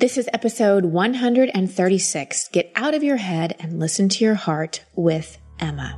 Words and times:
This 0.00 0.16
is 0.16 0.30
episode 0.32 0.86
136. 0.86 2.48
Get 2.48 2.72
out 2.74 2.94
of 2.94 3.02
your 3.02 3.18
head 3.18 3.54
and 3.60 3.78
listen 3.78 4.08
to 4.08 4.24
your 4.24 4.34
heart 4.34 4.82
with 4.94 5.36
Emma. 5.58 5.94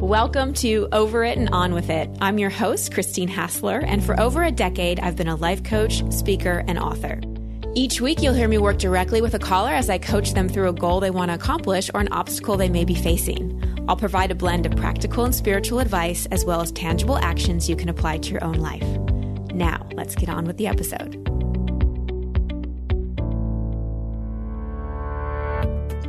Welcome 0.00 0.54
to 0.54 0.86
Over 0.92 1.24
It 1.24 1.38
and 1.38 1.48
On 1.48 1.74
With 1.74 1.90
It. 1.90 2.08
I'm 2.20 2.38
your 2.38 2.50
host, 2.50 2.94
Christine 2.94 3.26
Hassler, 3.26 3.80
and 3.80 4.04
for 4.04 4.18
over 4.20 4.44
a 4.44 4.52
decade, 4.52 5.00
I've 5.00 5.16
been 5.16 5.26
a 5.26 5.34
life 5.34 5.64
coach, 5.64 6.08
speaker, 6.12 6.62
and 6.68 6.78
author. 6.78 7.20
Each 7.74 8.00
week, 8.00 8.22
you'll 8.22 8.32
hear 8.34 8.46
me 8.46 8.58
work 8.58 8.78
directly 8.78 9.20
with 9.20 9.34
a 9.34 9.40
caller 9.40 9.72
as 9.72 9.90
I 9.90 9.98
coach 9.98 10.32
them 10.34 10.48
through 10.48 10.68
a 10.68 10.72
goal 10.72 11.00
they 11.00 11.10
want 11.10 11.32
to 11.32 11.34
accomplish 11.34 11.90
or 11.92 12.00
an 12.00 12.12
obstacle 12.12 12.56
they 12.56 12.68
may 12.68 12.84
be 12.84 12.94
facing. 12.94 13.60
I'll 13.88 13.96
provide 13.96 14.30
a 14.30 14.36
blend 14.36 14.66
of 14.66 14.76
practical 14.76 15.24
and 15.24 15.34
spiritual 15.34 15.80
advice 15.80 16.26
as 16.26 16.44
well 16.44 16.60
as 16.60 16.70
tangible 16.70 17.18
actions 17.18 17.68
you 17.68 17.74
can 17.74 17.88
apply 17.88 18.18
to 18.18 18.30
your 18.30 18.44
own 18.44 18.60
life. 18.60 18.86
Now, 19.52 19.84
let's 19.94 20.14
get 20.14 20.28
on 20.28 20.44
with 20.44 20.58
the 20.58 20.68
episode. 20.68 21.31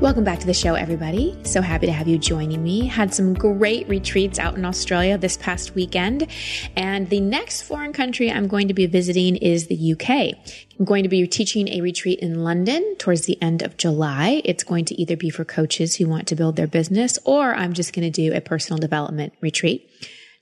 Welcome 0.04 0.26
back 0.26 0.40
to 0.40 0.46
the 0.46 0.54
show, 0.54 0.74
everybody. 0.74 1.34
So 1.44 1.62
happy 1.62 1.86
to 1.86 1.94
have 1.94 2.10
you 2.10 2.18
joining 2.18 2.62
me. 2.62 2.88
Had 2.88 3.14
some 3.14 3.34
great 3.34 3.88
retreats 3.88 4.38
out 4.38 4.58
in 4.58 4.66
Australia 4.66 5.18
this 5.18 5.38
past 5.38 5.76
weekend. 5.76 6.28
And 6.76 7.10
the 7.10 7.22
next 7.22 7.62
foreign 7.62 7.94
country 7.94 8.30
I'm 8.30 8.50
going 8.50 8.68
to 8.68 8.74
be 8.74 8.86
visiting 8.86 9.38
is 9.38 9.68
the 9.68 9.94
UK. 9.94 10.38
I'm 10.78 10.84
going 10.84 11.04
to 11.04 11.10
be 11.10 11.26
teaching 11.26 11.70
a 11.70 11.80
retreat 11.80 12.20
in 12.20 12.44
London 12.44 12.98
towards 12.98 13.28
the 13.28 13.42
end 13.42 13.62
of 13.62 13.78
July. 13.78 14.42
It's 14.44 14.66
going 14.66 14.84
to 14.84 15.02
either 15.02 15.16
be 15.16 15.30
for 15.30 15.46
coaches 15.46 15.96
who 15.96 16.10
want 16.10 16.28
to 16.28 16.36
build 16.36 16.58
their 16.58 16.68
business 16.68 17.18
or 17.24 17.56
I'm 17.56 17.72
just 17.72 17.96
going 17.96 18.04
to 18.04 18.12
do 18.12 18.36
a 18.36 18.42
personal 18.42 18.80
development 18.80 19.32
retreat. 19.40 19.90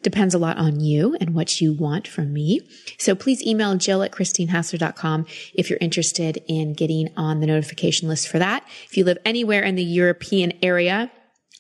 Depends 0.04 0.34
a 0.34 0.40
lot 0.40 0.58
on 0.58 0.80
you 0.80 1.16
and 1.20 1.36
what 1.36 1.62
you 1.62 1.74
want 1.74 2.08
from 2.08 2.34
me. 2.34 2.62
So 2.98 3.16
please 3.16 3.44
email 3.44 3.76
Jill 3.76 4.02
at 4.04 4.12
ChristineHassler.com 4.12 5.26
if 5.54 5.70
you're 5.70 5.80
interested 5.80 6.44
in 6.48 6.74
getting 6.74 7.10
on 7.16 7.40
the 7.40 7.48
notification 7.48 8.08
list 8.08 8.28
for 8.28 8.40
that. 8.40 8.66
If 8.86 8.98
you 8.98 9.04
live 9.04 9.20
anywhere 9.26 9.64
in 9.64 9.76
the 9.76 9.84
European 9.84 10.54
area, 10.64 11.12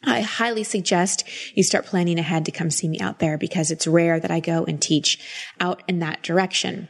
I 0.04 0.22
highly 0.22 0.64
suggest 0.64 1.24
you 1.54 1.64
start 1.64 1.86
planning 1.86 2.18
ahead 2.18 2.46
to 2.46 2.52
come 2.52 2.72
see 2.72 2.88
me 2.88 3.00
out 3.00 3.20
there 3.20 3.38
because 3.38 3.70
it's 3.70 3.86
rare 3.86 4.20
that 4.20 4.32
I 4.32 4.40
go 4.40 4.66
and 4.66 4.82
teach 4.82 5.20
out 5.60 5.84
in 5.88 6.00
that 6.00 6.24
direction. 6.24 6.88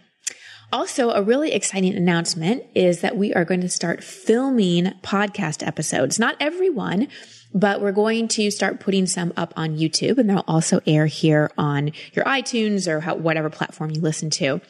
Also, 0.71 1.11
a 1.11 1.21
really 1.21 1.51
exciting 1.51 1.95
announcement 1.95 2.63
is 2.73 3.01
that 3.01 3.17
we 3.17 3.33
are 3.33 3.43
going 3.43 3.61
to 3.61 3.69
start 3.69 4.03
filming 4.03 4.85
podcast 5.03 5.65
episodes. 5.65 6.17
Not 6.17 6.35
everyone, 6.39 7.09
but 7.53 7.81
we're 7.81 7.91
going 7.91 8.29
to 8.29 8.49
start 8.49 8.79
putting 8.79 9.05
some 9.05 9.33
up 9.35 9.53
on 9.57 9.77
YouTube 9.77 10.17
and 10.17 10.29
they'll 10.29 10.45
also 10.47 10.79
air 10.87 11.07
here 11.07 11.51
on 11.57 11.91
your 12.13 12.23
iTunes 12.23 12.87
or 12.87 13.01
how, 13.01 13.15
whatever 13.15 13.49
platform 13.49 13.91
you 13.91 13.99
listen 13.99 14.29
to. 14.29 14.61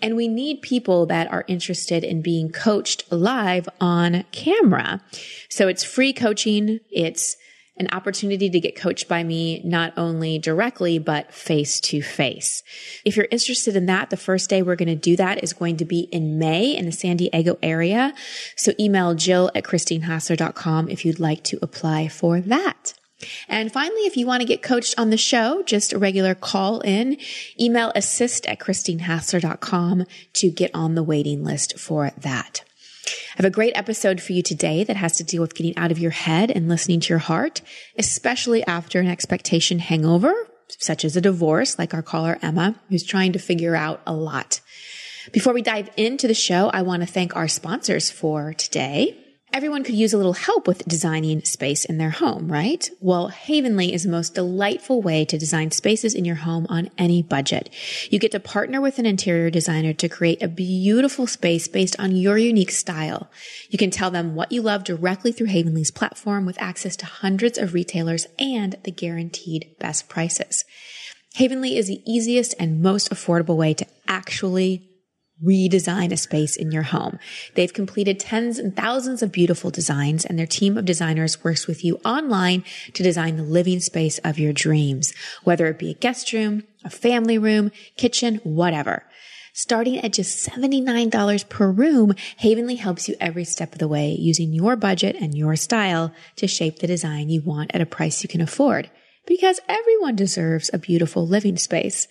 And 0.00 0.14
we 0.14 0.28
need 0.28 0.62
people 0.62 1.06
that 1.06 1.30
are 1.32 1.44
interested 1.48 2.04
in 2.04 2.22
being 2.22 2.50
coached 2.50 3.10
live 3.10 3.68
on 3.80 4.24
camera. 4.30 5.02
So 5.48 5.66
it's 5.66 5.82
free 5.82 6.12
coaching. 6.12 6.78
It's 6.90 7.36
an 7.78 7.88
opportunity 7.92 8.50
to 8.50 8.60
get 8.60 8.76
coached 8.76 9.08
by 9.08 9.22
me, 9.22 9.60
not 9.64 9.92
only 9.96 10.38
directly, 10.38 10.98
but 10.98 11.32
face 11.32 11.80
to 11.80 12.02
face. 12.02 12.62
If 13.04 13.16
you're 13.16 13.28
interested 13.30 13.76
in 13.76 13.86
that, 13.86 14.10
the 14.10 14.16
first 14.16 14.50
day 14.50 14.62
we're 14.62 14.76
going 14.76 14.88
to 14.88 14.94
do 14.94 15.16
that 15.16 15.42
is 15.42 15.52
going 15.52 15.76
to 15.78 15.84
be 15.84 16.00
in 16.00 16.38
May 16.38 16.76
in 16.76 16.86
the 16.86 16.92
San 16.92 17.16
Diego 17.16 17.58
area. 17.62 18.14
So 18.56 18.72
email 18.78 19.14
Jill 19.14 19.50
at 19.54 19.64
ChristineHassler.com 19.64 20.88
if 20.88 21.04
you'd 21.04 21.20
like 21.20 21.44
to 21.44 21.58
apply 21.62 22.08
for 22.08 22.40
that. 22.40 22.94
And 23.48 23.72
finally, 23.72 24.02
if 24.02 24.16
you 24.16 24.26
want 24.26 24.42
to 24.42 24.46
get 24.46 24.62
coached 24.62 24.94
on 24.96 25.10
the 25.10 25.16
show, 25.16 25.62
just 25.64 25.92
a 25.92 25.98
regular 25.98 26.34
call 26.34 26.80
in, 26.80 27.18
email 27.60 27.90
assist 27.94 28.46
at 28.46 28.60
ChristineHassler.com 28.60 30.04
to 30.34 30.50
get 30.50 30.70
on 30.72 30.94
the 30.94 31.02
waiting 31.02 31.42
list 31.44 31.78
for 31.78 32.12
that. 32.18 32.62
I 33.08 33.36
have 33.36 33.44
a 33.46 33.50
great 33.50 33.76
episode 33.76 34.20
for 34.20 34.32
you 34.32 34.42
today 34.42 34.84
that 34.84 34.96
has 34.96 35.16
to 35.18 35.24
deal 35.24 35.40
with 35.40 35.54
getting 35.54 35.76
out 35.76 35.90
of 35.90 35.98
your 35.98 36.10
head 36.10 36.50
and 36.50 36.68
listening 36.68 37.00
to 37.00 37.08
your 37.10 37.18
heart, 37.18 37.60
especially 37.96 38.64
after 38.66 39.00
an 39.00 39.08
expectation 39.08 39.78
hangover, 39.78 40.34
such 40.68 41.04
as 41.04 41.16
a 41.16 41.20
divorce, 41.20 41.78
like 41.78 41.94
our 41.94 42.02
caller 42.02 42.38
Emma, 42.42 42.74
who's 42.88 43.04
trying 43.04 43.32
to 43.32 43.38
figure 43.38 43.76
out 43.76 44.00
a 44.06 44.14
lot. 44.14 44.60
Before 45.32 45.52
we 45.52 45.62
dive 45.62 45.90
into 45.96 46.26
the 46.26 46.34
show, 46.34 46.70
I 46.70 46.82
want 46.82 47.02
to 47.02 47.06
thank 47.06 47.36
our 47.36 47.48
sponsors 47.48 48.10
for 48.10 48.54
today. 48.54 49.16
Everyone 49.50 49.82
could 49.82 49.94
use 49.94 50.12
a 50.12 50.18
little 50.18 50.34
help 50.34 50.66
with 50.66 50.86
designing 50.86 51.42
space 51.42 51.86
in 51.86 51.96
their 51.96 52.10
home, 52.10 52.52
right? 52.52 52.88
Well, 53.00 53.28
Havenly 53.28 53.94
is 53.94 54.02
the 54.02 54.10
most 54.10 54.34
delightful 54.34 55.00
way 55.00 55.24
to 55.24 55.38
design 55.38 55.70
spaces 55.70 56.14
in 56.14 56.26
your 56.26 56.36
home 56.36 56.66
on 56.68 56.90
any 56.98 57.22
budget. 57.22 57.70
You 58.10 58.18
get 58.18 58.32
to 58.32 58.40
partner 58.40 58.80
with 58.80 58.98
an 58.98 59.06
interior 59.06 59.48
designer 59.48 59.94
to 59.94 60.08
create 60.08 60.42
a 60.42 60.48
beautiful 60.48 61.26
space 61.26 61.66
based 61.66 61.98
on 61.98 62.14
your 62.14 62.36
unique 62.36 62.70
style. 62.70 63.30
You 63.70 63.78
can 63.78 63.90
tell 63.90 64.10
them 64.10 64.34
what 64.34 64.52
you 64.52 64.60
love 64.60 64.84
directly 64.84 65.32
through 65.32 65.46
Havenly's 65.46 65.90
platform 65.90 66.44
with 66.44 66.60
access 66.60 66.94
to 66.96 67.06
hundreds 67.06 67.56
of 67.56 67.72
retailers 67.72 68.26
and 68.38 68.76
the 68.84 68.92
guaranteed 68.92 69.74
best 69.78 70.10
prices. 70.10 70.64
Havenly 71.34 71.76
is 71.76 71.86
the 71.86 72.02
easiest 72.04 72.54
and 72.58 72.82
most 72.82 73.10
affordable 73.10 73.56
way 73.56 73.72
to 73.74 73.86
actually 74.06 74.87
redesign 75.44 76.12
a 76.12 76.16
space 76.16 76.56
in 76.56 76.72
your 76.72 76.82
home. 76.82 77.18
They've 77.54 77.72
completed 77.72 78.18
tens 78.18 78.58
and 78.58 78.74
thousands 78.74 79.22
of 79.22 79.32
beautiful 79.32 79.70
designs 79.70 80.24
and 80.24 80.38
their 80.38 80.46
team 80.46 80.76
of 80.76 80.84
designers 80.84 81.44
works 81.44 81.66
with 81.66 81.84
you 81.84 82.00
online 82.04 82.64
to 82.94 83.02
design 83.02 83.36
the 83.36 83.42
living 83.42 83.80
space 83.80 84.18
of 84.18 84.38
your 84.38 84.52
dreams, 84.52 85.12
whether 85.44 85.66
it 85.66 85.78
be 85.78 85.90
a 85.90 85.94
guest 85.94 86.32
room, 86.32 86.64
a 86.84 86.90
family 86.90 87.38
room, 87.38 87.70
kitchen, 87.96 88.36
whatever. 88.44 89.04
Starting 89.58 89.98
at 89.98 90.12
just 90.12 90.48
$79 90.48 91.48
per 91.48 91.68
room, 91.68 92.14
Havenly 92.36 92.76
helps 92.76 93.08
you 93.08 93.16
every 93.20 93.42
step 93.42 93.72
of 93.72 93.80
the 93.80 93.88
way 93.88 94.10
using 94.10 94.52
your 94.52 94.76
budget 94.76 95.16
and 95.16 95.36
your 95.36 95.56
style 95.56 96.12
to 96.36 96.46
shape 96.46 96.78
the 96.78 96.86
design 96.86 97.28
you 97.28 97.42
want 97.42 97.72
at 97.74 97.80
a 97.80 97.86
price 97.86 98.22
you 98.22 98.28
can 98.28 98.40
afford. 98.40 98.88
Because 99.26 99.58
everyone 99.68 100.14
deserves 100.14 100.70
a 100.72 100.78
beautiful 100.78 101.26
living 101.26 101.56
space. 101.56 102.06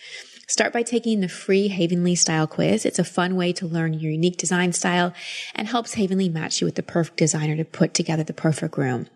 Start 0.49 0.71
by 0.71 0.81
taking 0.81 1.19
the 1.19 1.27
free 1.27 1.67
Havenly 1.67 2.15
style 2.15 2.47
quiz. 2.47 2.85
It's 2.85 2.99
a 2.99 3.03
fun 3.03 3.35
way 3.35 3.51
to 3.51 3.67
learn 3.67 3.93
your 3.93 4.13
unique 4.13 4.37
design 4.37 4.71
style 4.71 5.13
and 5.53 5.67
helps 5.67 5.95
Havenly 5.95 6.29
match 6.29 6.61
you 6.61 6.65
with 6.65 6.75
the 6.75 6.83
perfect 6.83 7.17
designer 7.17 7.57
to 7.57 7.65
put 7.65 7.93
together 7.93 8.23
the 8.23 8.33
perfect 8.33 8.77
room. 8.77 9.07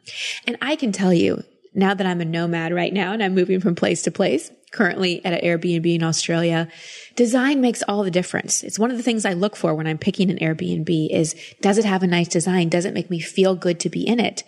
And 0.46 0.58
I 0.62 0.76
can 0.76 0.92
tell 0.92 1.14
you, 1.14 1.46
now 1.74 1.94
that 1.94 2.06
I'm 2.06 2.20
a 2.20 2.26
nomad 2.26 2.74
right 2.74 2.92
now 2.92 3.14
and 3.14 3.24
I'm 3.24 3.34
moving 3.34 3.62
from 3.62 3.76
place 3.76 4.02
to 4.02 4.12
place, 4.12 4.52
currently 4.74 5.24
at 5.24 5.32
an 5.32 5.40
Airbnb 5.40 5.96
in 5.96 6.04
Australia, 6.04 6.68
design 7.16 7.62
makes 7.62 7.82
all 7.84 8.04
the 8.04 8.12
difference. 8.12 8.62
It's 8.62 8.78
one 8.78 8.92
of 8.92 8.98
the 8.98 9.04
things 9.04 9.24
I 9.24 9.32
look 9.32 9.56
for 9.56 9.74
when 9.74 9.88
I'm 9.88 9.98
picking 9.98 10.30
an 10.30 10.40
Airbnb 10.40 11.10
is, 11.12 11.34
does 11.62 11.78
it 11.78 11.86
have 11.86 12.04
a 12.04 12.08
nice 12.08 12.28
design? 12.28 12.68
Does 12.68 12.84
it 12.84 12.94
make 12.94 13.10
me 13.10 13.22
feel 13.22 13.56
good 13.56 13.80
to 13.80 13.90
be 13.90 14.06
in 14.06 14.20
it? 14.20 14.44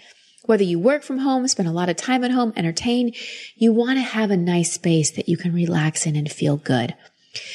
Whether 0.45 0.63
you 0.63 0.77
work 0.77 1.03
from 1.03 1.19
home, 1.19 1.47
spend 1.47 1.69
a 1.69 1.73
lot 1.73 1.87
of 1.87 1.95
time 1.95 2.23
at 2.25 2.31
home, 2.31 2.51
entertain, 2.57 3.13
you 3.55 3.71
want 3.71 3.97
to 3.97 4.03
have 4.03 4.29
a 4.29 4.35
nice 4.35 4.73
space 4.73 5.11
that 5.11 5.29
you 5.29 5.37
can 5.37 5.53
relax 5.53 6.05
in 6.05 6.17
and 6.17 6.29
feel 6.29 6.57
good. 6.57 6.95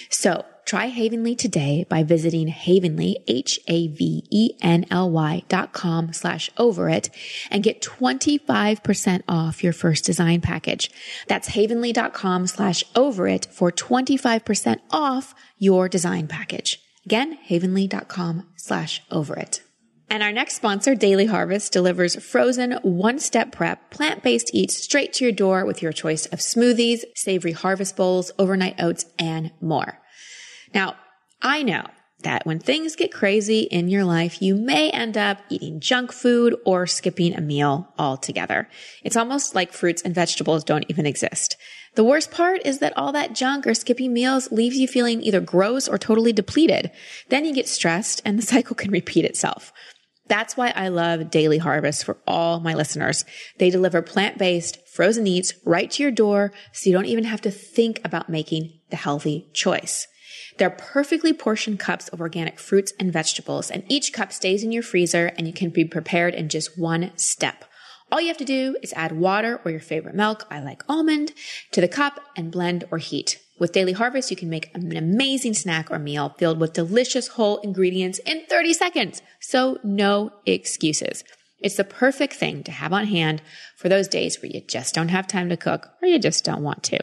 So 0.08 0.46
try 0.64 0.86
Havenly 0.86 1.36
today 1.36 1.84
by 1.88 2.02
visiting 2.02 2.48
Havenly, 2.48 3.16
H-A-V-E-N-L-Y 3.28 3.62
dot 5.48 5.74
com 5.74 6.14
slash 6.14 6.48
over 6.56 6.88
it 6.88 7.10
and 7.50 7.62
get 7.62 7.82
25% 7.82 9.22
off 9.28 9.62
your 9.62 9.74
first 9.74 10.06
design 10.06 10.40
package. 10.40 10.90
That's 11.26 11.48
havenly.com 11.48 12.46
slash 12.46 12.84
over 12.96 13.28
it 13.28 13.48
for 13.50 13.70
25% 13.70 14.80
off 14.90 15.34
your 15.58 15.90
design 15.90 16.26
package. 16.26 16.80
Again, 17.04 17.38
havenly.com 17.48 18.46
slash 18.56 19.02
over 19.10 19.36
it. 19.36 19.62
And 20.10 20.22
our 20.22 20.32
next 20.32 20.54
sponsor, 20.54 20.94
Daily 20.94 21.26
Harvest, 21.26 21.70
delivers 21.72 22.16
frozen 22.16 22.72
one 22.82 23.18
step 23.18 23.52
prep, 23.52 23.90
plant 23.90 24.22
based 24.22 24.50
eats 24.54 24.82
straight 24.82 25.12
to 25.14 25.24
your 25.24 25.32
door 25.32 25.66
with 25.66 25.82
your 25.82 25.92
choice 25.92 26.24
of 26.26 26.38
smoothies, 26.38 27.04
savory 27.14 27.52
harvest 27.52 27.94
bowls, 27.94 28.32
overnight 28.38 28.80
oats, 28.80 29.04
and 29.18 29.52
more. 29.60 30.00
Now, 30.74 30.96
I 31.42 31.62
know 31.62 31.84
that 32.22 32.46
when 32.46 32.58
things 32.58 32.96
get 32.96 33.12
crazy 33.12 33.60
in 33.60 33.88
your 33.88 34.04
life, 34.04 34.42
you 34.42 34.54
may 34.54 34.90
end 34.90 35.16
up 35.16 35.38
eating 35.50 35.78
junk 35.78 36.10
food 36.12 36.56
or 36.64 36.86
skipping 36.86 37.34
a 37.34 37.40
meal 37.40 37.92
altogether. 37.98 38.68
It's 39.04 39.16
almost 39.16 39.54
like 39.54 39.72
fruits 39.72 40.02
and 40.02 40.14
vegetables 40.14 40.64
don't 40.64 40.86
even 40.88 41.06
exist. 41.06 41.56
The 41.94 42.04
worst 42.04 42.30
part 42.30 42.62
is 42.64 42.78
that 42.78 42.96
all 42.96 43.12
that 43.12 43.34
junk 43.34 43.66
or 43.66 43.74
skipping 43.74 44.12
meals 44.12 44.50
leaves 44.50 44.78
you 44.78 44.88
feeling 44.88 45.22
either 45.22 45.40
gross 45.40 45.86
or 45.86 45.98
totally 45.98 46.32
depleted. 46.32 46.90
Then 47.28 47.44
you 47.44 47.52
get 47.54 47.68
stressed 47.68 48.22
and 48.24 48.38
the 48.38 48.42
cycle 48.54 48.74
can 48.74 48.90
repeat 48.90 49.24
itself. 49.24 49.72
That's 50.28 50.56
why 50.56 50.72
I 50.76 50.88
love 50.88 51.30
Daily 51.30 51.58
Harvest 51.58 52.04
for 52.04 52.18
all 52.26 52.60
my 52.60 52.74
listeners. 52.74 53.24
They 53.58 53.70
deliver 53.70 54.02
plant-based 54.02 54.86
frozen 54.88 55.26
eats 55.26 55.54
right 55.64 55.90
to 55.90 56.02
your 56.02 56.12
door 56.12 56.52
so 56.72 56.88
you 56.88 56.94
don't 56.94 57.06
even 57.06 57.24
have 57.24 57.40
to 57.42 57.50
think 57.50 58.00
about 58.04 58.28
making 58.28 58.78
the 58.90 58.96
healthy 58.96 59.48
choice. 59.52 60.06
They're 60.58 60.70
perfectly 60.70 61.32
portioned 61.32 61.78
cups 61.78 62.08
of 62.08 62.20
organic 62.20 62.58
fruits 62.58 62.92
and 62.98 63.12
vegetables, 63.12 63.70
and 63.70 63.84
each 63.88 64.12
cup 64.12 64.32
stays 64.32 64.62
in 64.62 64.72
your 64.72 64.82
freezer 64.82 65.32
and 65.38 65.46
you 65.46 65.52
can 65.52 65.70
be 65.70 65.84
prepared 65.84 66.34
in 66.34 66.48
just 66.48 66.78
one 66.78 67.12
step. 67.16 67.64
All 68.10 68.20
you 68.20 68.28
have 68.28 68.38
to 68.38 68.44
do 68.44 68.76
is 68.82 68.92
add 68.94 69.12
water 69.12 69.60
or 69.64 69.70
your 69.70 69.80
favorite 69.80 70.14
milk, 70.14 70.46
I 70.50 70.60
like 70.60 70.82
almond, 70.88 71.32
to 71.72 71.80
the 71.80 71.88
cup 71.88 72.20
and 72.36 72.50
blend 72.50 72.84
or 72.90 72.98
heat. 72.98 73.38
With 73.58 73.72
Daily 73.72 73.92
Harvest, 73.92 74.30
you 74.30 74.36
can 74.36 74.48
make 74.48 74.70
an 74.74 74.96
amazing 74.96 75.54
snack 75.54 75.90
or 75.90 75.98
meal 75.98 76.34
filled 76.38 76.60
with 76.60 76.74
delicious 76.74 77.28
whole 77.28 77.58
ingredients 77.58 78.20
in 78.20 78.44
30 78.46 78.72
seconds. 78.72 79.22
So 79.40 79.78
no 79.82 80.30
excuses. 80.46 81.24
It's 81.60 81.76
the 81.76 81.84
perfect 81.84 82.34
thing 82.34 82.62
to 82.64 82.70
have 82.70 82.92
on 82.92 83.06
hand 83.06 83.42
for 83.76 83.88
those 83.88 84.06
days 84.06 84.40
where 84.40 84.50
you 84.50 84.60
just 84.60 84.94
don't 84.94 85.08
have 85.08 85.26
time 85.26 85.48
to 85.48 85.56
cook 85.56 85.88
or 86.00 86.06
you 86.06 86.20
just 86.20 86.44
don't 86.44 86.62
want 86.62 86.84
to. 86.84 87.00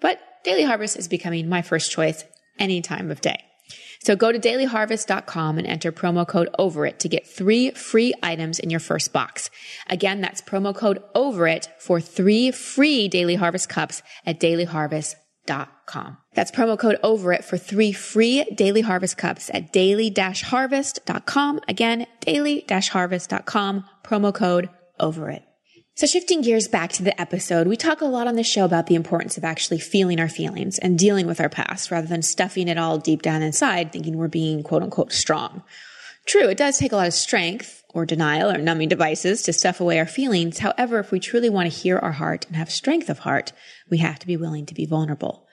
But 0.00 0.20
Daily 0.44 0.62
Harvest 0.62 0.96
is 0.96 1.08
becoming 1.08 1.48
my 1.48 1.62
first 1.62 1.90
choice 1.90 2.24
any 2.60 2.80
time 2.80 3.10
of 3.10 3.20
day. 3.20 3.42
So 4.04 4.14
go 4.14 4.30
to 4.30 4.38
dailyharvest.com 4.38 5.58
and 5.58 5.66
enter 5.66 5.90
promo 5.90 6.26
code 6.26 6.48
over 6.60 6.86
it 6.86 7.00
to 7.00 7.08
get 7.08 7.26
three 7.26 7.72
free 7.72 8.14
items 8.22 8.60
in 8.60 8.70
your 8.70 8.78
first 8.78 9.12
box. 9.12 9.50
Again, 9.88 10.20
that's 10.20 10.40
promo 10.40 10.72
code 10.72 11.02
over 11.16 11.48
it 11.48 11.68
for 11.80 12.00
three 12.00 12.52
free 12.52 13.08
Daily 13.08 13.34
Harvest 13.34 13.68
cups 13.68 14.02
at 14.24 14.38
dailyharvest.com. 14.38 15.24
That's 16.34 16.50
promo 16.50 16.78
code 16.78 16.98
over 17.02 17.32
it 17.32 17.44
for 17.44 17.56
three 17.58 17.92
free 17.92 18.44
Daily 18.54 18.82
Harvest 18.82 19.16
cups 19.16 19.50
at 19.52 19.72
daily-harvest.com. 19.72 21.60
Again, 21.66 22.06
daily-harvest.com, 22.20 23.84
promo 24.04 24.34
code 24.34 24.68
over 25.00 25.30
it. 25.30 25.42
So 25.94 26.06
shifting 26.06 26.42
gears 26.42 26.68
back 26.68 26.92
to 26.92 27.02
the 27.02 27.20
episode, 27.20 27.66
we 27.66 27.76
talk 27.76 28.00
a 28.00 28.04
lot 28.04 28.28
on 28.28 28.36
the 28.36 28.44
show 28.44 28.64
about 28.64 28.86
the 28.86 28.94
importance 28.94 29.36
of 29.36 29.42
actually 29.42 29.80
feeling 29.80 30.20
our 30.20 30.28
feelings 30.28 30.78
and 30.78 30.96
dealing 30.96 31.26
with 31.26 31.40
our 31.40 31.48
past 31.48 31.90
rather 31.90 32.06
than 32.06 32.22
stuffing 32.22 32.68
it 32.68 32.78
all 32.78 32.98
deep 32.98 33.20
down 33.20 33.42
inside 33.42 33.90
thinking 33.90 34.16
we're 34.16 34.28
being 34.28 34.62
quote 34.62 34.84
unquote 34.84 35.12
strong. 35.12 35.64
True, 36.24 36.48
it 36.48 36.56
does 36.56 36.78
take 36.78 36.92
a 36.92 36.96
lot 36.96 37.08
of 37.08 37.14
strength 37.14 37.77
or 37.94 38.04
denial 38.04 38.50
or 38.50 38.58
numbing 38.58 38.88
devices 38.88 39.42
to 39.42 39.52
stuff 39.52 39.80
away 39.80 39.98
our 39.98 40.06
feelings. 40.06 40.58
However, 40.58 40.98
if 40.98 41.10
we 41.10 41.20
truly 41.20 41.48
want 41.48 41.70
to 41.70 41.78
hear 41.78 41.98
our 41.98 42.12
heart 42.12 42.46
and 42.46 42.56
have 42.56 42.70
strength 42.70 43.08
of 43.08 43.20
heart, 43.20 43.52
we 43.88 43.98
have 43.98 44.18
to 44.18 44.26
be 44.26 44.36
willing 44.36 44.66
to 44.66 44.74
be 44.74 44.86
vulnerable. 44.86 45.46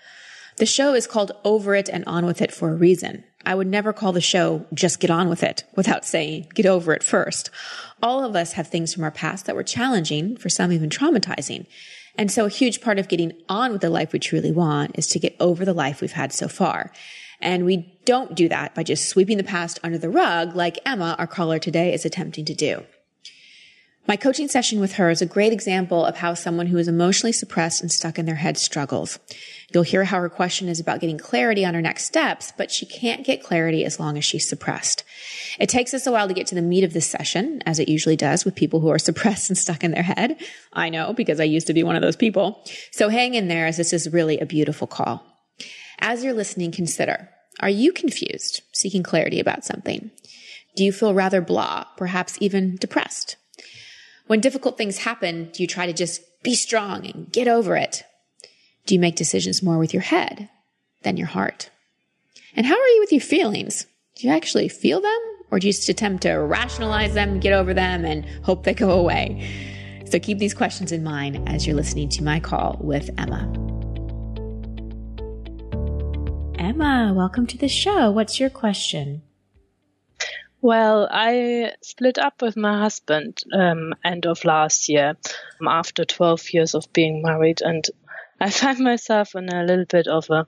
The 0.58 0.66
show 0.66 0.94
is 0.94 1.08
called 1.08 1.34
Over 1.44 1.76
It 1.76 1.90
and 1.90 2.06
On 2.06 2.26
With 2.26 2.42
It 2.42 2.54
for 2.54 2.70
a 2.70 2.76
reason. 2.76 3.26
I 3.46 3.56
would 3.56 3.68
never 3.68 3.94
call 3.94 4.14
the 4.14 4.22
show 4.22 4.66
Just 4.74 5.00
Get 5.00 5.12
On 5.12 5.30
With 5.30 5.44
It 5.44 5.66
without 5.76 6.06
saying 6.06 6.48
get 6.54 6.66
over 6.66 6.94
it 6.94 7.04
first. 7.04 7.50
All 8.02 8.24
of 8.24 8.36
us 8.36 8.54
have 8.54 8.68
things 8.68 8.94
from 8.94 9.04
our 9.04 9.12
past 9.12 9.46
that 9.46 9.56
were 9.56 9.64
challenging, 9.64 10.38
for 10.38 10.50
some 10.50 10.72
even 10.72 10.90
traumatizing. 10.90 11.66
And 12.18 12.32
so 12.32 12.46
a 12.46 12.50
huge 12.50 12.82
part 12.82 12.98
of 12.98 13.10
getting 13.10 13.34
on 13.50 13.74
with 13.74 13.82
the 13.82 13.90
life 13.90 14.14
we 14.14 14.20
truly 14.20 14.52
want 14.52 14.98
is 14.98 15.08
to 15.08 15.20
get 15.20 15.36
over 15.40 15.66
the 15.66 15.74
life 15.74 16.00
we've 16.00 16.14
had 16.14 16.32
so 16.32 16.48
far. 16.48 16.92
And 17.46 17.64
we 17.64 17.98
don't 18.06 18.34
do 18.34 18.50
that 18.50 18.74
by 18.74 18.82
just 18.82 19.08
sweeping 19.08 19.38
the 19.38 19.44
past 19.44 19.80
under 19.84 20.00
the 20.00 20.10
rug 20.10 20.56
like 20.56 20.80
Emma, 20.84 21.16
our 21.20 21.28
caller 21.28 21.60
today, 21.60 21.94
is 21.94 22.04
attempting 22.04 22.44
to 22.46 22.56
do. 22.56 22.84
My 24.08 24.16
coaching 24.16 24.48
session 24.48 24.80
with 24.80 24.94
her 24.94 25.12
is 25.12 25.22
a 25.22 25.28
great 25.28 25.54
example 25.54 26.06
of 26.06 26.18
how 26.18 26.34
someone 26.34 26.68
who 26.68 26.78
is 26.78 26.88
emotionally 26.88 27.32
suppressed 27.32 27.82
and 27.82 27.92
stuck 27.92 28.18
in 28.18 28.26
their 28.26 28.36
head 28.36 28.58
struggles. 28.58 29.20
You'll 29.72 29.84
hear 29.84 30.04
how 30.06 30.20
her 30.20 30.30
question 30.30 30.68
is 30.70 30.80
about 30.80 31.02
getting 31.02 31.18
clarity 31.20 31.66
on 31.66 31.76
her 31.76 31.82
next 31.82 32.06
steps, 32.06 32.52
but 32.56 32.72
she 32.72 32.86
can't 32.86 33.26
get 33.26 33.44
clarity 33.44 33.86
as 33.86 34.00
long 34.00 34.18
as 34.18 34.26
she's 34.26 34.48
suppressed. 34.48 35.04
It 35.60 35.70
takes 35.70 35.94
us 35.94 36.08
a 36.08 36.12
while 36.12 36.28
to 36.28 36.36
get 36.36 36.48
to 36.48 36.56
the 36.56 36.62
meat 36.62 36.84
of 36.84 36.94
this 36.94 37.08
session, 37.08 37.62
as 37.66 37.78
it 37.78 37.90
usually 37.90 38.16
does 38.16 38.44
with 38.44 38.56
people 38.56 38.80
who 38.80 38.90
are 38.90 39.00
suppressed 39.10 39.52
and 39.52 39.58
stuck 39.58 39.84
in 39.84 39.92
their 39.92 40.04
head. 40.04 40.38
I 40.74 40.90
know 40.90 41.14
because 41.14 41.40
I 41.40 41.46
used 41.46 41.68
to 41.68 41.74
be 41.74 41.84
one 41.84 41.96
of 41.96 42.02
those 42.02 42.16
people. 42.16 42.64
So 42.92 43.10
hang 43.10 43.36
in 43.36 43.48
there 43.48 43.68
as 43.68 43.78
this 43.78 43.94
is 43.94 44.12
really 44.12 44.40
a 44.40 44.46
beautiful 44.48 44.88
call. 44.88 45.24
As 46.00 46.24
you're 46.24 46.34
listening, 46.34 46.72
consider, 46.72 47.30
are 47.60 47.70
you 47.70 47.92
confused, 47.92 48.62
seeking 48.74 49.04
clarity 49.04 49.40
about 49.40 49.66
something? 49.66 50.12
Do 50.76 50.84
you 50.84 50.92
feel 50.92 51.14
rather 51.14 51.42
blah, 51.42 51.86
perhaps 51.96 52.38
even 52.42 52.76
depressed? 52.76 53.38
When 54.28 54.42
difficult 54.42 54.78
things 54.78 55.00
happen, 55.00 55.50
do 55.54 55.64
you 55.64 55.68
try 55.68 55.86
to 55.86 55.94
just 55.94 56.22
be 56.44 56.56
strong 56.56 57.06
and 57.06 57.32
get 57.32 57.48
over 57.48 57.76
it? 57.76 58.04
Do 58.86 58.94
you 58.94 59.00
make 59.00 59.16
decisions 59.16 59.64
more 59.64 59.78
with 59.78 59.94
your 59.94 60.04
head 60.04 60.50
than 61.04 61.18
your 61.18 61.28
heart? 61.28 61.70
And 62.56 62.66
how 62.66 62.76
are 62.76 62.88
you 62.88 63.00
with 63.02 63.12
your 63.12 63.22
feelings? 63.22 63.86
Do 64.16 64.28
you 64.28 64.34
actually 64.34 64.70
feel 64.70 65.02
them 65.02 65.20
or 65.52 65.60
do 65.60 65.68
you 65.68 65.74
just 65.74 65.90
attempt 65.90 66.24
to 66.24 66.34
rationalize 66.34 67.14
them, 67.14 67.40
get 67.40 67.54
over 67.54 67.74
them, 67.74 68.06
and 68.06 68.26
hope 68.44 68.64
they 68.64 68.74
go 68.74 68.92
away? 68.92 70.04
So 70.10 70.20
keep 70.20 70.38
these 70.38 70.54
questions 70.54 70.92
in 70.92 71.04
mind 71.04 71.48
as 71.48 71.66
you're 71.66 71.76
listening 71.76 72.10
to 72.10 72.24
my 72.24 72.40
call 72.40 72.78
with 72.82 73.10
Emma. 73.18 73.75
Emma, 76.66 77.14
welcome 77.16 77.46
to 77.46 77.60
the 77.60 77.68
show. 77.68 78.10
What's 78.10 78.40
your 78.40 78.50
question? 78.50 79.22
Well, 80.62 81.08
I 81.12 81.74
split 81.84 82.18
up 82.18 82.42
with 82.42 82.58
my 82.58 82.80
husband 82.80 83.44
um, 83.54 83.94
end 84.04 84.26
of 84.26 84.44
last 84.46 84.90
year 84.90 85.16
um, 85.62 85.68
after 85.68 86.06
12 86.06 86.54
years 86.56 86.74
of 86.74 86.92
being 86.92 87.22
married, 87.22 87.62
and 87.62 87.86
I 88.42 88.50
find 88.50 88.80
myself 88.80 89.36
in 89.36 89.48
a 89.54 89.64
little 89.64 89.86
bit 89.86 90.08
of 90.08 90.28
a 90.32 90.48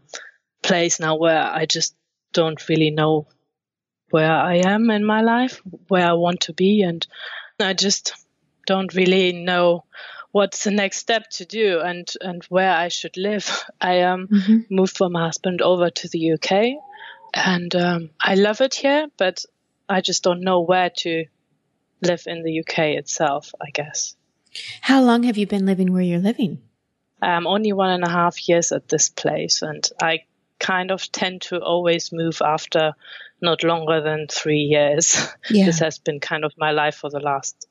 place 0.64 1.00
now 1.00 1.18
where 1.18 1.40
I 1.40 1.68
just 1.68 1.96
don't 2.34 2.68
really 2.68 2.90
know 2.90 3.28
where 4.10 4.32
I 4.32 4.56
am 4.66 4.90
in 4.90 5.06
my 5.06 5.22
life, 5.22 5.62
where 5.88 6.08
I 6.08 6.14
want 6.14 6.42
to 6.42 6.54
be, 6.54 6.82
and 6.82 7.06
I 7.60 7.74
just 7.74 8.16
don't 8.66 8.96
really 8.96 9.34
know 9.34 9.84
what's 10.38 10.64
the 10.66 10.72
next 10.72 10.98
step 10.98 11.28
to 11.32 11.46
do 11.46 11.80
and 11.80 12.08
and 12.22 12.44
where 12.44 12.72
I 12.72 12.90
should 12.90 13.18
live. 13.18 13.46
I 13.82 14.02
um 14.02 14.28
mm-hmm. 14.28 14.58
moved 14.70 14.96
from 14.96 15.14
my 15.14 15.26
husband 15.26 15.62
over 15.62 15.90
to 15.90 16.08
the 16.08 16.34
UK, 16.34 16.52
and 17.34 17.76
um, 17.76 18.10
I 18.22 18.36
love 18.36 18.62
it 18.62 18.76
here, 18.76 19.08
but 19.18 19.44
I 19.90 20.02
just 20.02 20.24
don't 20.24 20.42
know 20.42 20.62
where 20.62 20.92
to 21.04 21.26
live 22.04 22.24
in 22.28 22.44
the 22.44 22.60
UK 22.60 22.80
itself, 23.02 23.52
I 23.60 23.72
guess. 23.74 24.16
How 24.82 25.02
long 25.02 25.24
have 25.24 25.38
you 25.38 25.48
been 25.48 25.66
living 25.66 25.92
where 25.92 26.04
you're 26.04 26.20
living? 26.20 26.62
I'm 27.20 27.48
only 27.48 27.74
one 27.74 27.90
and 27.90 28.04
a 28.04 28.10
half 28.10 28.48
years 28.48 28.72
at 28.72 28.88
this 28.88 29.10
place, 29.10 29.64
and 29.64 29.90
I 30.00 30.26
kind 30.60 30.92
of 30.92 31.12
tend 31.12 31.42
to 31.50 31.60
always 31.60 32.12
move 32.12 32.42
after 32.44 32.94
not 33.42 33.64
longer 33.64 34.02
than 34.02 34.28
three 34.30 34.66
years. 34.76 35.28
Yeah. 35.50 35.66
this 35.66 35.80
has 35.80 35.98
been 36.00 36.20
kind 36.20 36.44
of 36.44 36.54
my 36.58 36.72
life 36.72 36.96
for 36.96 37.10
the 37.10 37.22
last 37.22 37.67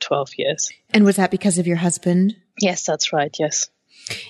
12 0.00 0.30
years. 0.36 0.70
And 0.90 1.04
was 1.04 1.16
that 1.16 1.30
because 1.30 1.58
of 1.58 1.66
your 1.66 1.76
husband? 1.76 2.36
Yes, 2.60 2.84
that's 2.84 3.12
right. 3.12 3.34
Yes. 3.38 3.68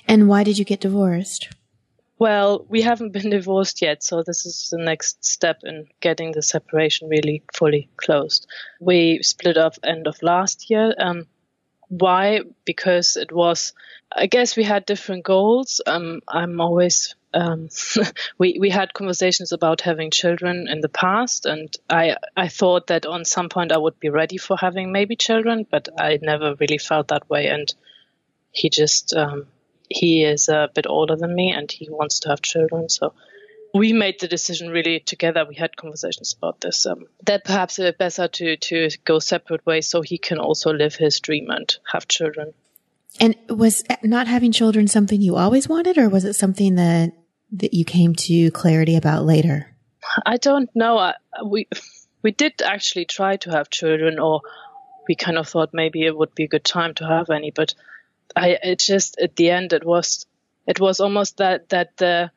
And 0.07 0.27
why 0.27 0.43
did 0.43 0.57
you 0.57 0.65
get 0.65 0.81
divorced? 0.81 1.49
Well, 2.19 2.65
we 2.67 2.81
haven't 2.81 3.13
been 3.13 3.29
divorced 3.29 3.81
yet, 3.81 4.03
so 4.03 4.23
this 4.23 4.45
is 4.45 4.67
the 4.71 4.77
next 4.77 5.23
step 5.23 5.61
in 5.63 5.87
getting 6.01 6.33
the 6.33 6.41
separation 6.41 7.07
really 7.07 7.43
fully 7.53 7.89
closed. 7.95 8.45
We 8.81 9.23
split 9.23 9.55
up 9.55 9.75
end 9.83 10.05
of 10.05 10.21
last 10.21 10.69
year. 10.69 10.93
Um, 10.99 11.27
why? 11.87 12.41
Because 12.65 13.15
it 13.15 13.31
was, 13.31 13.71
I 14.11 14.25
guess 14.25 14.57
we 14.57 14.63
had 14.63 14.85
different 14.85 15.23
goals. 15.23 15.79
Um, 15.87 16.19
I'm 16.27 16.59
always, 16.59 17.15
um, 17.33 17.69
we, 18.37 18.57
we 18.59 18.69
had 18.69 18.93
conversations 18.93 19.51
about 19.51 19.81
having 19.81 20.11
children 20.11 20.67
in 20.67 20.81
the 20.81 20.89
past 20.89 21.45
and 21.45 21.75
I, 21.89 22.15
I 22.35 22.47
thought 22.47 22.87
that 22.87 23.05
on 23.05 23.25
some 23.25 23.49
point 23.49 23.71
I 23.71 23.77
would 23.77 23.99
be 23.99 24.09
ready 24.09 24.37
for 24.37 24.57
having 24.57 24.91
maybe 24.91 25.15
children, 25.15 25.65
but 25.69 25.89
I 25.97 26.19
never 26.21 26.55
really 26.55 26.77
felt 26.77 27.09
that 27.09 27.29
way. 27.29 27.47
And 27.47 27.73
he 28.51 28.69
just, 28.69 29.13
um, 29.13 29.47
he 29.89 30.23
is 30.23 30.49
a 30.49 30.69
bit 30.73 30.87
older 30.87 31.15
than 31.15 31.35
me 31.35 31.51
and 31.51 31.71
he 31.71 31.87
wants 31.89 32.19
to 32.21 32.29
have 32.29 32.41
children. 32.41 32.89
So 32.89 33.13
we 33.73 33.93
made 33.93 34.19
the 34.19 34.27
decision 34.27 34.69
really 34.69 34.99
together. 34.99 35.45
We 35.47 35.55
had 35.55 35.75
conversations 35.75 36.35
about 36.37 36.61
this. 36.61 36.85
Um, 36.85 37.05
that 37.25 37.45
perhaps 37.45 37.77
it's 37.77 37.97
better 37.97 38.27
to, 38.27 38.57
to 38.57 38.89
go 39.05 39.19
separate 39.19 39.65
ways 39.65 39.87
so 39.87 40.01
he 40.01 40.17
can 40.17 40.39
also 40.39 40.73
live 40.73 40.95
his 40.95 41.19
dream 41.19 41.49
and 41.49 41.75
have 41.91 42.07
children. 42.07 42.53
And 43.19 43.35
was 43.49 43.83
not 44.03 44.27
having 44.27 44.51
children 44.51 44.87
something 44.87 45.21
you 45.21 45.35
always 45.35 45.67
wanted, 45.67 45.97
or 45.97 46.09
was 46.09 46.25
it 46.25 46.33
something 46.33 46.75
that 46.75 47.13
that 47.53 47.73
you 47.73 47.85
came 47.85 48.15
to 48.15 48.51
clarity 48.51 48.95
about 48.95 49.25
later? 49.25 49.75
I 50.25 50.37
don't 50.37 50.69
know. 50.75 50.97
I, 50.97 51.15
we 51.43 51.67
we 52.21 52.31
did 52.31 52.61
actually 52.61 53.05
try 53.05 53.37
to 53.37 53.51
have 53.51 53.69
children, 53.69 54.19
or 54.19 54.41
we 55.07 55.15
kind 55.15 55.37
of 55.37 55.47
thought 55.47 55.73
maybe 55.73 56.05
it 56.05 56.17
would 56.17 56.35
be 56.35 56.45
a 56.45 56.47
good 56.47 56.63
time 56.63 56.93
to 56.95 57.07
have 57.07 57.29
any, 57.29 57.51
but 57.51 57.73
I 58.35 58.57
it 58.61 58.79
just 58.79 59.19
at 59.19 59.35
the 59.35 59.49
end 59.49 59.73
it 59.73 59.85
was 59.85 60.25
it 60.67 60.79
was 60.79 60.99
almost 60.99 61.37
that 61.37 61.69
that 61.69 61.97
the 61.97 62.31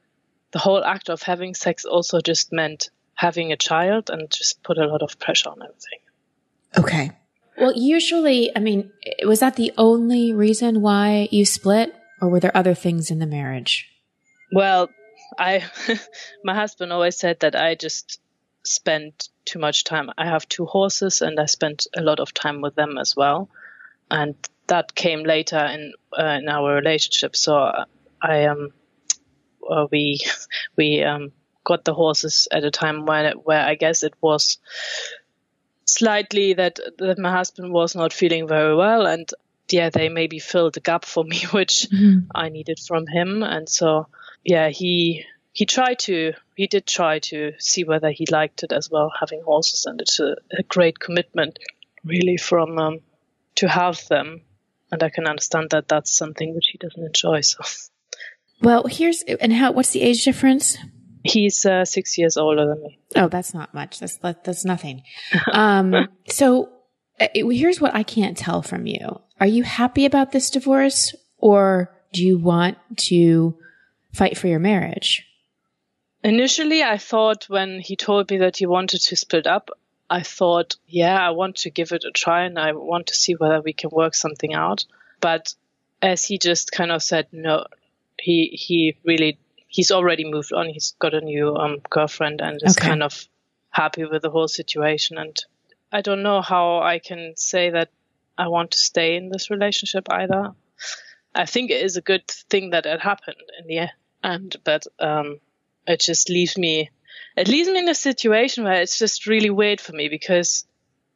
the 0.52 0.58
whole 0.58 0.84
act 0.84 1.08
of 1.08 1.22
having 1.22 1.54
sex 1.54 1.84
also 1.84 2.20
just 2.20 2.52
meant 2.52 2.90
having 3.14 3.52
a 3.52 3.56
child 3.56 4.10
and 4.10 4.30
just 4.30 4.62
put 4.62 4.78
a 4.78 4.86
lot 4.86 5.02
of 5.02 5.18
pressure 5.18 5.48
on 5.48 5.62
everything. 5.62 6.00
Okay. 6.76 7.12
Well, 7.58 7.72
usually, 7.76 8.50
I 8.56 8.60
mean, 8.60 8.90
was 9.24 9.40
that 9.40 9.56
the 9.56 9.72
only 9.76 10.32
reason 10.32 10.80
why 10.80 11.28
you 11.30 11.44
split 11.44 11.94
or 12.20 12.28
were 12.28 12.40
there 12.40 12.56
other 12.56 12.74
things 12.74 13.10
in 13.10 13.18
the 13.18 13.26
marriage? 13.26 13.88
Well, 14.52 14.88
I 15.38 15.64
my 16.44 16.54
husband 16.54 16.92
always 16.92 17.18
said 17.18 17.40
that 17.40 17.56
I 17.56 17.74
just 17.74 18.20
spent 18.64 19.28
too 19.44 19.58
much 19.58 19.84
time. 19.84 20.10
I 20.16 20.26
have 20.26 20.48
two 20.48 20.66
horses 20.66 21.20
and 21.20 21.38
I 21.38 21.46
spent 21.46 21.86
a 21.96 22.02
lot 22.02 22.20
of 22.20 22.32
time 22.32 22.60
with 22.60 22.74
them 22.74 22.98
as 22.98 23.14
well. 23.16 23.48
And 24.10 24.34
that 24.68 24.94
came 24.94 25.24
later 25.24 25.58
in 25.58 25.92
uh, 26.18 26.38
in 26.40 26.48
our 26.48 26.74
relationship. 26.74 27.36
So 27.36 27.54
I 28.20 28.44
um 28.44 28.70
uh, 29.68 29.86
we 29.90 30.20
we 30.76 31.02
um 31.02 31.32
got 31.64 31.84
the 31.84 31.94
horses 31.94 32.48
at 32.50 32.64
a 32.64 32.70
time 32.70 33.06
when 33.06 33.32
where 33.38 33.64
I 33.64 33.74
guess 33.74 34.02
it 34.02 34.14
was 34.20 34.58
slightly 35.84 36.54
that 36.54 36.78
that 36.98 37.18
my 37.18 37.30
husband 37.30 37.72
was 37.72 37.94
not 37.94 38.12
feeling 38.12 38.48
very 38.48 38.74
well 38.74 39.06
and 39.06 39.28
yeah 39.72 39.90
they 39.90 40.08
maybe 40.08 40.38
filled 40.38 40.74
the 40.74 40.80
gap 40.80 41.04
for 41.04 41.24
me 41.24 41.40
which 41.52 41.88
mm-hmm. 41.92 42.26
I 42.34 42.48
needed 42.48 42.78
from 42.78 43.06
him 43.06 43.42
and 43.42 43.68
so 43.68 44.08
yeah, 44.44 44.68
he 44.68 45.24
he 45.52 45.66
tried 45.66 45.98
to 46.00 46.32
he 46.56 46.66
did 46.66 46.86
try 46.86 47.18
to 47.20 47.52
see 47.58 47.84
whether 47.84 48.10
he 48.10 48.26
liked 48.30 48.62
it 48.62 48.72
as 48.72 48.90
well, 48.90 49.12
having 49.18 49.42
horses, 49.42 49.86
and 49.86 50.00
it's 50.00 50.20
a, 50.20 50.36
a 50.56 50.62
great 50.62 50.98
commitment, 50.98 51.58
really, 52.04 52.36
from 52.36 52.78
um, 52.78 52.98
to 53.56 53.68
have 53.68 54.06
them. 54.08 54.42
And 54.90 55.02
I 55.02 55.08
can 55.08 55.26
understand 55.26 55.70
that 55.70 55.88
that's 55.88 56.14
something 56.14 56.54
which 56.54 56.68
he 56.70 56.78
doesn't 56.78 57.02
enjoy. 57.02 57.40
So, 57.40 57.62
well, 58.60 58.86
here's 58.86 59.22
and 59.22 59.52
how 59.52 59.72
what's 59.72 59.90
the 59.90 60.02
age 60.02 60.24
difference? 60.24 60.76
He's 61.24 61.64
uh, 61.64 61.84
six 61.84 62.18
years 62.18 62.36
older 62.36 62.66
than 62.66 62.82
me. 62.82 62.98
Oh, 63.14 63.28
that's 63.28 63.54
not 63.54 63.72
much. 63.72 64.00
That's 64.00 64.16
that's 64.16 64.64
nothing. 64.64 65.04
um, 65.52 66.08
so 66.28 66.68
uh, 67.20 67.28
here's 67.34 67.80
what 67.80 67.94
I 67.94 68.02
can't 68.02 68.36
tell 68.36 68.62
from 68.62 68.86
you. 68.86 69.20
Are 69.42 69.54
you 69.58 69.64
happy 69.64 70.06
about 70.06 70.30
this 70.30 70.50
divorce, 70.50 71.16
or 71.36 71.90
do 72.12 72.24
you 72.24 72.38
want 72.38 72.78
to 73.08 73.56
fight 74.12 74.38
for 74.38 74.46
your 74.46 74.60
marriage? 74.60 75.26
Initially, 76.22 76.84
I 76.84 76.96
thought 76.96 77.48
when 77.48 77.80
he 77.80 77.96
told 77.96 78.30
me 78.30 78.36
that 78.36 78.58
he 78.58 78.66
wanted 78.66 79.00
to 79.00 79.16
split 79.16 79.48
up, 79.48 79.70
I 80.08 80.22
thought, 80.22 80.76
yeah, 80.86 81.18
I 81.18 81.30
want 81.30 81.56
to 81.56 81.70
give 81.70 81.90
it 81.90 82.04
a 82.04 82.12
try 82.12 82.44
and 82.44 82.56
I 82.56 82.70
want 82.70 83.08
to 83.08 83.16
see 83.16 83.34
whether 83.34 83.60
we 83.60 83.72
can 83.72 83.90
work 83.90 84.14
something 84.14 84.54
out. 84.54 84.84
But 85.20 85.52
as 86.00 86.24
he 86.24 86.38
just 86.38 86.70
kind 86.70 86.92
of 86.92 87.02
said, 87.02 87.26
no, 87.32 87.66
he 88.20 88.46
he 88.46 88.96
really 89.02 89.40
he's 89.66 89.90
already 89.90 90.24
moved 90.24 90.52
on. 90.52 90.68
He's 90.68 90.94
got 91.00 91.14
a 91.14 91.20
new 91.20 91.56
um, 91.56 91.80
girlfriend 91.90 92.40
and 92.40 92.60
is 92.62 92.78
okay. 92.78 92.86
kind 92.86 93.02
of 93.02 93.26
happy 93.70 94.04
with 94.04 94.22
the 94.22 94.30
whole 94.30 94.46
situation. 94.46 95.18
And 95.18 95.36
I 95.90 96.00
don't 96.00 96.22
know 96.22 96.42
how 96.42 96.78
I 96.78 97.00
can 97.00 97.32
say 97.36 97.70
that 97.70 97.90
I 98.36 98.48
want 98.48 98.72
to 98.72 98.78
stay 98.78 99.16
in 99.16 99.28
this 99.28 99.50
relationship 99.50 100.06
either. 100.10 100.52
I 101.34 101.46
think 101.46 101.70
it 101.70 101.82
is 101.82 101.96
a 101.96 102.02
good 102.02 102.26
thing 102.28 102.70
that 102.70 102.86
it 102.86 103.00
happened 103.00 103.36
in 103.58 103.66
the 103.66 103.88
end, 104.22 104.56
but 104.64 104.86
um, 104.98 105.38
it 105.86 106.00
just 106.00 106.28
leaves 106.28 106.58
me, 106.58 106.90
it 107.36 107.48
leaves 107.48 107.68
me 107.68 107.78
in 107.78 107.88
a 107.88 107.94
situation 107.94 108.64
where 108.64 108.80
it's 108.80 108.98
just 108.98 109.26
really 109.26 109.50
weird 109.50 109.80
for 109.80 109.92
me 109.92 110.08
because 110.08 110.66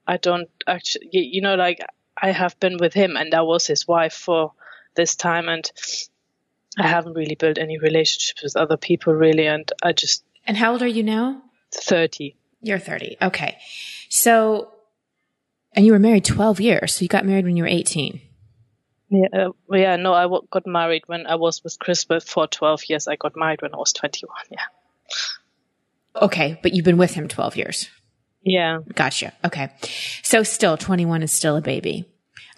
I 0.06 0.16
don't 0.16 0.48
actually, 0.66 1.08
you 1.12 1.42
know, 1.42 1.54
like 1.54 1.80
I 2.20 2.30
have 2.30 2.58
been 2.60 2.78
with 2.78 2.94
him 2.94 3.16
and 3.16 3.34
I 3.34 3.42
was 3.42 3.66
his 3.66 3.86
wife 3.86 4.14
for 4.14 4.52
this 4.94 5.16
time 5.16 5.48
and 5.48 5.70
I 6.78 6.86
haven't 6.86 7.14
really 7.14 7.34
built 7.34 7.58
any 7.58 7.78
relationships 7.78 8.42
with 8.42 8.56
other 8.56 8.76
people 8.76 9.14
really. 9.14 9.46
And 9.46 9.70
I 9.82 9.92
just. 9.92 10.24
And 10.46 10.56
how 10.56 10.72
old 10.72 10.82
are 10.82 10.86
you 10.86 11.02
now? 11.02 11.42
30. 11.74 12.36
You're 12.62 12.78
30. 12.78 13.16
Okay. 13.20 13.58
So, 14.08 14.72
and 15.76 15.84
you 15.84 15.92
were 15.92 15.98
married 15.98 16.24
12 16.24 16.60
years. 16.60 16.94
So 16.94 17.02
you 17.02 17.08
got 17.08 17.26
married 17.26 17.44
when 17.44 17.56
you 17.56 17.62
were 17.62 17.68
18. 17.68 18.20
Yeah, 19.08 19.26
uh, 19.32 19.50
yeah. 19.70 19.96
No, 19.96 20.14
I 20.14 20.22
w- 20.22 20.46
got 20.50 20.66
married 20.66 21.02
when 21.06 21.26
I 21.26 21.36
was 21.36 21.62
with 21.62 21.78
Chris, 21.78 22.04
for 22.04 22.46
12 22.48 22.80
years. 22.88 23.06
I 23.06 23.16
got 23.16 23.36
married 23.36 23.62
when 23.62 23.72
I 23.74 23.76
was 23.76 23.92
21. 23.92 24.34
Yeah. 24.50 24.58
Okay. 26.20 26.58
But 26.62 26.74
you've 26.74 26.84
been 26.84 26.96
with 26.96 27.14
him 27.14 27.28
12 27.28 27.56
years. 27.56 27.88
Yeah. 28.42 28.80
Gotcha. 28.94 29.32
Okay. 29.44 29.70
So 30.22 30.42
still 30.42 30.76
21 30.76 31.22
is 31.22 31.32
still 31.32 31.56
a 31.56 31.60
baby. 31.60 32.06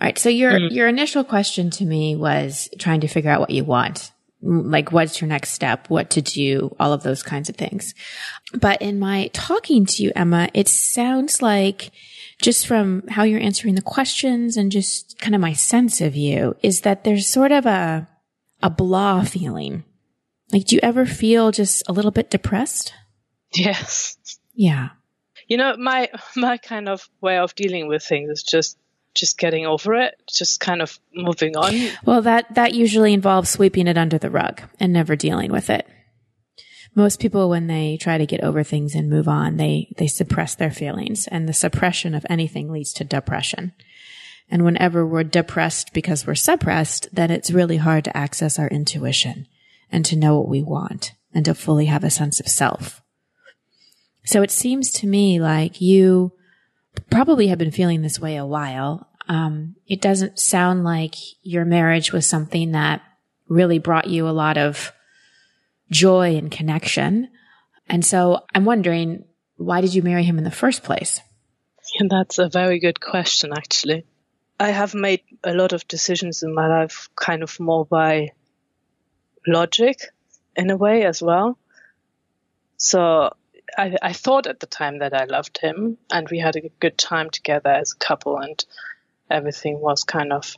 All 0.01 0.07
right. 0.07 0.19
So 0.19 0.29
your, 0.29 0.53
mm-hmm. 0.53 0.75
your 0.75 0.89
initial 0.89 1.25
question 1.25 1.71
to 1.71 1.85
me 1.85 2.15
was 2.17 2.69
trying 2.79 3.01
to 3.01 3.09
figure 3.09 3.31
out 3.31 3.41
what 3.41 3.51
you 3.51 3.65
want. 3.65 4.13
Like 4.41 4.93
what's 4.93 5.21
your 5.21 5.29
next 5.29 5.51
step? 5.51 5.91
What 5.91 6.11
to 6.11 6.23
do? 6.23 6.75
All 6.79 6.93
of 6.93 7.03
those 7.03 7.23
kinds 7.23 7.49
of 7.49 7.57
things. 7.57 7.95
But 8.55 8.81
in 8.81 9.01
my 9.01 9.29
talking 9.33 9.85
to 9.87 10.03
you, 10.03 10.13
Emma, 10.15 10.49
it 10.55 10.69
sounds 10.69 11.43
like 11.43 11.91
just 12.41 12.67
from 12.67 13.03
how 13.09 13.25
you're 13.25 13.41
answering 13.41 13.75
the 13.75 13.83
questions 13.83 14.57
and 14.57 14.71
just 14.71 15.19
kind 15.19 15.35
of 15.35 15.41
my 15.41 15.53
sense 15.53 16.01
of 16.01 16.15
you 16.15 16.57
is 16.63 16.83
that 16.83 17.05
there's 17.05 17.27
sort 17.27 17.53
of 17.53 17.67
a, 17.67 18.09
a 18.63 18.71
blah 18.71 19.25
feeling. 19.25 19.85
Like, 20.53 20.67
do 20.67 20.77
you 20.77 20.81
ever 20.83 21.05
feel 21.05 21.51
just 21.51 21.83
a 21.89 21.93
little 21.93 22.11
bit 22.11 22.31
depressed? 22.31 22.95
Yes. 23.53 24.17
Yeah. 24.55 24.91
You 25.47 25.57
know, 25.57 25.77
my, 25.77 26.11
my 26.37 26.59
kind 26.59 26.89
of 26.89 27.09
way 27.21 27.39
of 27.39 27.55
dealing 27.55 27.89
with 27.89 28.03
things 28.03 28.31
is 28.31 28.43
just 28.43 28.79
just 29.15 29.39
getting 29.39 29.67
over 29.67 29.95
it, 29.95 30.15
just 30.33 30.61
kind 30.61 30.81
of 30.81 30.99
moving 31.13 31.57
on. 31.57 31.75
Well, 32.05 32.23
that, 32.23 32.55
that 32.55 32.75
usually 32.75 33.13
involves 33.13 33.51
sweeping 33.51 33.89
it 33.89 33.99
under 33.99 34.17
the 34.17 34.31
rug 34.31 34.63
and 34.79 34.93
never 34.93 35.17
dealing 35.17 35.51
with 35.51 35.71
it. 35.71 35.89
Most 36.95 37.21
people, 37.21 37.49
when 37.49 37.67
they 37.67 37.97
try 37.97 38.19
to 38.19 38.27
get 38.27 38.43
over 38.43 38.63
things 38.63 38.95
and 38.95 39.09
move 39.09 39.29
on, 39.29 39.57
they, 39.57 39.95
they 39.99 40.07
suppress 40.07 40.55
their 40.55 40.71
feelings 40.71 41.27
and 41.29 41.49
the 41.49 41.53
suppression 41.53 42.15
of 42.15 42.27
anything 42.29 42.71
leads 42.71 42.93
to 42.95 43.05
depression. 43.05 43.73
And 44.51 44.65
whenever 44.65 45.07
we're 45.07 45.25
depressed 45.25 45.93
because 45.93 46.27
we're 46.27 46.35
suppressed, 46.35 47.09
then 47.13 47.31
it's 47.31 47.51
really 47.51 47.77
hard 47.77 48.05
to 48.05 48.17
access 48.17 48.59
our 48.59 48.69
intuition 48.69 49.47
and 49.93 50.05
to 50.07 50.17
know 50.17 50.39
what 50.39 50.49
we 50.49 50.63
want 50.63 51.13
and 51.35 51.45
to 51.45 51.55
fully 51.55 51.87
have 51.87 52.05
a 52.05 52.11
sense 52.11 52.41
of 52.41 52.49
self. 52.49 53.03
So 54.25 54.43
it 54.43 54.51
seems 54.51 54.91
to 54.93 55.07
me 55.07 55.41
like 55.41 55.81
you 55.81 56.33
probably 57.11 57.49
have 57.49 57.59
been 57.59 57.71
feeling 57.71 58.03
this 58.03 58.21
way 58.21 58.37
a 58.37 58.47
while. 58.47 59.09
Um, 59.29 59.77
it 59.87 60.01
doesn't 60.01 60.39
sound 60.39 60.85
like 60.85 61.15
your 61.43 61.65
marriage 61.65 62.13
was 62.13 62.27
something 62.27 62.73
that 62.73 63.03
really 63.49 63.79
brought 63.79 64.09
you 64.09 64.29
a 64.29 64.31
lot 64.31 64.59
of 64.59 64.93
joy 65.91 66.37
and 66.37 66.51
connection. 66.51 67.29
And 67.89 68.05
so 68.05 68.45
I'm 68.55 68.65
wondering, 68.65 69.25
why 69.57 69.81
did 69.81 69.95
you 69.95 70.03
marry 70.03 70.25
him 70.25 70.39
in 70.39 70.45
the 70.45 70.51
first 70.51 70.83
place? 70.83 71.21
And 71.99 72.11
that's 72.11 72.39
a 72.39 72.49
very 72.49 72.81
good 72.81 73.01
question, 73.01 73.53
actually. 73.57 74.05
I 74.61 74.71
have 74.71 74.95
made 74.95 75.23
a 75.45 75.55
lot 75.55 75.73
of 75.73 75.87
decisions 75.89 76.43
in 76.43 76.55
my 76.55 76.67
life 76.67 77.09
kind 77.17 77.43
of 77.43 77.59
more 77.61 77.87
by 77.87 78.31
logic 79.47 79.99
in 80.57 80.71
a 80.71 80.77
way 80.77 81.05
as 81.05 81.23
well. 81.23 81.59
So 82.77 83.35
I, 83.77 83.97
I 84.03 84.13
thought 84.13 84.47
at 84.47 84.61
the 84.61 84.67
time 84.67 84.99
that 84.99 85.15
I 85.15 85.25
loved 85.25 85.59
him 85.59 85.99
and 86.13 86.29
we 86.29 86.39
had 86.39 86.57
a 86.57 86.69
good 86.81 86.99
time 86.99 87.31
together 87.31 87.71
as 87.71 87.93
a 87.93 88.05
couple 88.05 88.39
and 88.39 88.65
everything 89.31 89.81
was 89.81 90.05
kind 90.05 90.33
of 90.33 90.57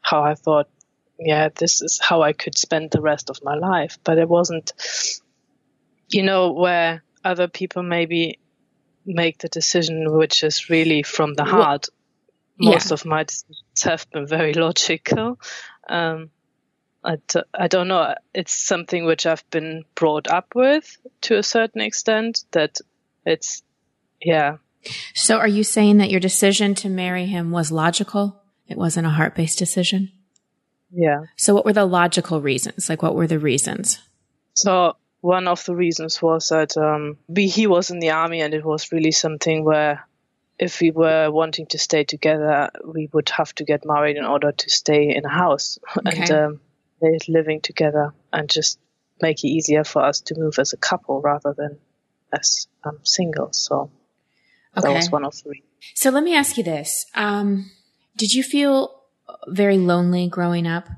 how 0.00 0.22
I 0.22 0.34
thought, 0.34 0.68
yeah, 1.18 1.48
this 1.54 1.82
is 1.82 2.00
how 2.02 2.22
I 2.22 2.32
could 2.32 2.58
spend 2.58 2.90
the 2.90 3.00
rest 3.00 3.30
of 3.30 3.42
my 3.42 3.54
life. 3.54 3.98
But 4.02 4.18
it 4.18 4.28
wasn't, 4.28 4.72
you 6.08 6.22
know, 6.22 6.52
where 6.52 7.02
other 7.24 7.48
people 7.48 7.82
maybe 7.82 8.38
make 9.06 9.38
the 9.38 9.48
decision 9.48 10.16
which 10.16 10.42
is 10.42 10.70
really 10.70 11.02
from 11.02 11.34
the 11.34 11.44
heart. 11.44 11.88
Well, 12.58 12.72
Most 12.72 12.90
of 12.90 13.04
my 13.04 13.24
decisions 13.24 13.82
have 13.82 14.10
been 14.10 14.26
very 14.26 14.54
logical. 14.66 15.38
Um, 15.88 16.30
I 17.02 17.16
d- 17.28 17.42
I 17.52 17.68
don't 17.68 17.88
know. 17.88 18.14
It's 18.32 18.54
something 18.54 19.04
which 19.04 19.26
I've 19.26 19.48
been 19.50 19.84
brought 19.94 20.26
up 20.28 20.54
with 20.54 20.96
to 21.22 21.36
a 21.36 21.42
certain 21.42 21.82
extent 21.82 22.44
that 22.52 22.80
it's, 23.26 23.62
yeah. 24.22 24.56
So 25.14 25.36
are 25.38 25.48
you 25.48 25.64
saying 25.64 25.98
that 25.98 26.10
your 26.10 26.20
decision 26.20 26.74
to 26.76 26.88
marry 26.88 27.26
him 27.26 27.50
was 27.50 27.70
logical? 27.70 28.40
It 28.66 28.78
wasn't 28.78 29.06
a 29.06 29.10
heart 29.10 29.34
based 29.34 29.58
decision? 29.58 30.12
Yeah. 30.94 31.24
So 31.36 31.54
what 31.54 31.64
were 31.64 31.72
the 31.72 31.84
logical 31.84 32.40
reasons? 32.40 32.88
Like 32.88 33.02
what 33.02 33.14
were 33.14 33.26
the 33.26 33.38
reasons? 33.38 34.00
So 34.54 34.96
one 35.20 35.48
of 35.48 35.64
the 35.64 35.74
reasons 35.74 36.22
was 36.22 36.48
that 36.50 36.76
um, 36.76 37.18
he 37.34 37.66
was 37.66 37.90
in 37.90 37.98
the 37.98 38.10
army 38.10 38.40
and 38.40 38.54
it 38.54 38.64
was 38.64 38.92
really 38.92 39.10
something 39.10 39.64
where 39.64 40.06
if 40.58 40.80
we 40.80 40.92
were 40.92 41.30
wanting 41.30 41.66
to 41.66 41.78
stay 41.78 42.04
together, 42.04 42.70
we 42.84 43.08
would 43.12 43.28
have 43.30 43.52
to 43.56 43.64
get 43.64 43.84
married 43.84 44.16
in 44.16 44.24
order 44.24 44.52
to 44.52 44.70
stay 44.70 45.14
in 45.14 45.24
a 45.24 45.28
house. 45.28 45.78
Okay. 46.06 46.20
And 46.20 46.30
um, 46.30 46.60
living 47.28 47.60
together 47.60 48.14
and 48.32 48.48
just 48.48 48.78
make 49.20 49.44
it 49.44 49.48
easier 49.48 49.84
for 49.84 50.02
us 50.02 50.20
to 50.20 50.34
move 50.38 50.58
as 50.58 50.72
a 50.72 50.76
couple 50.76 51.20
rather 51.20 51.54
than 51.56 51.78
as 52.32 52.66
um, 52.84 52.98
singles. 53.02 53.58
So 53.58 53.90
okay. 54.76 54.88
that 54.88 54.94
was 54.94 55.10
one 55.10 55.24
of 55.24 55.34
the 55.42 55.50
reasons. 55.50 55.70
So 55.94 56.10
let 56.10 56.24
me 56.24 56.34
ask 56.34 56.56
you 56.56 56.64
this. 56.64 57.06
Um, 57.14 57.70
did 58.16 58.32
you 58.32 58.42
feel 58.42 59.03
very 59.46 59.78
lonely 59.78 60.28
growing 60.28 60.66
up? 60.66 60.88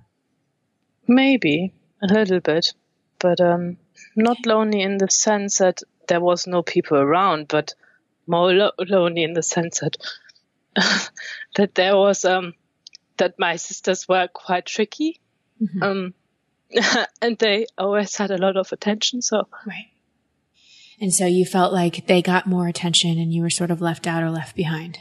Maybe 1.07 1.73
a 2.03 2.07
little 2.07 2.41
bit, 2.41 2.75
but 3.19 3.41
um, 3.41 3.77
not 4.15 4.47
lonely 4.47 4.83
in 4.83 4.99
the 4.99 5.11
sense 5.11 5.59
that 5.59 5.83
there 6.09 6.21
was 6.21 6.47
no 6.47 6.63
people 6.63 6.99
around, 6.99 7.49
but 7.49 7.75
more 8.27 8.53
lo- 8.53 8.73
lonely 8.79 9.23
in 9.23 9.33
the 9.33 9.43
sense 9.43 9.81
that 9.81 9.97
that 11.57 11.75
there 11.75 11.97
was 11.97 12.25
um, 12.25 12.55
that 13.17 13.39
my 13.39 13.57
sisters 13.57 14.09
were 14.09 14.29
quite 14.29 14.67
tricky 14.67 15.21
Mm-hmm. 15.63 15.83
Um, 15.83 16.15
and 17.23 17.39
they 17.39 17.67
always 17.79 18.17
had 18.17 18.31
a 18.31 18.39
lot 18.39 18.57
of 18.57 18.73
attention. 18.73 19.23
So, 19.23 19.49
right. 19.67 19.89
And 21.01 21.13
so 21.13 21.27
you 21.27 21.45
felt 21.45 21.73
like 21.73 22.07
they 22.07 22.23
got 22.23 22.47
more 22.47 22.69
attention 22.69 23.19
and 23.19 23.33
you 23.33 23.43
were 23.43 23.51
sort 23.51 23.71
of 23.71 23.81
left 23.81 24.07
out 24.07 24.23
or 24.23 24.31
left 24.31 24.57
behind. 24.57 24.99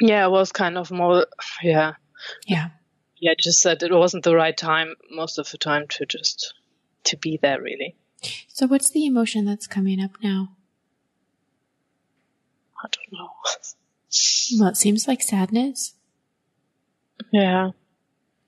Yeah, 0.00 0.26
it 0.26 0.30
was 0.30 0.52
kind 0.52 0.78
of 0.78 0.90
more, 0.90 1.26
yeah. 1.62 1.94
Yeah. 2.46 2.70
Yeah, 3.20 3.34
just 3.38 3.64
that 3.64 3.82
it 3.82 3.92
wasn't 3.92 4.24
the 4.24 4.36
right 4.36 4.56
time 4.56 4.94
most 5.10 5.38
of 5.38 5.50
the 5.50 5.58
time 5.58 5.88
to 5.88 6.06
just, 6.06 6.54
to 7.04 7.16
be 7.16 7.38
there 7.40 7.60
really. 7.60 7.96
So 8.48 8.66
what's 8.66 8.90
the 8.90 9.06
emotion 9.06 9.44
that's 9.44 9.66
coming 9.66 10.02
up 10.02 10.12
now? 10.22 10.56
I 12.82 12.88
don't 12.90 13.12
know. 13.12 13.30
well, 14.58 14.68
it 14.70 14.76
seems 14.76 15.08
like 15.08 15.22
sadness. 15.22 15.94
Yeah. 17.32 17.70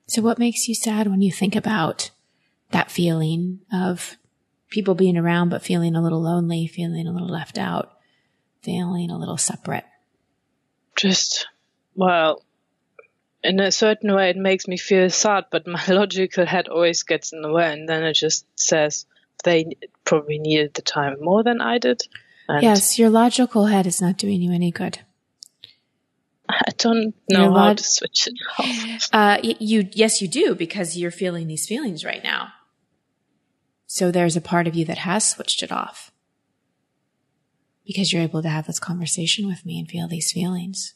So 0.07 0.21
what 0.21 0.39
makes 0.39 0.67
you 0.67 0.75
sad 0.75 1.07
when 1.07 1.21
you 1.21 1.31
think 1.31 1.55
about 1.55 2.11
that 2.71 2.91
feeling 2.91 3.59
of 3.71 4.17
people 4.69 4.95
being 4.95 5.17
around, 5.17 5.49
but 5.49 5.61
feeling 5.61 5.95
a 5.95 6.01
little 6.01 6.21
lonely, 6.21 6.67
feeling 6.67 7.07
a 7.07 7.11
little 7.11 7.29
left 7.29 7.57
out, 7.57 7.97
feeling 8.61 9.09
a 9.09 9.17
little 9.17 9.37
separate? 9.37 9.85
Just, 11.01 11.47
well, 11.95 12.43
in 13.43 13.59
a 13.59 13.71
certain 13.71 14.13
way, 14.13 14.29
it 14.29 14.37
makes 14.37 14.67
me 14.67 14.77
feel 14.77 15.09
sad, 15.09 15.45
but 15.51 15.65
my 15.65 15.83
logical 15.87 16.45
head 16.45 16.67
always 16.67 17.01
gets 17.01 17.33
in 17.33 17.41
the 17.41 17.51
way, 17.51 17.73
and 17.73 17.89
then 17.89 18.03
it 18.03 18.13
just 18.13 18.45
says 18.55 19.07
they 19.43 19.65
probably 20.05 20.37
needed 20.37 20.75
the 20.75 20.83
time 20.83 21.17
more 21.19 21.43
than 21.43 21.59
I 21.59 21.79
did. 21.79 22.03
yes, 22.47 22.99
your 22.99 23.09
logical 23.09 23.65
head 23.65 23.87
is 23.87 23.99
not 23.99 24.17
doing 24.17 24.43
you 24.43 24.53
any 24.53 24.69
good. 24.69 24.99
I 26.49 26.69
don't 26.77 27.15
know 27.27 27.49
log- 27.49 27.55
how 27.55 27.73
to 27.73 27.83
switch 27.83 28.27
it 28.27 28.35
off. 28.59 29.09
Uh, 29.11 29.39
you, 29.41 29.89
yes, 29.93 30.21
you 30.21 30.27
do 30.27 30.53
because 30.53 30.95
you're 30.95 31.09
feeling 31.09 31.47
these 31.47 31.67
feelings 31.67 32.05
right 32.05 32.23
now. 32.23 32.49
So 33.87 34.11
there's 34.11 34.37
a 34.37 34.41
part 34.41 34.67
of 34.67 34.75
you 34.75 34.85
that 34.85 34.99
has 34.99 35.27
switched 35.27 35.63
it 35.63 35.71
off 35.71 36.10
because 37.85 38.11
you're 38.11 38.21
able 38.21 38.41
to 38.41 38.49
have 38.49 38.67
this 38.67 38.79
conversation 38.79 39.47
with 39.47 39.65
me 39.65 39.79
and 39.79 39.89
feel 39.89 40.07
these 40.07 40.31
feelings. 40.31 40.93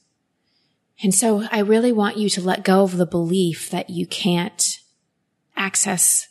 And 1.04 1.14
so 1.14 1.44
I 1.52 1.60
really 1.60 1.92
want 1.92 2.18
you 2.18 2.30
to 2.30 2.42
let 2.42 2.64
go 2.64 2.84
of 2.84 2.98
the 2.98 3.06
belief 3.06 3.70
that 3.70 3.90
you 3.90 4.08
can't 4.08 4.80
access 5.58 6.28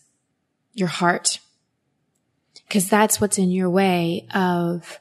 your 0.72 0.88
heart 0.88 1.38
because 2.66 2.88
that's 2.88 3.20
what's 3.20 3.38
in 3.38 3.50
your 3.50 3.70
way 3.70 4.26
of 4.34 4.98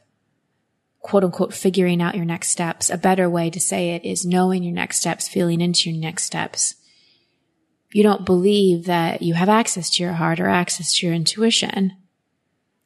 quote 0.99 1.23
unquote 1.23 1.53
figuring 1.53 2.01
out 2.01 2.15
your 2.15 2.25
next 2.25 2.49
steps. 2.49 2.89
A 2.89 2.97
better 2.97 3.29
way 3.29 3.49
to 3.49 3.59
say 3.59 3.91
it 3.91 4.05
is 4.05 4.25
knowing 4.25 4.63
your 4.63 4.73
next 4.73 4.99
steps, 4.99 5.27
feeling 5.27 5.61
into 5.61 5.89
your 5.89 5.99
next 5.99 6.23
steps. 6.23 6.75
You 7.91 8.03
don't 8.03 8.25
believe 8.25 8.85
that 8.85 9.21
you 9.21 9.33
have 9.35 9.49
access 9.49 9.89
to 9.91 10.03
your 10.03 10.13
heart 10.13 10.39
or 10.39 10.47
access 10.47 10.95
to 10.95 11.05
your 11.05 11.15
intuition. 11.15 11.93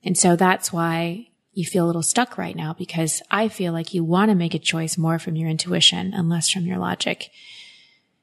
And 0.03 0.17
so 0.17 0.35
that's 0.35 0.73
why 0.73 1.26
you 1.57 1.65
feel 1.65 1.85
a 1.85 1.87
little 1.87 2.03
stuck 2.03 2.37
right 2.37 2.55
now 2.55 2.75
because 2.77 3.23
I 3.31 3.47
feel 3.47 3.73
like 3.73 3.91
you 3.91 4.03
want 4.03 4.29
to 4.29 4.35
make 4.35 4.53
a 4.53 4.59
choice 4.59 4.95
more 4.95 5.17
from 5.17 5.35
your 5.35 5.49
intuition 5.49 6.13
and 6.13 6.29
less 6.29 6.51
from 6.51 6.67
your 6.67 6.77
logic. 6.77 7.31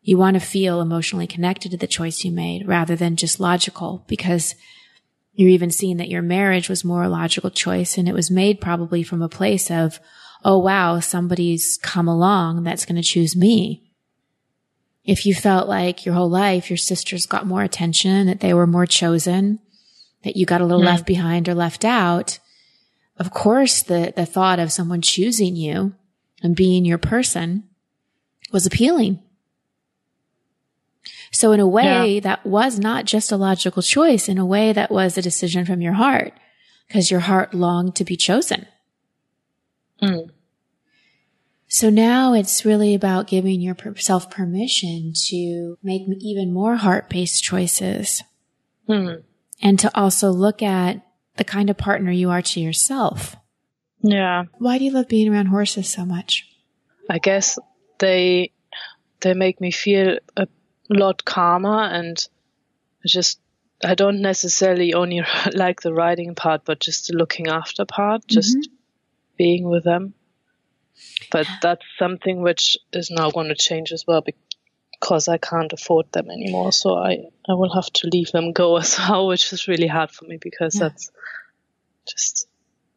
You 0.03 0.19
want 0.19 0.35
to 0.35 0.41
feel 0.41 0.81
emotionally 0.81 1.27
connected 1.27 1.73
to 1.73 1.77
the 1.77 1.89
choice 1.89 2.23
you 2.23 2.31
made 2.31 2.69
rather 2.69 2.95
than 2.95 3.17
just 3.17 3.41
logical 3.41 4.05
because 4.07 4.55
you're 5.33 5.51
even 5.51 5.73
seeing 5.73 5.97
that 5.97 6.09
your 6.09 6.23
marriage 6.23 6.69
was 6.69 6.85
more 6.85 7.03
a 7.03 7.09
logical 7.09 7.51
choice 7.51 7.99
and 7.99 8.09
it 8.09 8.15
was 8.15 8.31
made 8.31 8.61
probably 8.61 9.03
from 9.03 9.21
a 9.21 9.29
place 9.29 9.69
of, 9.69 9.99
oh 10.45 10.59
wow, 10.59 11.01
somebody's 11.01 11.77
come 11.83 12.07
along 12.07 12.63
that's 12.63 12.87
going 12.87 12.95
to 12.95 13.03
choose 13.03 13.35
me. 13.35 13.91
If 15.05 15.27
you 15.27 15.35
felt 15.35 15.69
like 15.69 16.07
your 16.07 16.15
whole 16.15 16.31
life 16.31 16.71
your 16.71 16.77
sisters 16.77 17.27
got 17.27 17.49
more 17.49 17.65
attention, 17.65 18.29
that 18.29 18.39
they 18.39 18.55
were 18.55 18.69
more 18.69 18.87
chosen, 18.87 19.59
that 20.23 20.37
you 20.37 20.47
got 20.47 20.61
a 20.61 20.65
little 20.65 20.83
mm. 20.83 20.87
left 20.87 21.05
behind 21.05 21.49
or 21.49 21.55
left 21.57 21.85
out, 21.85 22.39
of 23.19 23.31
course, 23.31 23.83
the, 23.83 24.13
the 24.17 24.27
thought 24.27 24.59
of 24.59 24.73
someone 24.73 25.01
choosing 25.01 25.57
you 25.57 25.95
and 26.43 26.57
being 26.57 26.85
your 26.85 26.99
person 26.99 27.65
was 28.53 28.67
appealing. 28.67 29.21
So 31.31 31.53
in 31.53 31.61
a 31.61 31.67
way, 31.67 32.15
yeah. 32.15 32.21
that 32.21 32.47
was 32.47 32.79
not 32.79 33.05
just 33.05 33.33
a 33.33 33.37
logical 33.37 33.83
choice. 33.83 34.29
In 34.29 34.39
a 34.39 34.47
way, 34.47 34.73
that 34.73 34.91
was 34.91 35.19
a 35.19 35.23
decision 35.23 35.65
from 35.65 35.81
your 35.81 35.95
heart 35.95 36.33
because 36.87 37.11
your 37.11 37.21
heart 37.21 37.55
longed 37.55 37.97
to 37.97 38.05
be 38.05 38.17
chosen. 38.17 38.67
Mm. 40.01 40.31
So 41.67 41.91
now 41.91 42.35
it's 42.35 42.65
really 42.65 42.95
about 42.95 43.27
giving 43.27 43.61
yourself 43.61 44.31
permission 44.31 45.13
to 45.27 45.77
make 45.83 46.03
even 46.21 46.53
more 46.53 46.77
heart 46.77 47.11
based 47.11 47.43
choices. 47.43 48.23
Mm. 48.89 49.25
And 49.61 49.79
to 49.81 49.91
also 49.99 50.31
look 50.31 50.63
at 50.63 51.05
the 51.37 51.45
kind 51.45 51.71
of 51.71 51.77
partner 51.77 52.11
you 52.11 52.31
are 52.31 52.43
to 52.43 52.61
yourself. 52.61 53.37
Yeah. 54.01 54.45
Why 54.59 54.79
do 54.79 54.85
you 54.85 54.91
love 54.91 55.09
being 55.09 55.33
around 55.33 55.47
horses 55.47 55.89
so 55.89 56.05
much? 56.05 56.47
I 57.09 57.19
guess 57.19 57.59
they 57.99 58.53
they 59.21 59.35
make 59.35 59.61
me 59.61 59.71
feel 59.71 60.19
a 60.37 60.47
lot 60.91 61.25
calmer 61.25 61.83
and 61.83 62.27
just 63.07 63.41
I 63.83 63.95
don't 63.95 64.21
necessarily 64.21 64.95
only 64.95 65.23
like 65.53 65.81
the 65.81 65.93
riding 65.93 66.35
part, 66.35 66.65
but 66.65 66.81
just 66.81 67.09
the 67.09 67.17
looking 67.17 67.49
after 67.49 67.85
part, 67.85 68.27
just 68.27 68.57
mm-hmm. 68.57 68.75
being 69.37 69.69
with 69.69 69.85
them. 69.85 70.15
But 71.31 71.47
that's 71.61 71.85
something 71.99 72.43
which 72.43 72.77
is 72.93 73.11
now 73.11 73.31
going 73.31 73.49
to 73.49 73.57
change 73.57 73.93
as 73.93 74.05
well 74.07 74.23
because 75.05 75.29
I 75.29 75.37
can't 75.37 75.71
afford 75.71 76.11
them 76.13 76.31
anymore. 76.31 76.73
So 76.73 76.97
I, 76.97 77.27
I 77.47 77.53
will 77.53 77.75
have 77.75 77.93
to 77.93 78.09
leave 78.09 78.33
them 78.33 78.53
go 78.53 78.79
as 78.79 78.99
well, 78.99 79.27
which 79.27 79.53
is 79.53 79.69
really 79.69 79.87
hard 79.87 80.11
for 80.11 80.25
me 80.25 80.39
because 80.41 80.77
yeah. 80.77 80.89
that's 80.89 81.11
just. 82.07 82.49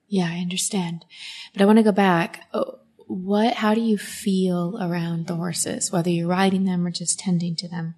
Yeah, 0.08 0.30
I 0.32 0.38
understand. 0.38 1.04
But 1.52 1.62
I 1.62 1.65
want 1.65 1.80
to 1.80 1.84
go 1.84 1.91
back. 1.91 2.48
Oh, 2.54 2.80
what, 3.08 3.56
how 3.56 3.74
do 3.74 3.82
you 3.82 3.98
feel 3.98 4.78
around 4.82 5.28
the 5.28 5.36
horses, 5.36 5.91
whether 5.91 6.10
you're 6.10 6.30
riding 6.30 6.63
them 6.63 6.88
or 6.88 6.91
just 6.91 7.20
tending 7.20 7.58
to 7.58 7.67
them? 7.67 7.96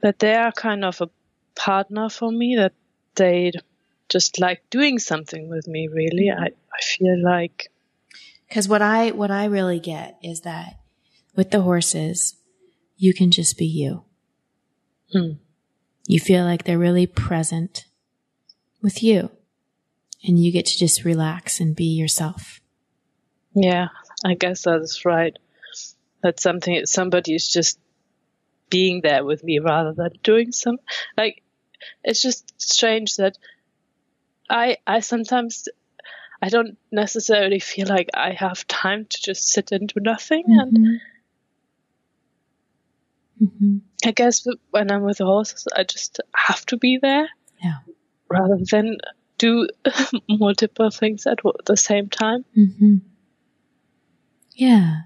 That 0.00 0.18
they 0.18 0.34
are 0.34 0.50
kind 0.50 0.82
of 0.82 1.02
a 1.02 1.10
partner 1.54 2.08
for 2.08 2.32
me, 2.32 2.56
that 2.56 2.72
they 3.16 3.52
just 4.08 4.40
like 4.40 4.62
doing 4.70 4.98
something 4.98 5.50
with 5.50 5.68
me, 5.68 5.88
really. 5.88 6.28
Mm-hmm. 6.28 6.42
I, 6.42 6.46
I 6.46 6.80
feel 6.82 7.22
like. 7.22 7.70
Cause 8.50 8.66
what 8.66 8.80
I, 8.80 9.10
what 9.10 9.30
I 9.30 9.46
really 9.46 9.80
get 9.80 10.16
is 10.22 10.42
that 10.42 10.78
with 11.34 11.50
the 11.50 11.60
horses, 11.60 12.34
you 12.96 13.12
can 13.14 13.30
just 13.30 13.58
be 13.58 13.66
you. 13.66 14.04
Hmm. 15.12 15.32
You 16.06 16.20
feel 16.20 16.44
like 16.44 16.64
they're 16.64 16.78
really 16.78 17.06
present 17.06 17.86
with 18.82 19.02
you 19.02 19.30
and 20.24 20.42
you 20.42 20.52
get 20.52 20.66
to 20.66 20.78
just 20.78 21.04
relax 21.04 21.60
and 21.60 21.74
be 21.74 21.84
yourself. 21.84 22.60
Yeah, 23.54 23.88
I 24.24 24.34
guess 24.34 24.62
that 24.62 24.80
is 24.80 25.04
right. 25.04 25.36
That's 26.22 26.42
something, 26.42 26.86
somebody 26.86 27.34
is 27.34 27.48
just 27.48 27.78
being 28.70 29.00
there 29.02 29.24
with 29.24 29.44
me 29.44 29.58
rather 29.58 29.92
than 29.92 30.10
doing 30.22 30.52
some, 30.52 30.78
like, 31.16 31.42
it's 32.02 32.22
just 32.22 32.52
strange 32.60 33.16
that 33.16 33.36
I, 34.48 34.78
I 34.86 35.00
sometimes, 35.00 35.68
I 36.42 36.48
don't 36.48 36.76
necessarily 36.90 37.60
feel 37.60 37.86
like 37.88 38.10
I 38.14 38.32
have 38.32 38.66
time 38.66 39.06
to 39.08 39.22
just 39.22 39.48
sit 39.48 39.72
and 39.72 39.88
do 39.88 40.00
nothing. 40.00 40.44
Mm-hmm. 40.44 40.76
And 40.76 41.00
mm-hmm. 43.40 43.78
I 44.04 44.10
guess 44.12 44.46
when 44.70 44.90
I'm 44.90 45.02
with 45.02 45.18
the 45.18 45.26
horses, 45.26 45.66
I 45.74 45.84
just 45.84 46.20
have 46.34 46.64
to 46.66 46.76
be 46.76 46.98
there. 47.00 47.28
Yeah. 47.62 47.78
Rather 48.28 48.58
than 48.70 48.98
do 49.38 49.68
multiple 50.28 50.90
things 50.90 51.26
at 51.26 51.38
the 51.64 51.76
same 51.76 52.08
time. 52.08 52.44
Mm-hmm. 52.56 52.96
Yeah. 54.54 55.00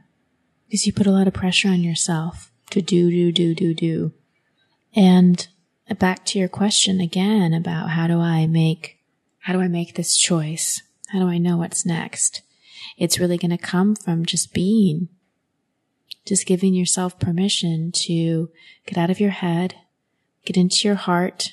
Because 0.67 0.87
you 0.87 0.93
put 0.93 1.07
a 1.07 1.13
lot 1.13 1.27
of 1.27 1.35
pressure 1.35 1.69
on 1.69 1.83
yourself 1.83 2.53
to 2.71 2.81
do, 2.81 3.11
do, 3.11 3.33
do, 3.33 3.55
do, 3.55 3.75
do. 3.75 4.13
And 4.95 5.47
back 5.99 6.25
to 6.27 6.39
your 6.39 6.49
question 6.49 7.01
again 7.01 7.53
about 7.53 7.91
how 7.91 8.07
do 8.07 8.21
I 8.21 8.47
make, 8.47 8.99
how 9.41 9.53
do 9.53 9.61
I 9.61 9.69
make 9.69 9.95
this 9.95 10.17
choice? 10.17 10.83
How 11.09 11.19
do 11.19 11.29
I 11.29 11.39
know 11.39 11.57
what's 11.57 11.85
next? 11.85 12.43
It's 12.97 13.19
really 13.19 13.39
going 13.39 13.51
to 13.51 13.59
come 13.59 13.97
from 13.97 14.25
just 14.25 14.55
being, 14.55 15.09
just 16.25 16.47
giving 16.47 16.75
yourself 16.75 17.19
permission 17.19 17.93
to 17.93 18.51
get 18.87 18.99
out 18.99 19.11
of 19.11 19.21
your 19.21 19.31
head, 19.31 19.75
get 20.45 20.57
into 20.57 20.87
your 20.87 20.97
heart, 20.97 21.53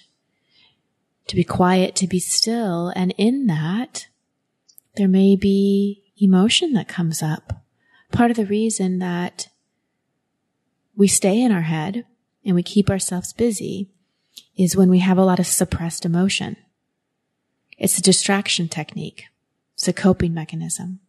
to 1.27 1.35
be 1.35 1.43
quiet, 1.43 1.95
to 1.95 2.07
be 2.07 2.19
still. 2.19 2.91
And 2.95 3.13
in 3.17 3.47
that, 3.47 4.07
there 4.95 5.07
may 5.07 5.35
be 5.35 6.03
emotion 6.17 6.73
that 6.73 6.87
comes 6.87 7.21
up. 7.21 7.63
Part 8.11 8.31
of 8.31 8.37
the 8.37 8.45
reason 8.45 8.99
that 8.99 9.49
we 10.95 11.07
stay 11.07 11.41
in 11.41 11.51
our 11.51 11.61
head 11.61 12.05
and 12.43 12.55
we 12.55 12.63
keep 12.63 12.89
ourselves 12.89 13.33
busy 13.33 13.89
is 14.57 14.75
when 14.75 14.89
we 14.89 14.99
have 14.99 15.17
a 15.17 15.25
lot 15.25 15.39
of 15.39 15.45
suppressed 15.45 16.05
emotion. 16.05 16.57
It's 17.77 17.97
a 17.97 18.01
distraction 18.01 18.67
technique. 18.67 19.25
It's 19.75 19.87
a 19.87 19.93
coping 19.93 20.33
mechanism. 20.33 20.99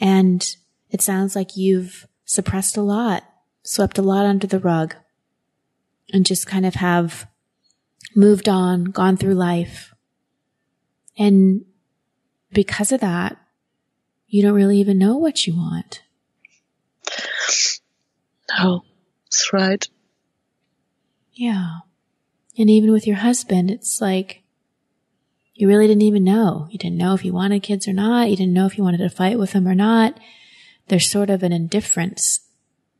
And 0.00 0.56
it 0.90 1.02
sounds 1.02 1.36
like 1.36 1.56
you've 1.56 2.06
suppressed 2.24 2.76
a 2.76 2.82
lot, 2.82 3.24
swept 3.62 3.98
a 3.98 4.02
lot 4.02 4.26
under 4.26 4.46
the 4.46 4.58
rug 4.58 4.94
and 6.12 6.26
just 6.26 6.46
kind 6.46 6.66
of 6.66 6.74
have 6.74 7.26
moved 8.14 8.48
on, 8.48 8.84
gone 8.84 9.16
through 9.16 9.34
life. 9.34 9.94
And 11.16 11.64
because 12.52 12.92
of 12.92 13.00
that, 13.00 13.36
you 14.26 14.42
don't 14.42 14.54
really 14.54 14.78
even 14.78 14.98
know 14.98 15.16
what 15.16 15.46
you 15.46 15.56
want. 15.56 16.02
No, 18.58 18.82
that's 19.26 19.52
right. 19.52 19.88
Yeah. 21.32 21.78
And 22.56 22.70
even 22.70 22.92
with 22.92 23.06
your 23.06 23.16
husband, 23.16 23.70
it's 23.70 24.00
like 24.00 24.42
you 25.54 25.68
really 25.68 25.86
didn't 25.86 26.02
even 26.02 26.24
know. 26.24 26.68
You 26.70 26.78
didn't 26.78 26.98
know 26.98 27.14
if 27.14 27.24
you 27.24 27.32
wanted 27.32 27.62
kids 27.62 27.86
or 27.86 27.92
not. 27.92 28.30
You 28.30 28.36
didn't 28.36 28.52
know 28.52 28.66
if 28.66 28.76
you 28.76 28.84
wanted 28.84 28.98
to 28.98 29.10
fight 29.10 29.38
with 29.38 29.52
him 29.52 29.66
or 29.66 29.74
not. 29.74 30.18
There's 30.88 31.10
sort 31.10 31.30
of 31.30 31.42
an 31.42 31.52
indifference 31.52 32.40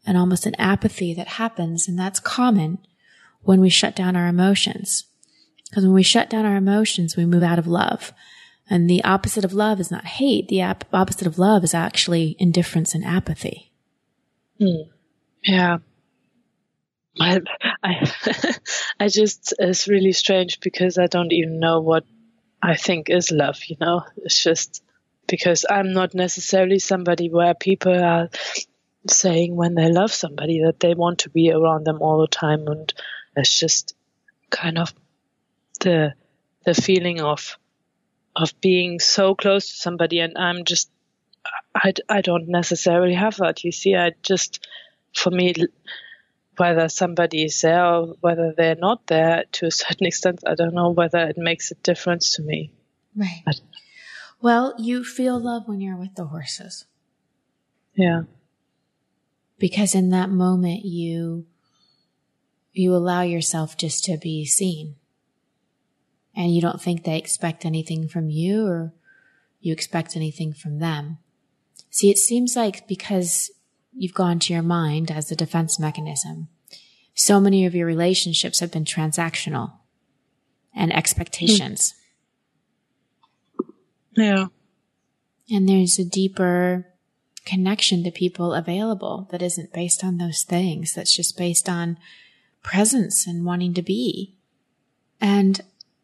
and 0.07 0.16
almost 0.16 0.47
an 0.47 0.55
apathy 0.57 1.14
that 1.14 1.29
happens, 1.29 1.88
and 1.88 1.99
that's 1.99 2.20
common 2.20 2.79
when 3.42 3.61
we 3.61 3.68
shut 3.68 3.94
down 3.97 4.16
our 4.16 4.27
emotions. 4.27 5.05
Because 5.68 5.85
when 5.85 5.94
we 5.94 6.03
shut 6.03 6.31
down 6.31 6.44
our 6.44 6.57
emotions, 6.57 7.16
we 7.16 7.25
move 7.27 7.42
out 7.42 7.59
of 7.59 7.66
love. 7.66 8.12
And 8.70 8.88
the 8.88 9.05
opposite 9.05 9.44
of 9.44 9.53
love 9.53 9.81
is 9.81 9.90
not 9.90 10.05
hate. 10.05 10.49
The 10.49 10.61
ap- 10.61 10.85
opposite 10.92 11.27
of 11.27 11.38
love 11.38 11.64
is 11.64 11.75
actually 11.75 12.37
indifference 12.38 12.94
and 12.94 13.05
apathy. 13.05 13.73
Hmm. 14.59 14.88
Yeah. 15.42 15.79
I, 17.20 17.40
I, 17.83 18.11
I 19.01 19.09
just, 19.09 19.55
it's 19.59 19.88
really 19.88 20.12
strange 20.12 20.61
because 20.61 20.97
I 20.99 21.07
don't 21.07 21.33
even 21.33 21.61
know 21.61 21.81
what 21.81 22.05
I 22.62 22.77
think 22.77 23.11
is 23.11 23.31
love, 23.31 23.59
you 23.66 23.77
know? 23.81 24.05
It's 24.18 24.42
just 24.42 24.83
because 25.27 25.65
I'm 25.69 25.93
not 25.93 26.15
necessarily 26.15 26.79
somebody 26.79 27.31
where 27.31 27.55
people 27.55 27.95
are 27.95 28.29
saying 29.09 29.55
when 29.55 29.75
they 29.75 29.91
love 29.91 30.13
somebody 30.13 30.63
that 30.65 30.81
they 30.81 30.95
want 30.95 31.21
to 31.21 31.31
be 31.31 31.53
around 31.53 31.85
them 31.85 32.01
all 32.01 32.21
the 32.21 32.29
time. 32.29 32.67
And 32.67 32.93
it's 33.37 33.59
just 33.59 33.95
kind 34.51 34.79
of 34.79 34.93
the, 35.81 36.15
the 36.65 36.75
feeling 36.75 37.21
of, 37.21 37.59
of 38.37 38.59
being 38.61 39.01
so 39.01 39.35
close 39.35 39.69
to 39.69 39.77
somebody. 39.77 40.21
And 40.21 40.37
I'm 40.39 40.65
just, 40.65 40.91
I, 41.75 41.93
I 42.09 42.21
don't 42.21 42.49
necessarily 42.49 43.15
have 43.15 43.37
that. 43.37 43.65
You 43.65 43.73
see, 43.73 43.95
I 43.95 44.13
just, 44.23 44.67
for 45.15 45.31
me, 45.31 45.55
whether 46.57 46.89
somebody 46.89 47.45
is 47.45 47.61
there 47.61 47.85
or 47.85 48.15
whether 48.21 48.55
they're 48.57 48.77
not 48.77 49.07
there 49.07 49.45
to 49.53 49.67
a 49.67 49.71
certain 49.71 50.07
extent, 50.07 50.41
I 50.47 50.55
don't 50.55 50.75
know 50.75 50.91
whether 50.91 51.19
it 51.19 51.37
makes 51.37 51.71
a 51.71 51.75
difference 51.77 52.35
to 52.35 52.43
me. 52.43 52.73
Right. 53.17 53.43
Well, 54.40 54.75
you 54.79 55.05
feel 55.05 55.38
love 55.38 55.66
when 55.66 55.81
you're 55.81 55.97
with 55.97 56.14
the 56.14 56.27
horses. 56.27 56.85
Yeah. 57.94 58.23
Because 59.59 59.94
in 59.94 60.11
that 60.11 60.31
moment 60.31 60.85
you 60.85 61.47
you 62.73 62.94
allow 62.94 63.23
yourself 63.23 63.77
just 63.77 64.05
to 64.05 64.18
be 64.18 64.44
seen. 64.44 64.97
And 66.35 66.53
you 66.53 66.61
don't 66.61 66.83
think 66.83 67.05
they 67.05 67.16
expect 67.16 67.64
anything 67.64 68.09
from 68.09 68.29
you 68.29 68.66
or 68.66 68.92
you 69.61 69.73
expect 69.73 70.16
anything 70.16 70.53
from 70.53 70.81
them. 70.81 71.18
See, 71.90 72.11
it 72.11 72.18
seems 72.18 72.57
like 72.57 72.88
because 72.88 73.53
you've 73.92 74.14
gone 74.14 74.40
to 74.40 74.53
your 74.53 74.62
mind 74.62 75.12
as 75.12 75.31
a 75.31 75.37
defense 75.37 75.79
mechanism. 75.79 76.49
So 77.14 77.38
many 77.38 77.64
of 77.64 77.75
your 77.77 77.87
relationships 77.87 78.59
have 78.59 78.73
been 78.73 78.85
transactional 78.85 79.75
and 80.75 80.92
hmm. 80.92 80.99
expectations. 80.99 81.94
Yeah. 84.16 84.46
And 85.50 85.68
there's 85.68 85.98
a 85.98 86.05
deeper 86.05 86.87
connection 87.44 88.03
to 88.05 88.11
people 88.11 88.55
available 88.55 89.29
that 89.31 89.42
isn't 89.42 89.72
based 89.72 90.03
on 90.03 90.16
those 90.16 90.42
things. 90.42 90.94
That's 90.94 91.14
just 91.14 91.37
based 91.37 91.68
on 91.68 91.98
presence 92.62 93.27
and 93.27 93.44
wanting 93.44 93.74
to 93.74 93.83
be. 93.83 94.35
And 95.20 95.61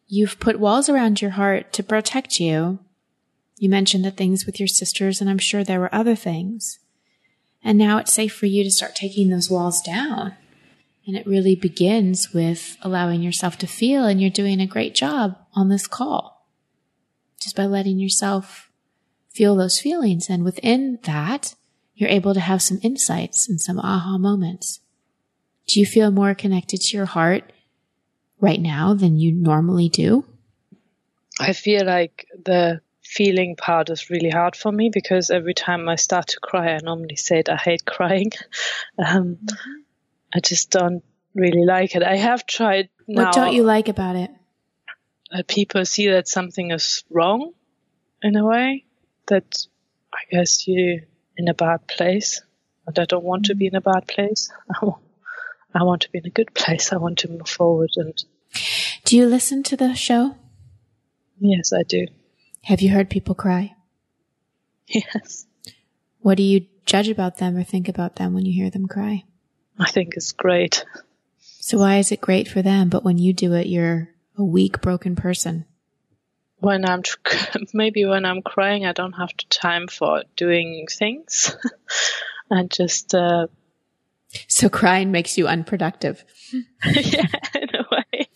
you've 0.06 0.38
put 0.38 0.60
walls 0.60 0.88
around 0.88 1.22
your 1.22 1.32
heart 1.32 1.72
to 1.74 1.82
protect 1.82 2.38
you. 2.40 2.78
You 3.56 3.68
mentioned 3.68 4.04
the 4.04 4.10
things 4.10 4.46
with 4.46 4.58
your 4.58 4.66
sisters, 4.66 5.20
and 5.20 5.28
I'm 5.28 5.38
sure 5.38 5.64
there 5.64 5.80
were 5.80 5.94
other 5.94 6.14
things. 6.14 6.78
And 7.62 7.76
now 7.76 7.98
it's 7.98 8.12
safe 8.12 8.34
for 8.34 8.46
you 8.46 8.64
to 8.64 8.70
start 8.70 8.94
taking 8.94 9.28
those 9.28 9.50
walls 9.50 9.82
down. 9.82 10.34
And 11.06 11.16
it 11.16 11.26
really 11.26 11.54
begins 11.54 12.32
with 12.32 12.76
allowing 12.82 13.22
yourself 13.22 13.58
to 13.58 13.66
feel, 13.66 14.04
and 14.04 14.20
you're 14.20 14.30
doing 14.30 14.60
a 14.60 14.66
great 14.66 14.94
job 14.94 15.36
on 15.54 15.68
this 15.68 15.86
call. 15.86 16.39
Just 17.40 17.56
by 17.56 17.64
letting 17.64 17.98
yourself 17.98 18.70
feel 19.30 19.56
those 19.56 19.80
feelings. 19.80 20.28
And 20.28 20.44
within 20.44 20.98
that, 21.04 21.54
you're 21.94 22.10
able 22.10 22.34
to 22.34 22.40
have 22.40 22.62
some 22.62 22.78
insights 22.82 23.48
and 23.48 23.60
some 23.60 23.78
aha 23.78 24.18
moments. 24.18 24.80
Do 25.66 25.80
you 25.80 25.86
feel 25.86 26.10
more 26.10 26.34
connected 26.34 26.80
to 26.80 26.96
your 26.96 27.06
heart 27.06 27.52
right 28.40 28.60
now 28.60 28.94
than 28.94 29.18
you 29.18 29.32
normally 29.32 29.88
do? 29.88 30.24
I 31.38 31.52
feel 31.52 31.86
like 31.86 32.26
the 32.44 32.80
feeling 33.02 33.56
part 33.56 33.90
is 33.90 34.10
really 34.10 34.30
hard 34.30 34.56
for 34.56 34.70
me 34.70 34.90
because 34.92 35.30
every 35.30 35.54
time 35.54 35.88
I 35.88 35.96
start 35.96 36.28
to 36.28 36.40
cry, 36.40 36.74
I 36.74 36.78
normally 36.82 37.16
say 37.16 37.40
it, 37.40 37.48
I 37.48 37.56
hate 37.56 37.84
crying. 37.84 38.32
Um, 38.98 39.38
mm-hmm. 39.42 39.70
I 40.34 40.40
just 40.40 40.70
don't 40.70 41.02
really 41.34 41.64
like 41.64 41.96
it. 41.96 42.02
I 42.02 42.16
have 42.16 42.46
tried. 42.46 42.90
Now, 43.08 43.24
what 43.24 43.34
don't 43.34 43.54
you 43.54 43.62
like 43.62 43.88
about 43.88 44.16
it? 44.16 44.30
That 45.30 45.46
people 45.46 45.84
see 45.84 46.08
that 46.08 46.28
something 46.28 46.70
is 46.70 47.04
wrong 47.10 47.52
in 48.22 48.36
a 48.36 48.44
way 48.44 48.84
that 49.28 49.66
I 50.12 50.18
guess 50.30 50.66
you're 50.66 51.00
in 51.36 51.48
a 51.48 51.54
bad 51.54 51.86
place. 51.86 52.42
And 52.86 52.98
I 52.98 53.04
don't 53.04 53.24
want 53.24 53.46
to 53.46 53.54
be 53.54 53.66
in 53.66 53.74
a 53.74 53.80
bad 53.80 54.08
place. 54.08 54.50
I 54.70 54.84
want, 54.84 55.02
I 55.74 55.82
want 55.84 56.02
to 56.02 56.10
be 56.10 56.18
in 56.18 56.26
a 56.26 56.30
good 56.30 56.52
place. 56.54 56.92
I 56.92 56.96
want 56.96 57.18
to 57.18 57.30
move 57.30 57.48
forward. 57.48 57.90
And 57.96 58.24
do 59.04 59.16
you 59.16 59.26
listen 59.26 59.62
to 59.64 59.76
the 59.76 59.94
show? 59.94 60.36
Yes, 61.38 61.72
I 61.72 61.84
do. 61.84 62.06
Have 62.64 62.80
you 62.82 62.90
heard 62.90 63.10
people 63.10 63.34
cry? 63.34 63.74
Yes. 64.92 65.46
What 66.18 66.36
do 66.36 66.42
you 66.42 66.66
judge 66.84 67.08
about 67.08 67.38
them 67.38 67.56
or 67.56 67.62
think 67.62 67.88
about 67.88 68.16
them 68.16 68.34
when 68.34 68.44
you 68.44 68.52
hear 68.52 68.70
them 68.70 68.88
cry? 68.88 69.22
I 69.78 69.88
think 69.88 70.14
it's 70.16 70.32
great. 70.32 70.84
So 71.38 71.78
why 71.78 71.98
is 71.98 72.10
it 72.10 72.20
great 72.20 72.48
for 72.48 72.60
them, 72.60 72.88
but 72.88 73.04
when 73.04 73.16
you 73.16 73.32
do 73.32 73.54
it, 73.54 73.68
you're 73.68 74.08
a 74.36 74.44
weak, 74.44 74.80
broken 74.80 75.16
person? 75.16 75.66
When 76.58 76.84
I'm, 76.84 77.02
maybe 77.72 78.04
when 78.04 78.24
I'm 78.24 78.42
crying, 78.42 78.86
I 78.86 78.92
don't 78.92 79.12
have 79.12 79.30
the 79.30 79.44
time 79.48 79.88
for 79.88 80.24
doing 80.36 80.86
things. 80.90 81.54
and 82.50 82.70
just, 82.70 83.14
uh, 83.14 83.46
so 84.46 84.68
crying 84.68 85.10
makes 85.10 85.36
you 85.36 85.48
unproductive. 85.48 86.24
yeah, 86.52 87.26
in 87.54 87.68
a 87.74 87.84
way. 87.90 88.28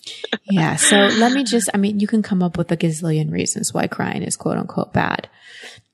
yeah. 0.44 0.76
So 0.76 0.96
let 0.96 1.32
me 1.32 1.44
just, 1.44 1.70
I 1.72 1.76
mean, 1.76 2.00
you 2.00 2.06
can 2.06 2.22
come 2.22 2.42
up 2.42 2.58
with 2.58 2.72
a 2.72 2.76
gazillion 2.76 3.30
reasons 3.30 3.72
why 3.72 3.86
crying 3.86 4.22
is 4.22 4.36
quote 4.36 4.58
unquote 4.58 4.92
bad, 4.92 5.28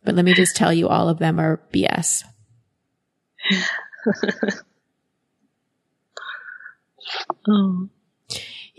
but 0.04 0.14
let 0.14 0.24
me 0.24 0.32
just 0.32 0.56
tell 0.56 0.72
you 0.72 0.88
all 0.88 1.08
of 1.08 1.18
them 1.18 1.38
are 1.38 1.60
BS. 1.72 2.24
oh. 7.48 7.88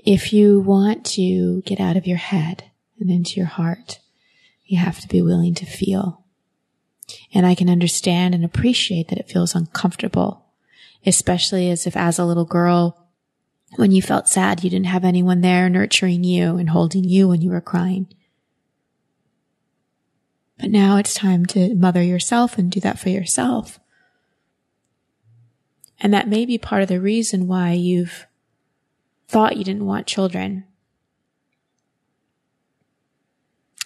If 0.05 0.33
you 0.33 0.59
want 0.59 1.05
to 1.07 1.61
get 1.61 1.79
out 1.79 1.97
of 1.97 2.07
your 2.07 2.17
head 2.17 2.71
and 2.99 3.09
into 3.09 3.39
your 3.39 3.47
heart, 3.47 3.99
you 4.65 4.77
have 4.77 4.99
to 5.01 5.07
be 5.07 5.21
willing 5.21 5.53
to 5.55 5.65
feel. 5.65 6.23
And 7.33 7.45
I 7.45 7.55
can 7.55 7.69
understand 7.69 8.33
and 8.33 8.43
appreciate 8.43 9.09
that 9.09 9.19
it 9.19 9.29
feels 9.29 9.53
uncomfortable 9.53 10.41
especially 11.05 11.69
as 11.69 11.87
if 11.87 11.97
as 11.97 12.19
a 12.19 12.25
little 12.25 12.45
girl, 12.45 13.07
when 13.75 13.91
you 13.91 14.01
felt 14.01 14.27
sad, 14.27 14.63
you 14.63 14.69
didn't 14.69 14.87
have 14.87 15.05
anyone 15.05 15.41
there 15.41 15.69
nurturing 15.69 16.23
you 16.23 16.57
and 16.57 16.69
holding 16.69 17.03
you 17.03 17.27
when 17.27 17.41
you 17.41 17.49
were 17.49 17.61
crying. 17.61 18.07
But 20.59 20.69
now 20.69 20.97
it's 20.97 21.13
time 21.13 21.45
to 21.47 21.73
mother 21.73 22.03
yourself 22.03 22.57
and 22.57 22.71
do 22.71 22.79
that 22.81 22.99
for 22.99 23.09
yourself. 23.09 23.79
And 25.99 26.13
that 26.13 26.27
may 26.27 26.45
be 26.45 26.57
part 26.57 26.81
of 26.81 26.87
the 26.87 26.99
reason 26.99 27.47
why 27.47 27.71
you've 27.71 28.27
thought 29.31 29.55
you 29.55 29.63
didn't 29.63 29.85
want 29.85 30.07
children 30.07 30.65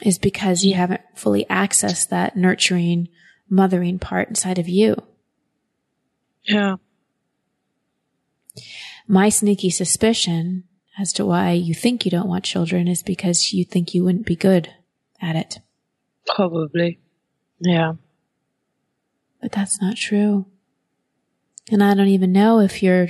is 0.02 0.18
because 0.18 0.66
you 0.66 0.74
haven't 0.74 1.02
fully 1.14 1.46
accessed 1.46 2.10
that 2.10 2.36
nurturing, 2.36 3.10
mothering 3.48 4.00
part 4.00 4.28
inside 4.28 4.58
of 4.58 4.68
you. 4.68 4.96
Yeah. 6.46 6.78
My 9.08 9.30
sneaky 9.30 9.70
suspicion 9.70 10.64
as 10.98 11.14
to 11.14 11.26
why 11.26 11.52
you 11.52 11.76
think 11.76 12.06
you 12.06 12.12
don't 12.12 12.28
want 12.28 12.44
children 12.44 12.88
is 12.88 13.04
because 13.04 13.54
you 13.54 13.64
think 13.64 13.94
you 13.94 14.04
wouldn't 14.04 14.26
be 14.26 14.36
good 14.36 14.74
at 15.22 15.36
it. 15.36 15.60
Probably. 16.36 17.00
Yeah. 17.60 17.94
But 19.40 19.52
that's 19.52 19.80
not 19.80 19.96
true. 19.96 20.48
And 21.72 21.84
I 21.84 21.94
don't 21.94 22.08
even 22.08 22.32
know 22.32 22.60
if 22.62 22.82
your 22.82 23.10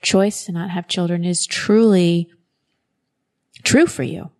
choice 0.00 0.44
to 0.44 0.52
not 0.52 0.70
have 0.70 0.88
children 0.88 1.24
is 1.24 1.46
truly 1.46 2.30
true 3.62 3.86
for 3.86 4.02
you. 4.02 4.30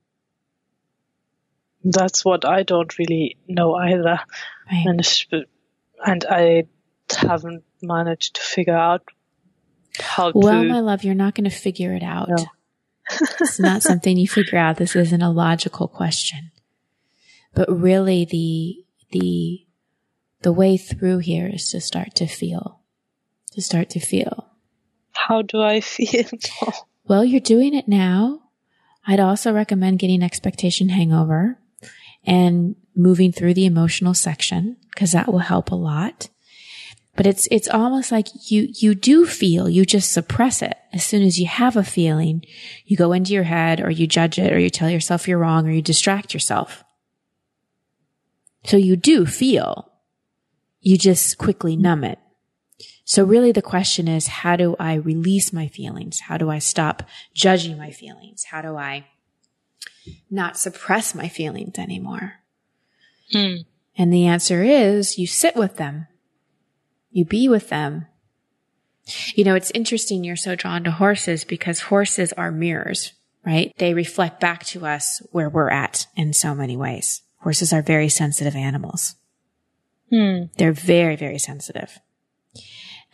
That's 1.82 2.24
what 2.24 2.44
I 2.44 2.62
don't 2.62 2.98
really 2.98 3.36
know 3.48 3.74
either. 3.74 4.20
Right. 4.70 4.86
And, 4.86 5.46
and 6.04 6.24
I 6.28 6.64
haven't 7.16 7.64
managed 7.82 8.36
to 8.36 8.42
figure 8.42 8.76
out 8.76 9.02
how 9.98 10.32
well, 10.34 10.64
my 10.64 10.80
love, 10.80 11.04
you're 11.04 11.14
not 11.14 11.34
going 11.34 11.48
to 11.48 11.56
figure 11.56 11.94
it 11.94 12.02
out. 12.02 12.28
No. 12.28 12.44
it's 13.40 13.58
not 13.58 13.82
something 13.82 14.16
you 14.16 14.28
figure 14.28 14.58
out. 14.58 14.76
This 14.76 14.94
isn't 14.94 15.22
a 15.22 15.30
logical 15.30 15.88
question. 15.88 16.52
But 17.54 17.68
really 17.68 18.24
the, 18.24 18.84
the, 19.10 19.66
the 20.42 20.52
way 20.52 20.76
through 20.76 21.18
here 21.18 21.48
is 21.52 21.68
to 21.70 21.80
start 21.80 22.14
to 22.16 22.26
feel, 22.26 22.80
to 23.52 23.62
start 23.62 23.90
to 23.90 24.00
feel. 24.00 24.49
How 25.26 25.42
do 25.42 25.60
I 25.60 25.80
feel? 25.80 26.24
well, 27.04 27.24
you're 27.24 27.40
doing 27.40 27.74
it 27.74 27.88
now. 27.88 28.40
I'd 29.06 29.20
also 29.20 29.52
recommend 29.52 29.98
getting 29.98 30.22
expectation 30.22 30.88
hangover 30.88 31.58
and 32.24 32.76
moving 32.94 33.32
through 33.32 33.54
the 33.54 33.66
emotional 33.66 34.14
section 34.14 34.76
because 34.90 35.12
that 35.12 35.30
will 35.30 35.38
help 35.40 35.70
a 35.70 35.74
lot. 35.74 36.28
But 37.16 37.26
it's, 37.26 37.48
it's 37.50 37.68
almost 37.68 38.12
like 38.12 38.28
you, 38.50 38.68
you 38.72 38.94
do 38.94 39.26
feel, 39.26 39.68
you 39.68 39.84
just 39.84 40.12
suppress 40.12 40.62
it. 40.62 40.76
As 40.92 41.04
soon 41.04 41.22
as 41.22 41.38
you 41.38 41.46
have 41.46 41.76
a 41.76 41.84
feeling, 41.84 42.44
you 42.86 42.96
go 42.96 43.12
into 43.12 43.32
your 43.32 43.42
head 43.42 43.80
or 43.80 43.90
you 43.90 44.06
judge 44.06 44.38
it 44.38 44.52
or 44.52 44.58
you 44.58 44.70
tell 44.70 44.88
yourself 44.88 45.26
you're 45.26 45.38
wrong 45.38 45.66
or 45.66 45.70
you 45.70 45.82
distract 45.82 46.32
yourself. 46.32 46.84
So 48.64 48.76
you 48.76 48.96
do 48.96 49.26
feel, 49.26 49.90
you 50.80 50.96
just 50.96 51.36
quickly 51.38 51.76
numb 51.76 52.04
it. 52.04 52.18
So 53.10 53.24
really 53.24 53.50
the 53.50 53.60
question 53.60 54.06
is, 54.06 54.28
how 54.28 54.54
do 54.54 54.76
I 54.78 54.94
release 54.94 55.52
my 55.52 55.66
feelings? 55.66 56.20
How 56.20 56.36
do 56.36 56.48
I 56.48 56.60
stop 56.60 57.02
judging 57.34 57.76
my 57.76 57.90
feelings? 57.90 58.44
How 58.44 58.62
do 58.62 58.76
I 58.76 59.04
not 60.30 60.56
suppress 60.56 61.12
my 61.12 61.26
feelings 61.26 61.76
anymore? 61.76 62.34
Hmm. 63.32 63.62
And 63.98 64.12
the 64.12 64.28
answer 64.28 64.62
is 64.62 65.18
you 65.18 65.26
sit 65.26 65.56
with 65.56 65.76
them. 65.76 66.06
You 67.10 67.24
be 67.24 67.48
with 67.48 67.68
them. 67.68 68.06
You 69.34 69.42
know, 69.42 69.56
it's 69.56 69.72
interesting 69.72 70.22
you're 70.22 70.36
so 70.36 70.54
drawn 70.54 70.84
to 70.84 70.92
horses 70.92 71.42
because 71.42 71.80
horses 71.80 72.32
are 72.34 72.52
mirrors, 72.52 73.14
right? 73.44 73.74
They 73.78 73.92
reflect 73.92 74.38
back 74.38 74.62
to 74.66 74.86
us 74.86 75.20
where 75.32 75.50
we're 75.50 75.70
at 75.70 76.06
in 76.14 76.32
so 76.32 76.54
many 76.54 76.76
ways. 76.76 77.22
Horses 77.38 77.72
are 77.72 77.82
very 77.82 78.08
sensitive 78.08 78.54
animals. 78.54 79.16
Hmm. 80.10 80.42
They're 80.58 80.70
very, 80.70 81.16
very 81.16 81.40
sensitive. 81.40 81.98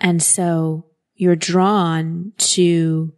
And 0.01 0.23
so 0.23 0.87
you're 1.15 1.37
drawn 1.37 2.33
to 2.39 3.13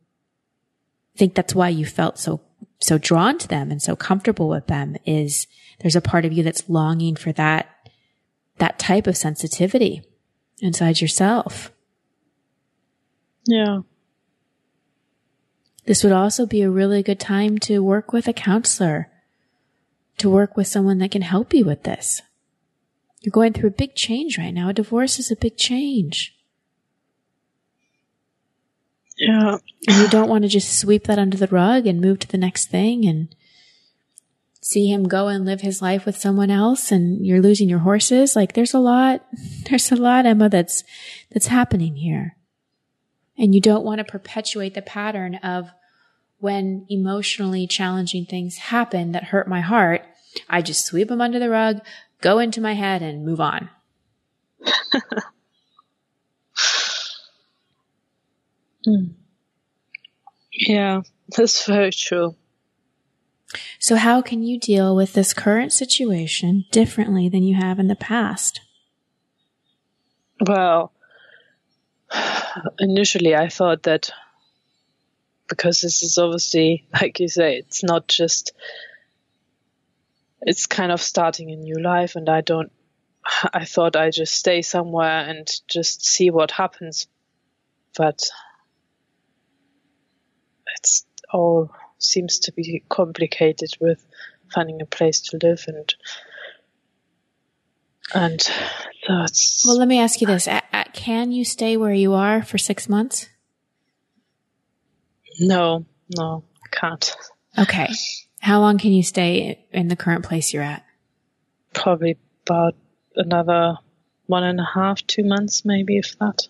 think 1.16 1.34
that's 1.34 1.54
why 1.54 1.68
you 1.68 1.84
felt 1.84 2.18
so, 2.18 2.40
so 2.80 2.96
drawn 2.96 3.38
to 3.38 3.48
them 3.48 3.70
and 3.70 3.82
so 3.82 3.96
comfortable 3.96 4.48
with 4.48 4.68
them 4.68 4.96
is 5.04 5.46
there's 5.80 5.96
a 5.96 6.00
part 6.00 6.24
of 6.24 6.32
you 6.32 6.42
that's 6.42 6.68
longing 6.68 7.16
for 7.16 7.32
that, 7.32 7.68
that 8.58 8.78
type 8.78 9.06
of 9.06 9.16
sensitivity 9.16 10.02
inside 10.60 11.00
yourself. 11.00 11.72
Yeah. 13.46 13.80
This 15.86 16.04
would 16.04 16.12
also 16.12 16.46
be 16.46 16.62
a 16.62 16.70
really 16.70 17.02
good 17.02 17.18
time 17.18 17.58
to 17.60 17.82
work 17.82 18.12
with 18.12 18.28
a 18.28 18.32
counselor, 18.32 19.10
to 20.18 20.28
work 20.28 20.56
with 20.56 20.66
someone 20.66 20.98
that 20.98 21.10
can 21.10 21.22
help 21.22 21.54
you 21.54 21.64
with 21.64 21.84
this. 21.84 22.20
You're 23.22 23.32
going 23.32 23.54
through 23.54 23.70
a 23.70 23.72
big 23.72 23.94
change 23.94 24.38
right 24.38 24.52
now. 24.52 24.68
A 24.68 24.74
divorce 24.74 25.18
is 25.18 25.30
a 25.30 25.36
big 25.36 25.56
change. 25.56 26.37
Yeah. 29.18 29.58
And 29.88 29.96
you 29.96 30.08
don't 30.08 30.28
want 30.28 30.42
to 30.42 30.48
just 30.48 30.78
sweep 30.78 31.04
that 31.04 31.18
under 31.18 31.36
the 31.36 31.48
rug 31.48 31.86
and 31.86 32.00
move 32.00 32.20
to 32.20 32.28
the 32.28 32.38
next 32.38 32.70
thing 32.70 33.04
and 33.06 33.34
see 34.60 34.86
him 34.86 35.08
go 35.08 35.28
and 35.28 35.44
live 35.44 35.60
his 35.60 35.82
life 35.82 36.04
with 36.04 36.16
someone 36.16 36.50
else 36.50 36.92
and 36.92 37.26
you're 37.26 37.40
losing 37.40 37.68
your 37.68 37.80
horses. 37.80 38.36
Like 38.36 38.52
there's 38.52 38.74
a 38.74 38.78
lot, 38.78 39.24
there's 39.68 39.90
a 39.90 39.96
lot, 39.96 40.26
Emma, 40.26 40.48
that's, 40.48 40.84
that's 41.32 41.46
happening 41.48 41.96
here. 41.96 42.36
And 43.36 43.54
you 43.54 43.60
don't 43.60 43.84
want 43.84 43.98
to 43.98 44.04
perpetuate 44.04 44.74
the 44.74 44.82
pattern 44.82 45.36
of 45.36 45.70
when 46.38 46.86
emotionally 46.88 47.66
challenging 47.66 48.24
things 48.24 48.56
happen 48.58 49.12
that 49.12 49.24
hurt 49.24 49.48
my 49.48 49.60
heart. 49.60 50.02
I 50.48 50.62
just 50.62 50.86
sweep 50.86 51.08
them 51.08 51.20
under 51.20 51.38
the 51.38 51.50
rug, 51.50 51.80
go 52.20 52.38
into 52.38 52.60
my 52.60 52.74
head 52.74 53.02
and 53.02 53.24
move 53.24 53.40
on. 53.40 53.70
Hmm. 58.88 59.08
Yeah, 60.50 61.02
that's 61.36 61.66
very 61.66 61.90
true. 61.90 62.34
So 63.78 63.96
how 63.96 64.22
can 64.22 64.42
you 64.42 64.58
deal 64.58 64.96
with 64.96 65.12
this 65.12 65.34
current 65.34 65.74
situation 65.74 66.64
differently 66.70 67.28
than 67.28 67.42
you 67.42 67.54
have 67.54 67.78
in 67.78 67.88
the 67.88 67.96
past? 67.96 68.62
Well, 70.40 70.92
initially 72.78 73.36
I 73.36 73.48
thought 73.48 73.82
that 73.82 74.10
because 75.50 75.82
this 75.82 76.02
is 76.02 76.16
obviously, 76.16 76.86
like 76.94 77.20
you 77.20 77.28
say, 77.28 77.56
it's 77.56 77.82
not 77.84 78.08
just, 78.08 78.52
it's 80.40 80.64
kind 80.66 80.92
of 80.92 81.02
starting 81.02 81.50
a 81.50 81.56
new 81.56 81.78
life 81.78 82.16
and 82.16 82.28
I 82.30 82.40
don't, 82.40 82.72
I 83.52 83.66
thought 83.66 83.96
I 83.96 84.08
just 84.08 84.34
stay 84.34 84.62
somewhere 84.62 85.28
and 85.28 85.46
just 85.68 86.06
see 86.06 86.30
what 86.30 86.52
happens. 86.52 87.06
But 87.94 88.22
it's 90.78 91.04
all 91.32 91.70
seems 91.98 92.38
to 92.40 92.52
be 92.52 92.82
complicated 92.88 93.70
with 93.80 94.04
finding 94.52 94.80
a 94.80 94.86
place 94.86 95.20
to 95.20 95.38
live 95.42 95.64
and 95.66 95.94
and 98.14 98.40
so 99.32 99.68
well 99.68 99.78
let 99.78 99.88
me 99.88 99.98
ask 100.00 100.20
you 100.20 100.26
this. 100.26 100.48
Can 100.94 101.30
you 101.30 101.44
stay 101.44 101.76
where 101.76 101.92
you 101.92 102.14
are 102.14 102.42
for 102.42 102.58
six 102.58 102.88
months? 102.88 103.28
No 105.38 105.84
no 106.16 106.44
I 106.64 106.76
can't. 106.76 107.16
Okay. 107.58 107.88
How 108.40 108.60
long 108.60 108.78
can 108.78 108.92
you 108.92 109.02
stay 109.02 109.64
in 109.72 109.88
the 109.88 109.96
current 109.96 110.24
place 110.24 110.52
you're 110.52 110.62
at? 110.62 110.84
Probably 111.74 112.16
about 112.46 112.74
another 113.16 113.76
one 114.26 114.44
and 114.44 114.60
a 114.60 114.68
half 114.74 115.06
two 115.06 115.24
months 115.24 115.64
maybe 115.64 115.98
if 115.98 116.18
that. 116.18 116.48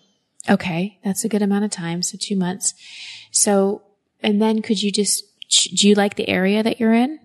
Okay. 0.49 0.99
That's 1.03 1.25
a 1.25 1.29
good 1.29 1.41
amount 1.41 1.65
of 1.65 1.71
time 1.71 2.01
so 2.01 2.17
two 2.19 2.35
months. 2.35 2.73
So 3.31 3.81
and 4.21 4.41
then 4.41 4.61
could 4.61 4.81
you 4.81 4.91
just 4.91 5.25
do 5.49 5.87
you 5.87 5.95
like 5.95 6.15
the 6.15 6.29
area 6.29 6.61
that 6.61 6.79
you're 6.79 6.93
in? 6.93 7.19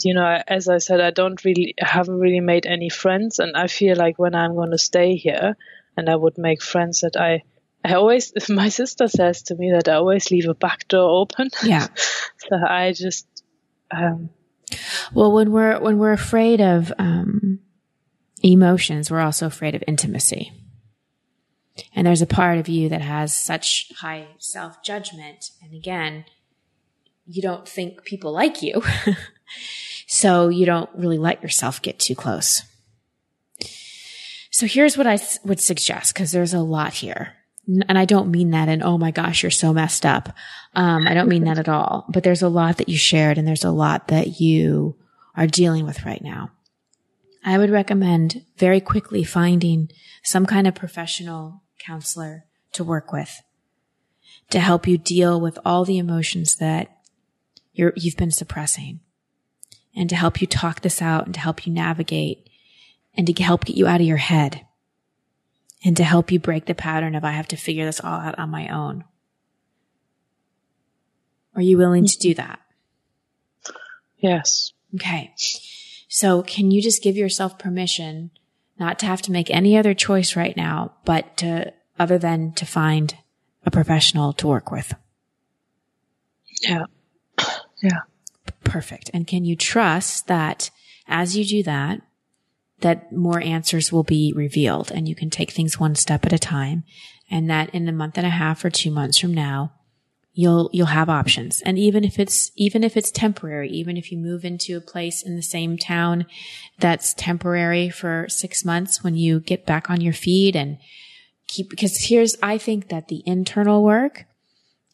You 0.00 0.14
know, 0.14 0.42
as 0.46 0.68
I 0.68 0.78
said, 0.78 1.00
I 1.00 1.10
don't 1.10 1.42
really, 1.44 1.74
I 1.82 1.86
haven't 1.86 2.18
really 2.18 2.40
made 2.40 2.66
any 2.66 2.88
friends, 2.88 3.38
and 3.38 3.56
I 3.56 3.66
feel 3.66 3.96
like 3.96 4.18
when 4.18 4.34
I'm 4.34 4.54
going 4.54 4.70
to 4.70 4.78
stay 4.78 5.16
here, 5.16 5.56
and 5.96 6.08
I 6.08 6.16
would 6.16 6.38
make 6.38 6.62
friends 6.62 7.00
that 7.00 7.16
I, 7.16 7.42
I 7.84 7.94
always, 7.94 8.32
my 8.48 8.70
sister 8.70 9.08
says 9.08 9.42
to 9.44 9.54
me 9.54 9.72
that 9.72 9.88
I 9.88 9.94
always 9.94 10.30
leave 10.30 10.48
a 10.48 10.54
back 10.54 10.88
door 10.88 11.20
open. 11.20 11.50
Yeah. 11.62 11.88
so 12.38 12.56
I 12.56 12.92
just, 12.92 13.26
um, 13.90 14.30
well, 15.12 15.32
when 15.32 15.52
we're 15.52 15.78
when 15.80 15.98
we're 15.98 16.12
afraid 16.12 16.62
of 16.62 16.90
um, 16.98 17.58
emotions, 18.42 19.10
we're 19.10 19.20
also 19.20 19.46
afraid 19.46 19.74
of 19.74 19.84
intimacy. 19.86 20.52
And 21.94 22.06
there's 22.06 22.22
a 22.22 22.26
part 22.26 22.58
of 22.58 22.68
you 22.68 22.88
that 22.90 23.00
has 23.00 23.34
such 23.34 23.90
high 23.98 24.28
self 24.38 24.82
judgment, 24.82 25.50
and 25.62 25.74
again, 25.74 26.24
you 27.26 27.42
don't 27.42 27.68
think 27.68 28.04
people 28.04 28.32
like 28.32 28.62
you. 28.62 28.82
so 30.06 30.48
you 30.48 30.66
don't 30.66 30.90
really 30.94 31.18
let 31.18 31.42
yourself 31.42 31.80
get 31.80 31.98
too 31.98 32.14
close. 32.14 32.62
So 34.50 34.66
here's 34.66 34.98
what 34.98 35.06
I 35.06 35.18
would 35.44 35.60
suggest 35.60 36.14
because 36.14 36.30
there's 36.30 36.54
a 36.54 36.60
lot 36.60 36.92
here. 36.92 37.34
And 37.66 37.96
I 37.98 38.04
don't 38.04 38.30
mean 38.30 38.50
that 38.50 38.68
in, 38.68 38.82
oh 38.82 38.98
my 38.98 39.12
gosh, 39.12 39.42
you're 39.42 39.50
so 39.50 39.72
messed 39.72 40.04
up. 40.04 40.34
Um, 40.74 41.06
I 41.06 41.14
don't 41.14 41.28
mean 41.28 41.44
that 41.44 41.58
at 41.58 41.68
all, 41.68 42.04
but 42.08 42.24
there's 42.24 42.42
a 42.42 42.48
lot 42.48 42.78
that 42.78 42.88
you 42.88 42.98
shared 42.98 43.38
and 43.38 43.46
there's 43.46 43.64
a 43.64 43.70
lot 43.70 44.08
that 44.08 44.40
you 44.40 44.96
are 45.36 45.46
dealing 45.46 45.86
with 45.86 46.04
right 46.04 46.22
now. 46.22 46.50
I 47.44 47.58
would 47.58 47.70
recommend 47.70 48.44
very 48.56 48.80
quickly 48.80 49.24
finding 49.24 49.90
some 50.22 50.46
kind 50.46 50.66
of 50.66 50.74
professional 50.74 51.62
counselor 51.78 52.44
to 52.72 52.84
work 52.84 53.12
with 53.12 53.42
to 54.50 54.60
help 54.60 54.86
you 54.86 54.98
deal 54.98 55.40
with 55.40 55.58
all 55.64 55.84
the 55.84 55.98
emotions 55.98 56.56
that 56.56 56.96
you're, 57.72 57.92
you've 57.96 58.16
been 58.16 58.30
suppressing 58.30 59.00
and 59.94 60.08
to 60.08 60.16
help 60.16 60.40
you 60.40 60.46
talk 60.46 60.80
this 60.80 61.02
out 61.02 61.24
and 61.24 61.34
to 61.34 61.40
help 61.40 61.66
you 61.66 61.72
navigate 61.72 62.48
and 63.16 63.26
to 63.26 63.42
help 63.42 63.64
get 63.64 63.76
you 63.76 63.86
out 63.86 64.00
of 64.00 64.06
your 64.06 64.18
head 64.18 64.64
and 65.84 65.96
to 65.96 66.04
help 66.04 66.30
you 66.30 66.38
break 66.38 66.66
the 66.66 66.74
pattern 66.74 67.14
of 67.14 67.24
I 67.24 67.32
have 67.32 67.48
to 67.48 67.56
figure 67.56 67.84
this 67.84 68.00
all 68.00 68.20
out 68.20 68.38
on 68.38 68.50
my 68.50 68.68
own. 68.68 69.04
Are 71.54 71.62
you 71.62 71.76
willing 71.76 72.06
to 72.06 72.18
do 72.18 72.30
mm-hmm. 72.30 72.46
that? 72.46 72.60
Yes. 74.18 74.72
Okay. 74.94 75.34
So 76.14 76.42
can 76.42 76.70
you 76.70 76.82
just 76.82 77.02
give 77.02 77.16
yourself 77.16 77.58
permission 77.58 78.32
not 78.78 78.98
to 78.98 79.06
have 79.06 79.22
to 79.22 79.32
make 79.32 79.50
any 79.50 79.78
other 79.78 79.94
choice 79.94 80.36
right 80.36 80.54
now, 80.54 80.92
but 81.06 81.38
to, 81.38 81.72
other 81.98 82.18
than 82.18 82.52
to 82.52 82.66
find 82.66 83.16
a 83.64 83.70
professional 83.70 84.34
to 84.34 84.46
work 84.46 84.70
with? 84.70 84.92
Yeah. 86.60 86.84
Yeah. 87.82 88.00
Perfect. 88.62 89.10
And 89.14 89.26
can 89.26 89.46
you 89.46 89.56
trust 89.56 90.26
that 90.26 90.70
as 91.08 91.34
you 91.34 91.46
do 91.46 91.62
that, 91.62 92.02
that 92.80 93.10
more 93.10 93.40
answers 93.40 93.90
will 93.90 94.04
be 94.04 94.34
revealed 94.36 94.92
and 94.92 95.08
you 95.08 95.14
can 95.14 95.30
take 95.30 95.50
things 95.50 95.80
one 95.80 95.94
step 95.94 96.26
at 96.26 96.34
a 96.34 96.38
time 96.38 96.84
and 97.30 97.48
that 97.48 97.74
in 97.74 97.88
a 97.88 97.92
month 97.92 98.18
and 98.18 98.26
a 98.26 98.30
half 98.30 98.62
or 98.66 98.70
two 98.70 98.90
months 98.90 99.16
from 99.16 99.32
now, 99.32 99.72
you'll, 100.34 100.70
you'll 100.72 100.86
have 100.86 101.08
options. 101.08 101.60
And 101.62 101.78
even 101.78 102.04
if 102.04 102.18
it's, 102.18 102.50
even 102.56 102.82
if 102.82 102.96
it's 102.96 103.10
temporary, 103.10 103.68
even 103.70 103.96
if 103.96 104.10
you 104.10 104.18
move 104.18 104.44
into 104.44 104.76
a 104.76 104.80
place 104.80 105.22
in 105.22 105.36
the 105.36 105.42
same 105.42 105.76
town 105.76 106.26
that's 106.78 107.14
temporary 107.14 107.90
for 107.90 108.26
six 108.28 108.64
months 108.64 109.04
when 109.04 109.14
you 109.14 109.40
get 109.40 109.66
back 109.66 109.90
on 109.90 110.00
your 110.00 110.14
feet 110.14 110.56
and 110.56 110.78
keep, 111.48 111.68
because 111.68 112.06
here's, 112.06 112.36
I 112.42 112.58
think 112.58 112.88
that 112.88 113.08
the 113.08 113.22
internal 113.26 113.82
work 113.82 114.24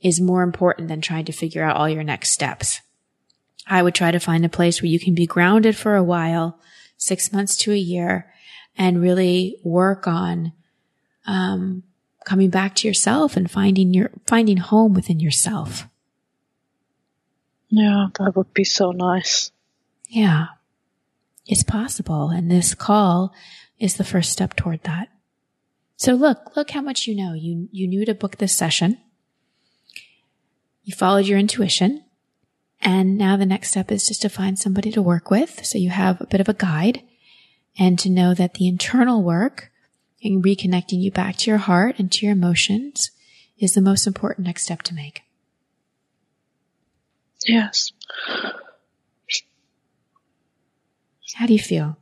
is 0.00 0.20
more 0.20 0.42
important 0.42 0.88
than 0.88 1.00
trying 1.00 1.24
to 1.26 1.32
figure 1.32 1.62
out 1.62 1.76
all 1.76 1.88
your 1.88 2.04
next 2.04 2.30
steps. 2.30 2.80
I 3.66 3.82
would 3.82 3.94
try 3.94 4.10
to 4.10 4.20
find 4.20 4.44
a 4.44 4.48
place 4.48 4.80
where 4.80 4.90
you 4.90 4.98
can 4.98 5.14
be 5.14 5.26
grounded 5.26 5.76
for 5.76 5.94
a 5.94 6.02
while, 6.02 6.58
six 6.96 7.32
months 7.32 7.56
to 7.58 7.72
a 7.72 7.76
year, 7.76 8.32
and 8.76 9.02
really 9.02 9.58
work 9.62 10.06
on 10.06 10.52
um, 11.26 11.82
coming 12.28 12.50
back 12.50 12.74
to 12.74 12.86
yourself 12.86 13.36
and 13.38 13.50
finding 13.50 13.94
your, 13.94 14.10
finding 14.26 14.58
home 14.58 14.92
within 14.92 15.18
yourself. 15.18 15.88
Yeah, 17.70 18.08
that 18.18 18.36
would 18.36 18.52
be 18.52 18.64
so 18.64 18.92
nice. 18.92 19.50
Yeah. 20.08 20.48
It's 21.46 21.62
possible. 21.62 22.28
And 22.28 22.50
this 22.50 22.74
call 22.74 23.32
is 23.78 23.96
the 23.96 24.04
first 24.04 24.30
step 24.30 24.54
toward 24.54 24.82
that. 24.82 25.08
So 25.96 26.12
look, 26.12 26.54
look 26.54 26.70
how 26.70 26.82
much 26.82 27.06
you 27.06 27.16
know. 27.16 27.32
You, 27.32 27.68
you 27.72 27.88
knew 27.88 28.04
to 28.04 28.14
book 28.14 28.36
this 28.36 28.54
session. 28.54 28.98
You 30.84 30.94
followed 30.94 31.26
your 31.26 31.38
intuition. 31.38 32.04
And 32.82 33.16
now 33.16 33.38
the 33.38 33.46
next 33.46 33.70
step 33.70 33.90
is 33.90 34.06
just 34.06 34.20
to 34.22 34.28
find 34.28 34.58
somebody 34.58 34.92
to 34.92 35.02
work 35.02 35.30
with. 35.30 35.64
So 35.64 35.78
you 35.78 35.88
have 35.88 36.20
a 36.20 36.26
bit 36.26 36.42
of 36.42 36.48
a 36.48 36.54
guide 36.54 37.02
and 37.78 37.98
to 38.00 38.10
know 38.10 38.34
that 38.34 38.54
the 38.54 38.68
internal 38.68 39.22
work 39.22 39.70
and 40.22 40.42
reconnecting 40.42 41.00
you 41.00 41.10
back 41.10 41.36
to 41.36 41.50
your 41.50 41.58
heart 41.58 41.96
and 41.98 42.10
to 42.12 42.26
your 42.26 42.32
emotions 42.32 43.10
is 43.58 43.74
the 43.74 43.80
most 43.80 44.06
important 44.06 44.46
next 44.46 44.64
step 44.64 44.82
to 44.82 44.94
make. 44.94 45.22
Yes. 47.46 47.92
How 51.34 51.46
do 51.46 51.52
you 51.52 51.58
feel? 51.58 51.96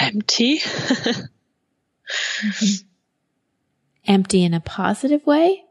Empty. 0.00 0.58
mm-hmm. 0.58 1.26
Empty 4.06 4.44
in 4.44 4.54
a 4.54 4.60
positive 4.60 5.24
way? 5.26 5.62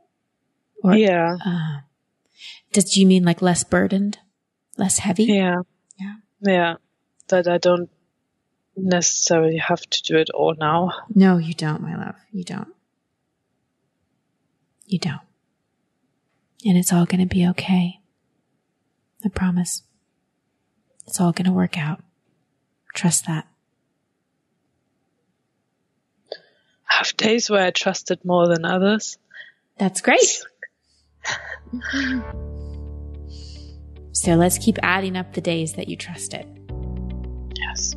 Or, 0.81 0.95
yeah. 0.95 1.35
Uh, 1.45 1.79
does 2.71 2.95
you 2.95 3.05
mean 3.05 3.25
like 3.25 3.41
less 3.41 3.63
burdened, 3.63 4.19
less 4.77 4.99
heavy? 4.99 5.25
Yeah. 5.25 5.63
Yeah. 5.99 6.13
Yeah. 6.41 6.75
That 7.27 7.47
I 7.47 7.57
don't 7.57 7.89
necessarily 8.83 9.57
have 9.57 9.81
to 9.81 10.03
do 10.03 10.17
it 10.17 10.29
all 10.29 10.55
now. 10.57 10.91
No, 11.13 11.37
you 11.37 11.53
don't, 11.53 11.81
my 11.81 11.95
love. 11.95 12.15
You 12.31 12.43
don't. 12.43 12.73
You 14.85 14.99
don't. 14.99 15.21
And 16.65 16.77
it's 16.77 16.91
all 16.91 17.05
going 17.05 17.21
to 17.21 17.33
be 17.33 17.47
okay. 17.49 17.99
I 19.23 19.29
promise. 19.29 19.83
It's 21.07 21.19
all 21.19 21.31
going 21.31 21.45
to 21.45 21.51
work 21.51 21.77
out. 21.77 22.01
Trust 22.93 23.27
that. 23.27 23.47
I 26.89 26.97
have 26.97 27.15
days 27.17 27.49
where 27.49 27.65
I 27.65 27.71
trust 27.71 28.11
it 28.11 28.25
more 28.25 28.47
than 28.47 28.65
others. 28.65 29.17
That's 29.77 30.01
great. 30.01 30.41
so 34.11 34.35
let's 34.35 34.57
keep 34.57 34.77
adding 34.81 35.15
up 35.15 35.33
the 35.33 35.41
days 35.41 35.73
that 35.73 35.87
you 35.87 35.95
trust 35.95 36.33
it. 36.33 36.47
Yes. 37.55 37.95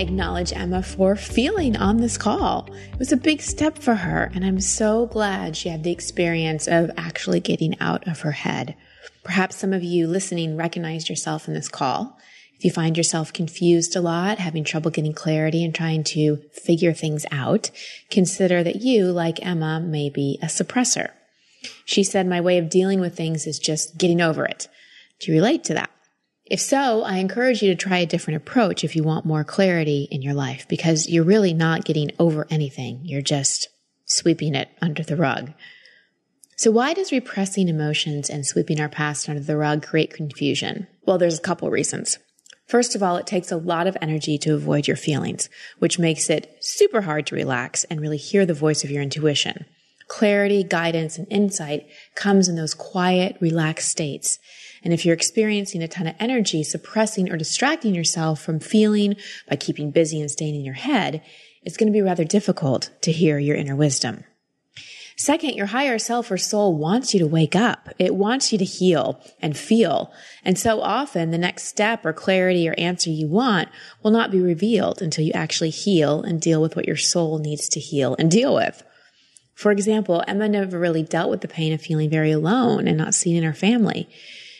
Acknowledge 0.00 0.54
Emma 0.54 0.82
for 0.82 1.14
feeling 1.14 1.76
on 1.76 1.98
this 1.98 2.16
call. 2.16 2.66
It 2.90 2.98
was 2.98 3.12
a 3.12 3.18
big 3.18 3.42
step 3.42 3.76
for 3.76 3.96
her, 3.96 4.30
and 4.34 4.46
I'm 4.46 4.58
so 4.58 5.04
glad 5.04 5.54
she 5.54 5.68
had 5.68 5.84
the 5.84 5.92
experience 5.92 6.66
of 6.66 6.90
actually 6.96 7.40
getting 7.40 7.78
out 7.80 8.08
of 8.08 8.20
her 8.20 8.32
head. 8.32 8.76
Perhaps 9.24 9.56
some 9.56 9.74
of 9.74 9.82
you 9.82 10.06
listening 10.06 10.56
recognized 10.56 11.10
yourself 11.10 11.46
in 11.46 11.52
this 11.52 11.68
call. 11.68 12.18
If 12.56 12.64
you 12.64 12.70
find 12.70 12.96
yourself 12.96 13.30
confused 13.34 13.94
a 13.94 14.00
lot, 14.00 14.38
having 14.38 14.64
trouble 14.64 14.90
getting 14.90 15.12
clarity 15.12 15.62
and 15.62 15.74
trying 15.74 16.02
to 16.04 16.38
figure 16.50 16.94
things 16.94 17.26
out, 17.30 17.70
consider 18.08 18.62
that 18.62 18.76
you, 18.76 19.12
like 19.12 19.44
Emma, 19.44 19.80
may 19.80 20.08
be 20.08 20.38
a 20.42 20.46
suppressor. 20.46 21.10
She 21.84 22.04
said, 22.04 22.26
my 22.26 22.40
way 22.40 22.56
of 22.56 22.70
dealing 22.70 23.00
with 23.00 23.14
things 23.14 23.46
is 23.46 23.58
just 23.58 23.98
getting 23.98 24.22
over 24.22 24.46
it. 24.46 24.66
Do 25.18 25.30
you 25.30 25.36
relate 25.36 25.62
to 25.64 25.74
that? 25.74 25.90
If 26.50 26.60
so, 26.60 27.04
I 27.04 27.18
encourage 27.18 27.62
you 27.62 27.68
to 27.70 27.76
try 27.76 27.98
a 27.98 28.06
different 28.06 28.38
approach 28.38 28.82
if 28.82 28.96
you 28.96 29.04
want 29.04 29.24
more 29.24 29.44
clarity 29.44 30.08
in 30.10 30.20
your 30.20 30.34
life 30.34 30.66
because 30.68 31.08
you're 31.08 31.22
really 31.22 31.54
not 31.54 31.84
getting 31.84 32.10
over 32.18 32.44
anything. 32.50 33.02
You're 33.04 33.22
just 33.22 33.68
sweeping 34.04 34.56
it 34.56 34.68
under 34.82 35.04
the 35.04 35.16
rug. 35.16 35.52
So 36.56 36.72
why 36.72 36.92
does 36.92 37.12
repressing 37.12 37.68
emotions 37.68 38.28
and 38.28 38.44
sweeping 38.44 38.80
our 38.80 38.88
past 38.88 39.28
under 39.28 39.40
the 39.40 39.56
rug 39.56 39.86
create 39.86 40.12
confusion? 40.12 40.88
Well, 41.06 41.18
there's 41.18 41.38
a 41.38 41.42
couple 41.42 41.70
reasons. 41.70 42.18
First 42.66 42.96
of 42.96 43.02
all, 43.02 43.16
it 43.16 43.28
takes 43.28 43.52
a 43.52 43.56
lot 43.56 43.86
of 43.86 43.96
energy 44.02 44.36
to 44.38 44.54
avoid 44.54 44.88
your 44.88 44.96
feelings, 44.96 45.48
which 45.78 46.00
makes 46.00 46.28
it 46.28 46.56
super 46.60 47.02
hard 47.02 47.28
to 47.28 47.36
relax 47.36 47.84
and 47.84 48.00
really 48.00 48.16
hear 48.16 48.44
the 48.44 48.54
voice 48.54 48.82
of 48.82 48.90
your 48.90 49.02
intuition. 49.02 49.66
Clarity, 50.10 50.64
guidance, 50.64 51.18
and 51.18 51.26
insight 51.30 51.86
comes 52.16 52.48
in 52.48 52.56
those 52.56 52.74
quiet, 52.74 53.36
relaxed 53.38 53.88
states. 53.88 54.40
And 54.82 54.92
if 54.92 55.06
you're 55.06 55.14
experiencing 55.14 55.84
a 55.84 55.88
ton 55.88 56.08
of 56.08 56.16
energy, 56.18 56.64
suppressing 56.64 57.30
or 57.30 57.36
distracting 57.36 57.94
yourself 57.94 58.42
from 58.42 58.58
feeling 58.58 59.14
by 59.48 59.54
keeping 59.54 59.92
busy 59.92 60.20
and 60.20 60.28
staying 60.28 60.56
in 60.56 60.64
your 60.64 60.74
head, 60.74 61.22
it's 61.62 61.76
going 61.76 61.86
to 61.86 61.96
be 61.96 62.02
rather 62.02 62.24
difficult 62.24 62.90
to 63.02 63.12
hear 63.12 63.38
your 63.38 63.54
inner 63.54 63.76
wisdom. 63.76 64.24
Second, 65.16 65.54
your 65.54 65.66
higher 65.66 65.98
self 65.98 66.28
or 66.32 66.38
soul 66.38 66.76
wants 66.76 67.14
you 67.14 67.20
to 67.20 67.26
wake 67.28 67.54
up. 67.54 67.90
It 67.96 68.16
wants 68.16 68.50
you 68.50 68.58
to 68.58 68.64
heal 68.64 69.22
and 69.40 69.56
feel. 69.56 70.12
And 70.42 70.58
so 70.58 70.80
often 70.80 71.30
the 71.30 71.38
next 71.38 71.66
step 71.66 72.04
or 72.04 72.12
clarity 72.12 72.68
or 72.68 72.74
answer 72.76 73.10
you 73.10 73.28
want 73.28 73.68
will 74.02 74.10
not 74.10 74.32
be 74.32 74.40
revealed 74.40 75.00
until 75.00 75.24
you 75.24 75.32
actually 75.34 75.70
heal 75.70 76.20
and 76.20 76.40
deal 76.40 76.60
with 76.60 76.74
what 76.74 76.88
your 76.88 76.96
soul 76.96 77.38
needs 77.38 77.68
to 77.68 77.78
heal 77.78 78.16
and 78.18 78.28
deal 78.28 78.56
with. 78.56 78.82
For 79.60 79.70
example, 79.70 80.24
Emma 80.26 80.48
never 80.48 80.78
really 80.78 81.02
dealt 81.02 81.28
with 81.28 81.42
the 81.42 81.46
pain 81.46 81.74
of 81.74 81.82
feeling 81.82 82.08
very 82.08 82.30
alone 82.30 82.88
and 82.88 82.96
not 82.96 83.12
seen 83.12 83.36
in 83.36 83.42
her 83.42 83.52
family. 83.52 84.08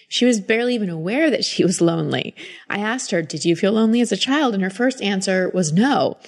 She 0.09 0.27
was 0.27 0.43
barely 0.43 0.75
even 0.75 0.91
aware 0.91 1.31
that 1.31 1.43
she 1.43 1.65
was 1.65 1.81
lonely. 1.81 2.35
I 2.69 2.81
asked 2.81 3.11
her, 3.11 3.23
did 3.23 3.47
you 3.47 3.57
feel 3.57 3.73
lonely 3.73 4.03
as 4.03 4.13
a 4.13 4.17
child? 4.19 4.53
And 4.53 4.63
her 4.63 4.69
first 4.69 5.01
answer 5.01 5.51
was 5.55 5.73
no. 5.73 6.19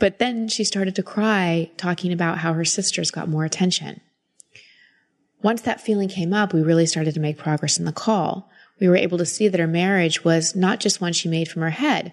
But 0.00 0.18
then 0.18 0.48
she 0.48 0.64
started 0.64 0.96
to 0.96 1.04
cry, 1.04 1.70
talking 1.76 2.12
about 2.12 2.38
how 2.38 2.52
her 2.54 2.64
sisters 2.64 3.12
got 3.12 3.28
more 3.28 3.44
attention. 3.44 4.00
Once 5.40 5.62
that 5.62 5.80
feeling 5.80 6.08
came 6.08 6.34
up, 6.34 6.52
we 6.52 6.62
really 6.62 6.86
started 6.86 7.14
to 7.14 7.20
make 7.20 7.38
progress 7.38 7.78
in 7.78 7.84
the 7.84 7.92
call. 7.92 8.50
We 8.80 8.88
were 8.88 8.96
able 8.96 9.18
to 9.18 9.24
see 9.24 9.46
that 9.46 9.60
her 9.60 9.68
marriage 9.68 10.24
was 10.24 10.56
not 10.56 10.80
just 10.80 11.00
one 11.00 11.12
she 11.12 11.28
made 11.28 11.46
from 11.46 11.62
her 11.62 11.70
head. 11.70 12.12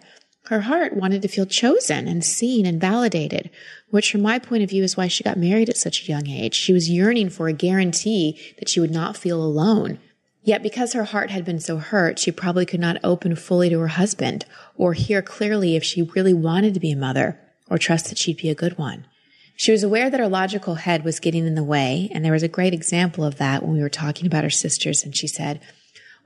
Her 0.53 0.61
heart 0.61 0.95
wanted 0.95 1.23
to 1.23 1.27
feel 1.27 1.47
chosen 1.47 2.07
and 2.07 2.23
seen 2.23 2.67
and 2.67 2.79
validated, 2.79 3.49
which 3.89 4.11
from 4.11 4.21
my 4.21 4.37
point 4.37 4.61
of 4.61 4.69
view 4.69 4.83
is 4.83 4.95
why 4.95 5.07
she 5.07 5.23
got 5.23 5.35
married 5.35 5.67
at 5.67 5.77
such 5.77 6.03
a 6.03 6.11
young 6.11 6.27
age. 6.29 6.53
She 6.53 6.73
was 6.73 6.91
yearning 6.91 7.31
for 7.31 7.47
a 7.47 7.53
guarantee 7.53 8.39
that 8.59 8.69
she 8.69 8.79
would 8.79 8.91
not 8.91 9.17
feel 9.17 9.43
alone, 9.43 9.97
Yet 10.43 10.61
because 10.61 10.93
her 10.93 11.05
heart 11.05 11.31
had 11.31 11.43
been 11.43 11.59
so 11.59 11.77
hurt, 11.77 12.19
she 12.19 12.31
probably 12.31 12.67
could 12.67 12.79
not 12.79 12.97
open 13.03 13.35
fully 13.35 13.67
to 13.69 13.79
her 13.79 13.87
husband 13.87 14.45
or 14.75 14.93
hear 14.93 15.23
clearly 15.23 15.75
if 15.75 15.83
she 15.83 16.03
really 16.03 16.35
wanted 16.35 16.75
to 16.75 16.79
be 16.79 16.91
a 16.91 16.97
mother 16.97 17.39
or 17.67 17.79
trust 17.79 18.09
that 18.09 18.19
she'd 18.19 18.37
be 18.37 18.49
a 18.49 18.55
good 18.55 18.77
one. 18.77 19.07
She 19.55 19.71
was 19.71 19.81
aware 19.81 20.11
that 20.11 20.19
her 20.19 20.27
logical 20.27 20.75
head 20.75 21.03
was 21.03 21.19
getting 21.19 21.47
in 21.47 21.55
the 21.55 21.63
way, 21.63 22.11
and 22.13 22.23
there 22.23 22.33
was 22.33 22.43
a 22.43 22.47
great 22.47 22.73
example 22.75 23.23
of 23.23 23.37
that 23.37 23.63
when 23.63 23.73
we 23.73 23.81
were 23.81 23.89
talking 23.89 24.27
about 24.27 24.43
her 24.43 24.51
sisters, 24.51 25.03
and 25.03 25.15
she 25.15 25.27
said, 25.27 25.61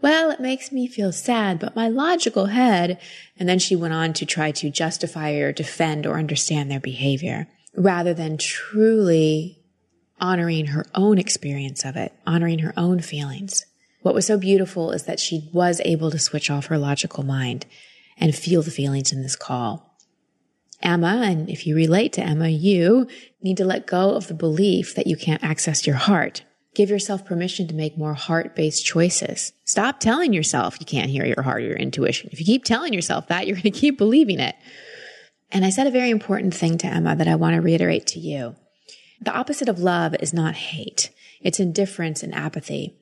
well, 0.01 0.29
it 0.29 0.39
makes 0.39 0.71
me 0.71 0.87
feel 0.87 1.11
sad, 1.11 1.59
but 1.59 1.75
my 1.75 1.87
logical 1.87 2.47
head, 2.47 2.99
and 3.37 3.49
then 3.49 3.59
she 3.59 3.75
went 3.75 3.93
on 3.93 4.13
to 4.13 4.25
try 4.25 4.51
to 4.51 4.69
justify 4.69 5.31
or 5.31 5.51
defend 5.51 6.05
or 6.05 6.17
understand 6.17 6.69
their 6.69 6.79
behavior 6.79 7.47
rather 7.75 8.13
than 8.13 8.37
truly 8.37 9.59
honoring 10.19 10.67
her 10.67 10.85
own 10.95 11.17
experience 11.17 11.85
of 11.85 11.95
it, 11.95 12.13
honoring 12.25 12.59
her 12.59 12.73
own 12.77 12.99
feelings. 12.99 13.65
What 14.01 14.15
was 14.15 14.25
so 14.25 14.37
beautiful 14.37 14.91
is 14.91 15.03
that 15.03 15.19
she 15.19 15.49
was 15.53 15.81
able 15.83 16.11
to 16.11 16.19
switch 16.19 16.49
off 16.49 16.67
her 16.67 16.77
logical 16.77 17.23
mind 17.23 17.65
and 18.17 18.35
feel 18.35 18.61
the 18.61 18.71
feelings 18.71 19.11
in 19.11 19.21
this 19.21 19.35
call. 19.35 19.95
Emma, 20.81 21.23
and 21.25 21.49
if 21.49 21.65
you 21.65 21.75
relate 21.75 22.13
to 22.13 22.23
Emma, 22.23 22.49
you 22.49 23.07
need 23.41 23.57
to 23.57 23.65
let 23.65 23.87
go 23.87 24.11
of 24.11 24.27
the 24.27 24.33
belief 24.33 24.93
that 24.95 25.07
you 25.07 25.17
can't 25.17 25.43
access 25.43 25.87
your 25.87 25.95
heart. 25.95 26.43
Give 26.77 26.91
yourself 26.91 27.25
permission 27.25 27.67
to 27.69 27.73
make 27.73 27.97
more 27.97 28.13
heart 28.13 28.55
based 28.55 28.85
choices. 28.85 29.51
Stop 29.65 29.99
telling 29.99 30.31
yourself 30.31 30.77
you 30.79 30.85
can't 30.85 31.09
hear 31.09 31.25
your 31.25 31.41
heart 31.41 31.63
or 31.63 31.65
your 31.65 31.75
intuition. 31.75 32.29
If 32.31 32.39
you 32.39 32.45
keep 32.45 32.65
telling 32.65 32.93
yourself 32.93 33.29
that, 33.29 33.47
you're 33.47 33.55
going 33.55 33.63
to 33.63 33.71
keep 33.71 33.97
believing 33.97 34.39
it. 34.39 34.55
And 35.51 35.65
I 35.65 35.71
said 35.71 35.87
a 35.87 35.91
very 35.91 36.11
important 36.11 36.53
thing 36.53 36.77
to 36.77 36.85
Emma 36.85 37.15
that 37.15 37.27
I 37.27 37.33
want 37.33 37.55
to 37.55 37.61
reiterate 37.61 38.05
to 38.07 38.19
you. 38.19 38.55
The 39.19 39.33
opposite 39.33 39.67
of 39.67 39.79
love 39.79 40.15
is 40.19 40.35
not 40.35 40.53
hate. 40.53 41.09
It's 41.41 41.59
indifference 41.59 42.21
and 42.21 42.35
apathy. 42.35 42.95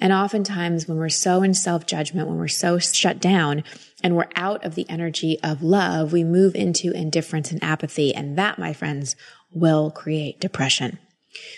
And 0.00 0.10
oftentimes 0.10 0.88
when 0.88 0.96
we're 0.96 1.10
so 1.10 1.42
in 1.42 1.52
self 1.52 1.84
judgment, 1.84 2.28
when 2.28 2.38
we're 2.38 2.48
so 2.48 2.78
shut 2.78 3.20
down 3.20 3.62
and 4.02 4.16
we're 4.16 4.30
out 4.36 4.64
of 4.64 4.74
the 4.74 4.88
energy 4.88 5.38
of 5.42 5.62
love, 5.62 6.14
we 6.14 6.24
move 6.24 6.54
into 6.54 6.92
indifference 6.92 7.50
and 7.50 7.62
apathy. 7.62 8.14
And 8.14 8.38
that, 8.38 8.58
my 8.58 8.72
friends, 8.72 9.16
will 9.52 9.90
create 9.90 10.40
depression. 10.40 10.98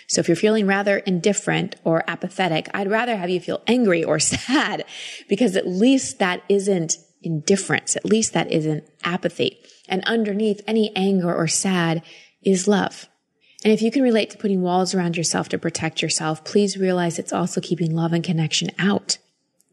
So 0.07 0.19
if 0.19 0.27
you're 0.27 0.35
feeling 0.35 0.67
rather 0.67 0.97
indifferent 0.97 1.75
or 1.83 2.03
apathetic, 2.07 2.69
I'd 2.73 2.89
rather 2.89 3.17
have 3.17 3.29
you 3.29 3.39
feel 3.39 3.61
angry 3.67 4.03
or 4.03 4.19
sad 4.19 4.85
because 5.27 5.55
at 5.55 5.67
least 5.67 6.19
that 6.19 6.43
isn't 6.49 6.97
indifference. 7.21 7.95
At 7.95 8.05
least 8.05 8.33
that 8.33 8.51
isn't 8.51 8.83
apathy. 9.03 9.59
And 9.87 10.03
underneath 10.05 10.61
any 10.67 10.95
anger 10.95 11.33
or 11.33 11.47
sad 11.47 12.01
is 12.41 12.67
love. 12.67 13.07
And 13.63 13.71
if 13.71 13.81
you 13.81 13.91
can 13.91 14.01
relate 14.01 14.31
to 14.31 14.37
putting 14.37 14.61
walls 14.61 14.95
around 14.95 15.17
yourself 15.17 15.49
to 15.49 15.59
protect 15.59 16.01
yourself, 16.01 16.43
please 16.43 16.77
realize 16.77 17.19
it's 17.19 17.33
also 17.33 17.61
keeping 17.61 17.93
love 17.93 18.11
and 18.11 18.23
connection 18.23 18.71
out. 18.79 19.17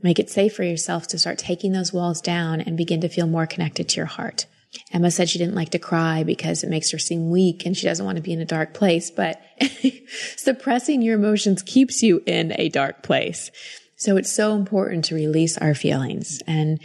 Make 0.03 0.19
it 0.19 0.31
safe 0.31 0.55
for 0.55 0.63
yourself 0.63 1.09
to 1.09 1.19
start 1.19 1.39
taking 1.39 1.73
those 1.73 1.93
walls 1.93 2.21
down 2.21 2.61
and 2.61 2.77
begin 2.77 3.01
to 3.01 3.09
feel 3.09 3.27
more 3.27 3.47
connected 3.47 3.89
to 3.89 3.97
your 3.97 4.07
heart. 4.07 4.47
Emma 4.93 5.11
said 5.11 5.29
she 5.29 5.39
didn't 5.39 5.55
like 5.55 5.71
to 5.71 5.79
cry 5.79 6.23
because 6.23 6.63
it 6.63 6.71
makes 6.71 6.91
her 6.91 6.99
seem 6.99 7.31
weak 7.31 7.65
and 7.65 7.77
she 7.77 7.87
doesn't 7.87 8.05
want 8.05 8.17
to 8.17 8.23
be 8.23 8.33
in 8.33 8.41
a 8.41 8.45
dark 8.45 8.75
place, 8.75 9.11
but 9.11 9.41
suppressing 10.37 11.03
your 11.03 11.17
emotions 11.17 11.63
keeps 11.63 12.03
you 12.03 12.23
in 12.27 12.53
a 12.59 12.69
dark 12.69 13.03
place. 13.03 13.51
So 13.97 14.17
it's 14.17 14.33
so 14.33 14.55
important 14.55 15.07
to 15.07 15.15
release 15.15 15.59
our 15.59 15.75
feelings. 15.75 16.41
And 16.47 16.81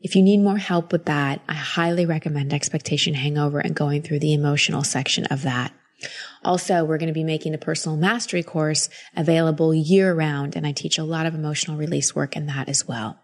if 0.00 0.16
you 0.16 0.22
need 0.22 0.38
more 0.38 0.56
help 0.56 0.92
with 0.92 1.04
that, 1.04 1.42
I 1.48 1.54
highly 1.54 2.06
recommend 2.06 2.52
Expectation 2.52 3.14
Hangover 3.14 3.58
and 3.58 3.76
going 3.76 4.02
through 4.02 4.20
the 4.20 4.32
emotional 4.32 4.82
section 4.82 5.26
of 5.26 5.42
that. 5.42 5.72
Also, 6.42 6.84
we're 6.84 6.98
going 6.98 7.08
to 7.08 7.12
be 7.12 7.24
making 7.24 7.54
a 7.54 7.58
personal 7.58 7.98
mastery 7.98 8.42
course 8.42 8.88
available 9.14 9.74
year 9.74 10.14
round, 10.14 10.56
and 10.56 10.66
I 10.66 10.72
teach 10.72 10.96
a 10.96 11.04
lot 11.04 11.26
of 11.26 11.34
emotional 11.34 11.76
release 11.76 12.14
work 12.14 12.34
in 12.34 12.46
that 12.46 12.68
as 12.68 12.88
well. 12.88 13.19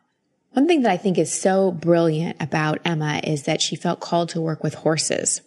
One 0.57 0.67
thing 0.67 0.81
that 0.85 0.91
I 0.91 0.97
think 0.97 1.19
is 1.19 1.31
so 1.31 1.71
brilliant 1.71 2.41
about 2.41 2.81
Emma 2.83 3.21
is 3.23 3.43
that 3.43 3.61
she 3.61 3.77
felt 3.77 4.01
called 4.01 4.31
to 4.31 4.41
work 4.41 4.65
with 4.65 4.73
horses. 4.73 5.43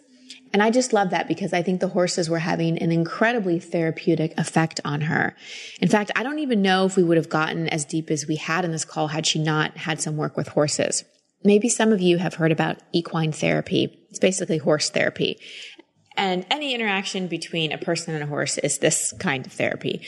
And 0.52 0.62
I 0.62 0.70
just 0.70 0.92
love 0.92 1.10
that 1.10 1.26
because 1.26 1.52
I 1.52 1.62
think 1.62 1.80
the 1.80 1.88
horses 1.88 2.30
were 2.30 2.38
having 2.38 2.78
an 2.78 2.92
incredibly 2.92 3.58
therapeutic 3.58 4.38
effect 4.38 4.78
on 4.84 5.00
her. 5.00 5.34
In 5.80 5.88
fact, 5.88 6.12
I 6.14 6.22
don't 6.22 6.38
even 6.38 6.62
know 6.62 6.86
if 6.86 6.94
we 6.94 7.02
would 7.02 7.16
have 7.16 7.28
gotten 7.28 7.68
as 7.68 7.84
deep 7.84 8.08
as 8.08 8.28
we 8.28 8.36
had 8.36 8.64
in 8.64 8.70
this 8.70 8.84
call 8.84 9.08
had 9.08 9.26
she 9.26 9.40
not 9.40 9.78
had 9.78 10.00
some 10.00 10.16
work 10.16 10.36
with 10.36 10.46
horses. 10.46 11.02
Maybe 11.42 11.68
some 11.68 11.90
of 11.90 12.00
you 12.00 12.18
have 12.18 12.34
heard 12.34 12.52
about 12.52 12.78
equine 12.92 13.32
therapy. 13.32 14.06
It's 14.10 14.20
basically 14.20 14.58
horse 14.58 14.90
therapy. 14.90 15.40
And 16.16 16.46
any 16.52 16.72
interaction 16.72 17.26
between 17.26 17.72
a 17.72 17.78
person 17.78 18.14
and 18.14 18.22
a 18.22 18.28
horse 18.28 18.58
is 18.58 18.78
this 18.78 19.12
kind 19.18 19.44
of 19.44 19.52
therapy. 19.52 20.02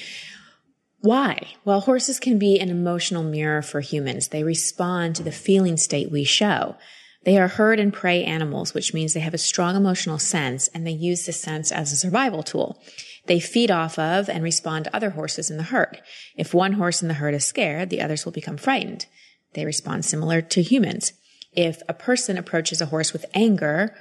Why? 1.03 1.55
Well, 1.65 1.81
horses 1.81 2.21
can 2.21 2.39
be 2.39 2.61
an 2.61 2.71
emotional 2.71 3.25
mirror 3.25 3.61
for 3.61 3.81
humans. 3.81 4.29
They 4.29 4.45
respond 4.45 5.17
to 5.17 5.25
the 5.25 5.33
feeling 5.33 5.77
state 5.77 6.13
we 6.13 6.23
show. 6.23 6.77
They 7.25 7.39
are 7.39 7.49
herd 7.49 7.81
and 7.81 7.93
prey 7.93 8.25
animals, 8.25 8.73
which 8.73 8.95
means 8.95 9.13
they 9.13 9.21
have 9.21 9.35
a 9.35 9.39
strong 9.39 9.75
emotional 9.75 10.21
sense 10.21 10.69
and 10.69 10.87
they 10.87 10.93
use 10.93 11.27
this 11.27 11.41
sense 11.41 11.73
as 11.73 11.93
a 11.93 11.97
survival 11.97 12.45
tool. 12.45 12.81
They 13.27 13.41
feed 13.41 13.71
off 13.71 13.99
of 13.99 14.29
and 14.29 14.45
respond 14.45 14.85
to 14.85 14.95
other 14.95 15.11
horses 15.11 15.51
in 15.51 15.57
the 15.57 15.65
herd. 15.65 16.01
If 16.37 16.55
one 16.55 16.75
horse 16.75 17.03
in 17.03 17.09
the 17.09 17.15
herd 17.15 17.35
is 17.35 17.45
scared, 17.45 17.91
the 17.91 18.01
others 18.01 18.25
will 18.25 18.33
become 18.33 18.57
frightened. 18.57 19.07
They 19.55 19.65
respond 19.65 20.05
similar 20.05 20.41
to 20.41 20.63
humans. 20.63 21.13
If 21.53 21.83
a 21.89 21.95
person 21.95 22.39
approaches 22.39 22.81
a 22.81 22.87
horse 22.87 23.13
with 23.13 23.27
anger, 23.35 23.95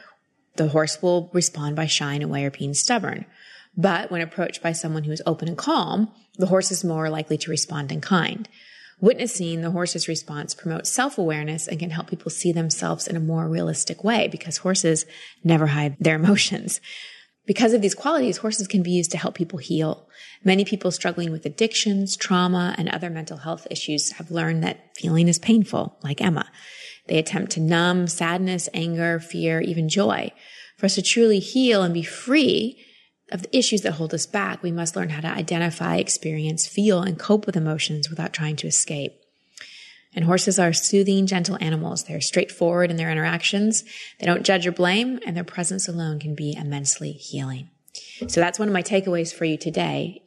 the 0.56 0.70
horse 0.70 1.02
will 1.02 1.32
respond 1.34 1.76
by 1.76 1.88
shying 1.88 2.24
away 2.24 2.46
or 2.46 2.52
being 2.52 2.76
stubborn. 2.76 3.26
But 3.76 4.12
when 4.12 4.22
approached 4.22 4.62
by 4.62 4.74
someone 4.74 5.04
who 5.04 5.12
is 5.12 5.22
open 5.26 5.48
and 5.48 5.58
calm, 5.58 6.12
the 6.42 6.48
horse 6.48 6.72
is 6.72 6.84
more 6.84 7.10
likely 7.10 7.38
to 7.38 7.50
respond 7.50 7.92
in 7.92 8.02
kind. 8.02 8.50
Witnessing 9.00 9.62
the 9.62 9.72
horse's 9.72 10.08
response 10.08 10.54
promotes 10.54 10.92
self-awareness 10.92 11.68
and 11.68 11.80
can 11.80 11.90
help 11.90 12.08
people 12.08 12.30
see 12.30 12.52
themselves 12.52 13.08
in 13.08 13.16
a 13.16 13.20
more 13.20 13.48
realistic 13.48 14.04
way 14.04 14.28
because 14.28 14.58
horses 14.58 15.06
never 15.44 15.68
hide 15.68 15.96
their 16.00 16.16
emotions. 16.16 16.82
Because 17.48 17.74
of 17.74 17.82
these 17.82 17.96
qualities, 17.96 18.38
horses 18.38 18.68
can 18.68 18.84
be 18.84 18.92
used 18.92 19.12
to 19.12 19.18
help 19.18 19.34
people 19.34 19.58
heal. 19.58 20.08
Many 20.44 20.64
people 20.64 20.92
struggling 20.92 21.32
with 21.32 21.46
addictions, 21.46 22.16
trauma, 22.16 22.76
and 22.78 22.88
other 22.90 23.10
mental 23.10 23.38
health 23.38 23.66
issues 23.72 24.12
have 24.14 24.30
learned 24.30 24.64
that 24.64 24.96
feeling 24.96 25.28
is 25.28 25.40
painful, 25.40 25.98
like 26.04 26.22
Emma. 26.22 26.52
They 27.08 27.18
attempt 27.18 27.54
to 27.54 27.60
numb 27.60 28.08
sadness, 28.08 28.70
anger, 28.74 29.20
fear, 29.20 29.60
even 29.62 29.90
joy. 29.90 30.32
For 30.78 30.86
us 30.86 30.96
to 30.96 31.02
truly 31.02 31.40
heal 31.40 31.82
and 31.82 31.94
be 31.94 32.04
free, 32.04 32.84
of 33.32 33.44
the 33.44 33.58
issues 33.58 33.82
that 33.82 33.94
hold 33.94 34.14
us 34.14 34.26
back, 34.26 34.62
we 34.62 34.72
must 34.72 34.96
learn 34.96 35.10
how 35.10 35.22
to 35.22 35.28
identify, 35.28 35.98
experience, 35.98 36.68
feel, 36.68 37.02
and 37.02 37.18
cope 37.18 37.46
with 37.46 37.56
emotions 37.56 38.10
without 38.10 38.34
trying 38.34 38.56
to 38.58 38.68
escape. 38.68 39.14
And 40.14 40.26
horses 40.26 40.60
are 40.60 40.74
soothing, 40.74 41.26
gentle 41.26 41.58
animals. 41.62 42.04
They're 42.04 42.20
straightforward 42.20 42.92
in 42.92 42.98
their 42.98 43.10
interactions. 43.10 43.86
They 44.20 44.26
don't 44.26 44.44
judge 44.44 44.68
or 44.68 44.72
blame, 44.72 45.20
and 45.26 45.38
their 45.38 45.46
presence 45.46 45.88
alone 45.88 46.20
can 46.20 46.36
be 46.36 46.56
immensely 46.58 47.14
healing. 47.14 47.70
So 48.28 48.42
that's 48.42 48.60
one 48.60 48.68
of 48.68 48.74
my 48.74 48.84
takeaways 48.84 49.34
for 49.34 49.46
you 49.46 49.58
today. 49.58 50.22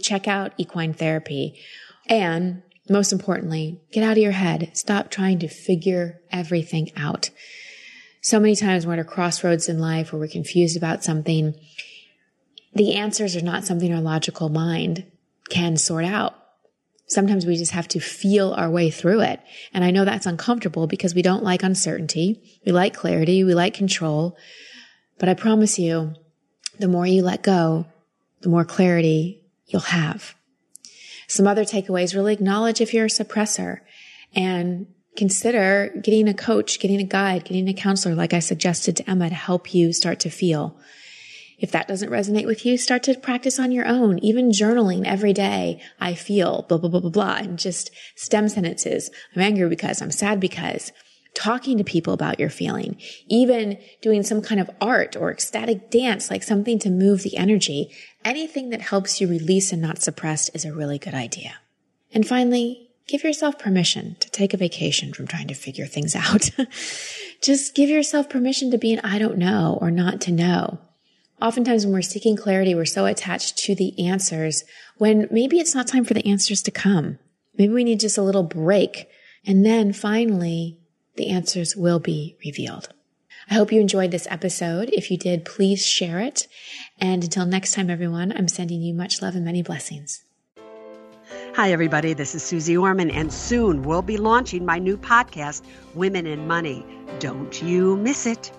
Check 0.00 0.26
out 0.26 0.52
equine 0.56 0.94
therapy. 0.94 1.58
And 2.08 2.62
most 2.88 3.12
importantly, 3.12 3.80
get 3.92 4.04
out 4.04 4.12
of 4.12 4.22
your 4.22 4.32
head. 4.32 4.70
Stop 4.74 5.10
trying 5.10 5.38
to 5.40 5.48
figure 5.48 6.20
everything 6.30 6.90
out. 6.96 7.30
So 8.22 8.40
many 8.40 8.56
times 8.56 8.86
we're 8.86 8.94
at 8.94 8.98
a 8.98 9.04
crossroads 9.04 9.68
in 9.68 9.78
life 9.78 10.12
where 10.12 10.18
we're 10.18 10.28
confused 10.28 10.76
about 10.76 11.04
something 11.04 11.54
the 12.76 12.94
answers 12.94 13.34
are 13.36 13.42
not 13.42 13.64
something 13.64 13.92
our 13.92 14.00
logical 14.00 14.48
mind 14.48 15.10
can 15.48 15.76
sort 15.76 16.04
out. 16.04 16.34
Sometimes 17.08 17.46
we 17.46 17.56
just 17.56 17.72
have 17.72 17.86
to 17.88 18.00
feel 18.00 18.52
our 18.52 18.68
way 18.68 18.90
through 18.90 19.20
it. 19.20 19.40
And 19.72 19.84
I 19.84 19.92
know 19.92 20.04
that's 20.04 20.26
uncomfortable 20.26 20.86
because 20.86 21.14
we 21.14 21.22
don't 21.22 21.44
like 21.44 21.62
uncertainty. 21.62 22.60
We 22.66 22.72
like 22.72 22.94
clarity. 22.94 23.44
We 23.44 23.54
like 23.54 23.74
control. 23.74 24.36
But 25.18 25.28
I 25.28 25.34
promise 25.34 25.78
you, 25.78 26.14
the 26.78 26.88
more 26.88 27.06
you 27.06 27.22
let 27.22 27.42
go, 27.42 27.86
the 28.40 28.48
more 28.48 28.64
clarity 28.64 29.42
you'll 29.66 29.80
have. 29.82 30.34
Some 31.28 31.46
other 31.46 31.64
takeaways 31.64 32.14
really 32.14 32.32
acknowledge 32.32 32.80
if 32.80 32.92
you're 32.92 33.06
a 33.06 33.08
suppressor 33.08 33.80
and 34.34 34.88
consider 35.16 35.92
getting 36.02 36.28
a 36.28 36.34
coach, 36.34 36.78
getting 36.78 37.00
a 37.00 37.04
guide, 37.04 37.44
getting 37.44 37.68
a 37.68 37.74
counselor, 37.74 38.14
like 38.14 38.34
I 38.34 38.40
suggested 38.40 38.96
to 38.96 39.10
Emma 39.10 39.28
to 39.28 39.34
help 39.34 39.72
you 39.74 39.92
start 39.92 40.20
to 40.20 40.30
feel. 40.30 40.78
If 41.58 41.72
that 41.72 41.88
doesn't 41.88 42.10
resonate 42.10 42.46
with 42.46 42.66
you, 42.66 42.76
start 42.76 43.02
to 43.04 43.14
practice 43.14 43.58
on 43.58 43.72
your 43.72 43.86
own, 43.86 44.18
even 44.18 44.50
journaling 44.50 45.06
every 45.06 45.32
day. 45.32 45.80
I 45.98 46.14
feel 46.14 46.66
blah, 46.68 46.78
blah, 46.78 46.90
blah, 46.90 47.00
blah, 47.00 47.10
blah, 47.10 47.36
and 47.36 47.58
just 47.58 47.90
stem 48.14 48.48
sentences. 48.48 49.10
I'm 49.34 49.42
angry 49.42 49.68
because 49.68 50.02
I'm 50.02 50.10
sad 50.10 50.38
because 50.38 50.92
talking 51.36 51.76
to 51.78 51.84
people 51.84 52.14
about 52.14 52.40
your 52.40 52.48
feeling, 52.48 52.96
even 53.28 53.78
doing 54.00 54.22
some 54.22 54.40
kind 54.40 54.60
of 54.60 54.70
art 54.80 55.16
or 55.16 55.30
ecstatic 55.30 55.90
dance, 55.90 56.30
like 56.30 56.42
something 56.42 56.78
to 56.78 56.90
move 56.90 57.22
the 57.22 57.36
energy. 57.36 57.90
Anything 58.24 58.70
that 58.70 58.80
helps 58.80 59.20
you 59.20 59.28
release 59.28 59.72
and 59.72 59.82
not 59.82 60.02
suppress 60.02 60.48
is 60.50 60.64
a 60.64 60.72
really 60.72 60.98
good 60.98 61.14
idea. 61.14 61.56
And 62.12 62.26
finally, 62.26 62.88
give 63.06 63.22
yourself 63.22 63.58
permission 63.58 64.16
to 64.20 64.30
take 64.30 64.54
a 64.54 64.56
vacation 64.56 65.12
from 65.12 65.26
trying 65.26 65.48
to 65.48 65.54
figure 65.54 65.86
things 65.86 66.16
out. 66.16 66.50
Just 67.42 67.74
give 67.74 67.90
yourself 67.90 68.28
permission 68.28 68.70
to 68.70 68.78
be 68.78 68.92
an 68.92 69.00
I 69.00 69.18
don't 69.18 69.38
know 69.38 69.78
or 69.80 69.90
not 69.90 70.20
to 70.22 70.32
know. 70.32 70.80
Oftentimes 71.40 71.84
when 71.84 71.92
we're 71.92 72.02
seeking 72.02 72.34
clarity, 72.34 72.74
we're 72.74 72.86
so 72.86 73.04
attached 73.04 73.58
to 73.58 73.74
the 73.74 74.06
answers 74.06 74.64
when 74.96 75.28
maybe 75.30 75.58
it's 75.58 75.74
not 75.74 75.86
time 75.86 76.04
for 76.04 76.14
the 76.14 76.26
answers 76.26 76.62
to 76.62 76.70
come. 76.70 77.18
Maybe 77.58 77.74
we 77.74 77.84
need 77.84 78.00
just 78.00 78.16
a 78.16 78.22
little 78.22 78.42
break. 78.42 79.06
And 79.44 79.64
then 79.64 79.92
finally, 79.92 80.78
the 81.16 81.28
answers 81.28 81.76
will 81.76 81.98
be 81.98 82.36
revealed. 82.44 82.88
I 83.50 83.54
hope 83.54 83.70
you 83.70 83.80
enjoyed 83.80 84.12
this 84.12 84.26
episode. 84.30 84.88
If 84.92 85.10
you 85.10 85.18
did, 85.18 85.44
please 85.44 85.84
share 85.84 86.20
it. 86.20 86.48
And 86.98 87.22
until 87.22 87.44
next 87.44 87.74
time, 87.74 87.90
everyone, 87.90 88.32
I'm 88.32 88.48
sending 88.48 88.80
you 88.80 88.94
much 88.94 89.20
love 89.20 89.34
and 89.34 89.44
many 89.44 89.62
blessings. 89.62 90.24
Hi, 91.54 91.70
everybody. 91.70 92.14
This 92.14 92.34
is 92.34 92.42
Suze 92.42 92.70
Orman, 92.70 93.10
and 93.10 93.32
soon 93.32 93.82
we'll 93.82 94.02
be 94.02 94.16
launching 94.16 94.64
my 94.64 94.78
new 94.78 94.96
podcast, 94.96 95.62
Women 95.94 96.26
in 96.26 96.46
Money. 96.46 96.84
Don't 97.18 97.62
you 97.62 97.96
miss 97.96 98.26
it 98.26 98.50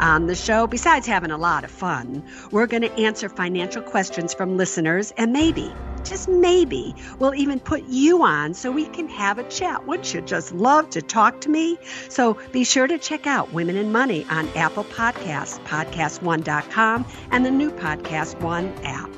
on 0.00 0.26
the 0.26 0.34
show, 0.34 0.66
besides 0.66 1.06
having 1.06 1.30
a 1.30 1.36
lot 1.36 1.64
of 1.64 1.70
fun, 1.70 2.22
we're 2.50 2.66
going 2.66 2.82
to 2.82 2.92
answer 2.92 3.28
financial 3.28 3.82
questions 3.82 4.34
from 4.34 4.56
listeners 4.56 5.12
and 5.16 5.32
maybe, 5.32 5.72
just 6.04 6.28
maybe, 6.28 6.94
we'll 7.18 7.34
even 7.34 7.60
put 7.60 7.84
you 7.84 8.22
on 8.22 8.54
so 8.54 8.70
we 8.70 8.86
can 8.86 9.08
have 9.08 9.38
a 9.38 9.44
chat. 9.44 9.86
Wouldn't 9.86 10.12
you 10.14 10.20
just 10.20 10.52
love 10.52 10.90
to 10.90 11.02
talk 11.02 11.40
to 11.42 11.50
me? 11.50 11.78
So 12.08 12.38
be 12.52 12.64
sure 12.64 12.86
to 12.86 12.98
check 12.98 13.26
out 13.26 13.52
Women 13.52 13.76
in 13.76 13.92
Money 13.92 14.26
on 14.30 14.48
Apple 14.56 14.84
Podcasts, 14.84 15.58
podcast1.com, 15.64 17.06
and 17.30 17.44
the 17.44 17.50
new 17.50 17.70
Podcast 17.70 18.40
One 18.40 18.68
app. 18.84 19.17